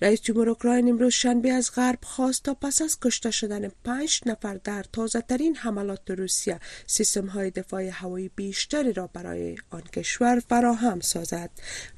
رئیس 0.03 0.21
جمهور 0.21 0.49
اوکراین 0.49 0.89
امروز 0.89 1.13
شنبه 1.13 1.51
از 1.51 1.71
غرب 1.75 1.97
خواست 2.03 2.43
تا 2.43 2.53
پس 2.53 2.81
از 2.81 2.97
کشته 2.99 3.31
شدن 3.31 3.69
پنج 3.85 4.21
نفر 4.25 4.53
در 4.63 4.85
تازه 4.93 5.21
ترین 5.21 5.55
حملات 5.55 6.11
روسیه 6.11 6.59
سیستم 6.87 7.25
های 7.27 7.51
دفاع 7.51 7.83
هوایی 7.87 8.31
بیشتری 8.35 8.93
را 8.93 9.07
برای 9.13 9.55
آن 9.69 9.81
کشور 9.81 10.39
فراهم 10.49 10.99
سازد 10.99 11.49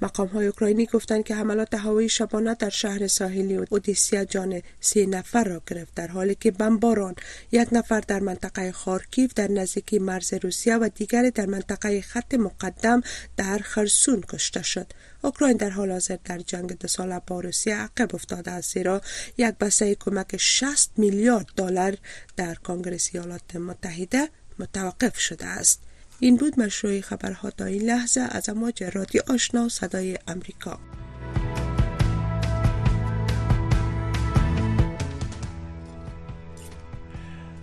مقام 0.01 0.27
های 0.27 0.45
اوکراینی 0.47 0.85
گفتند 0.85 1.23
که 1.23 1.35
حملات 1.35 1.73
هوایی 1.73 2.09
شبانه 2.09 2.55
در 2.55 2.69
شهر 2.69 3.07
ساحلی 3.07 3.57
و 3.57 3.65
اودیسیا 3.69 4.25
جان 4.25 4.61
سه 4.79 5.05
نفر 5.05 5.43
را 5.43 5.61
گرفت 5.67 5.95
در 5.95 6.07
حالی 6.07 6.35
که 6.35 6.51
بمباران 6.51 7.15
یک 7.51 7.67
نفر 7.71 7.99
در 7.99 8.19
منطقه 8.19 8.71
خارکیف 8.71 9.33
در 9.33 9.51
نزدیکی 9.51 9.99
مرز 9.99 10.33
روسیه 10.41 10.77
و 10.77 10.89
دیگری 10.95 11.31
در 11.31 11.45
منطقه 11.45 12.01
خط 12.01 12.33
مقدم 12.33 13.01
در 13.37 13.57
خرسون 13.57 14.21
کشته 14.29 14.63
شد 14.63 14.87
اوکراین 15.25 15.57
در 15.57 15.69
حال 15.69 15.91
حاضر 15.91 16.17
در 16.25 16.37
جنگ 16.39 16.77
دو 16.77 16.87
ساله 16.87 17.21
با 17.27 17.39
روسیه 17.39 17.75
عقب 17.75 18.15
افتاده 18.15 18.51
است 18.51 18.73
زیرا 18.73 19.01
یک 19.37 19.55
بسته 19.55 19.95
کمک 19.95 20.37
60 20.37 20.89
میلیارد 20.97 21.45
دلار 21.57 21.97
در 22.35 22.55
کنگره 22.55 22.97
ایالات 23.13 23.55
متحده 23.55 24.29
متوقف 24.59 25.19
شده 25.19 25.45
است 25.45 25.79
این 26.19 26.35
بود 26.37 26.59
مشروع 26.59 27.01
خبرها 27.01 27.51
تا 27.51 27.65
این 27.65 27.81
لحظه 27.81 28.21
از 28.21 28.49
امواج 28.49 28.83
رادیو 28.83 29.21
آشنا 29.27 29.69
صدای 29.69 30.17
امریکا 30.27 30.79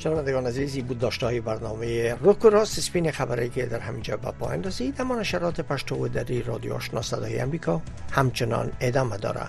شنوندگان 0.01 0.47
عزیز 0.47 0.79
بود 0.85 0.99
داشته 0.99 1.41
برنامه 1.41 2.15
روک 2.21 2.45
و 2.45 2.51
راست 2.51 2.81
سپین 2.81 3.11
خبری 3.11 3.49
که 3.49 3.67
در 3.67 3.79
همینجا 3.79 4.17
با 4.17 4.33
پایان 4.33 4.65
رسید 4.65 5.01
اما 5.01 5.19
نشرات 5.21 5.61
پشتو 5.61 5.95
و 5.97 6.09
دری 6.09 6.43
رادیو 6.43 6.75
آشنا 6.75 7.03
صدای 7.03 7.39
امریکا 7.41 7.83
همچنان 8.13 8.73
ادامه 8.81 9.17
داره 9.17 9.41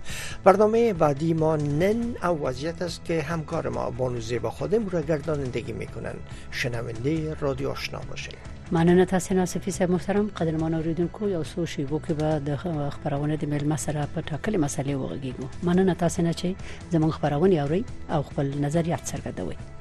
برنامه 0.43 0.93
بعدی 0.93 1.33
ما 1.33 1.55
نن 1.55 2.15
او 2.23 2.41
وضعیت 2.47 2.81
است 2.81 3.05
که 3.05 3.21
همکار 3.21 3.69
ما 3.69 3.89
بانوزه 3.89 4.39
با 4.39 4.49
خودم 4.49 4.89
را 4.89 5.01
گردانندگی 5.01 5.71
میکنن 5.71 6.13
شنونده 6.51 7.33
رادیو 7.39 7.69
آشنا 7.69 7.99
باشید 8.09 8.35
ممنون 8.71 9.05
تاسو 9.05 9.45
صفی 9.45 9.71
صاحب 9.71 9.91
محترم 9.91 10.27
قدرمن 10.27 11.07
کو 11.13 11.29
یا 11.29 11.43
سوشی 11.43 11.83
و 11.83 11.99
کې 11.99 12.11
به 12.11 12.39
د 12.39 12.55
خبرونه 12.89 13.37
د 13.37 13.45
مل 13.49 13.63
مسره 13.63 14.07
په 14.15 14.21
ټاکلې 14.21 14.55
مسلې 14.57 14.93
وغږیږو 15.07 15.65
مننه 15.65 15.93
تاسو 15.95 16.21
نه 16.21 16.33
چې 16.33 16.47
خبرونه 17.11 17.55
او 18.09 18.21
خپل 18.23 18.51
نظریات 18.63 19.03
سرګدوي 19.07 19.80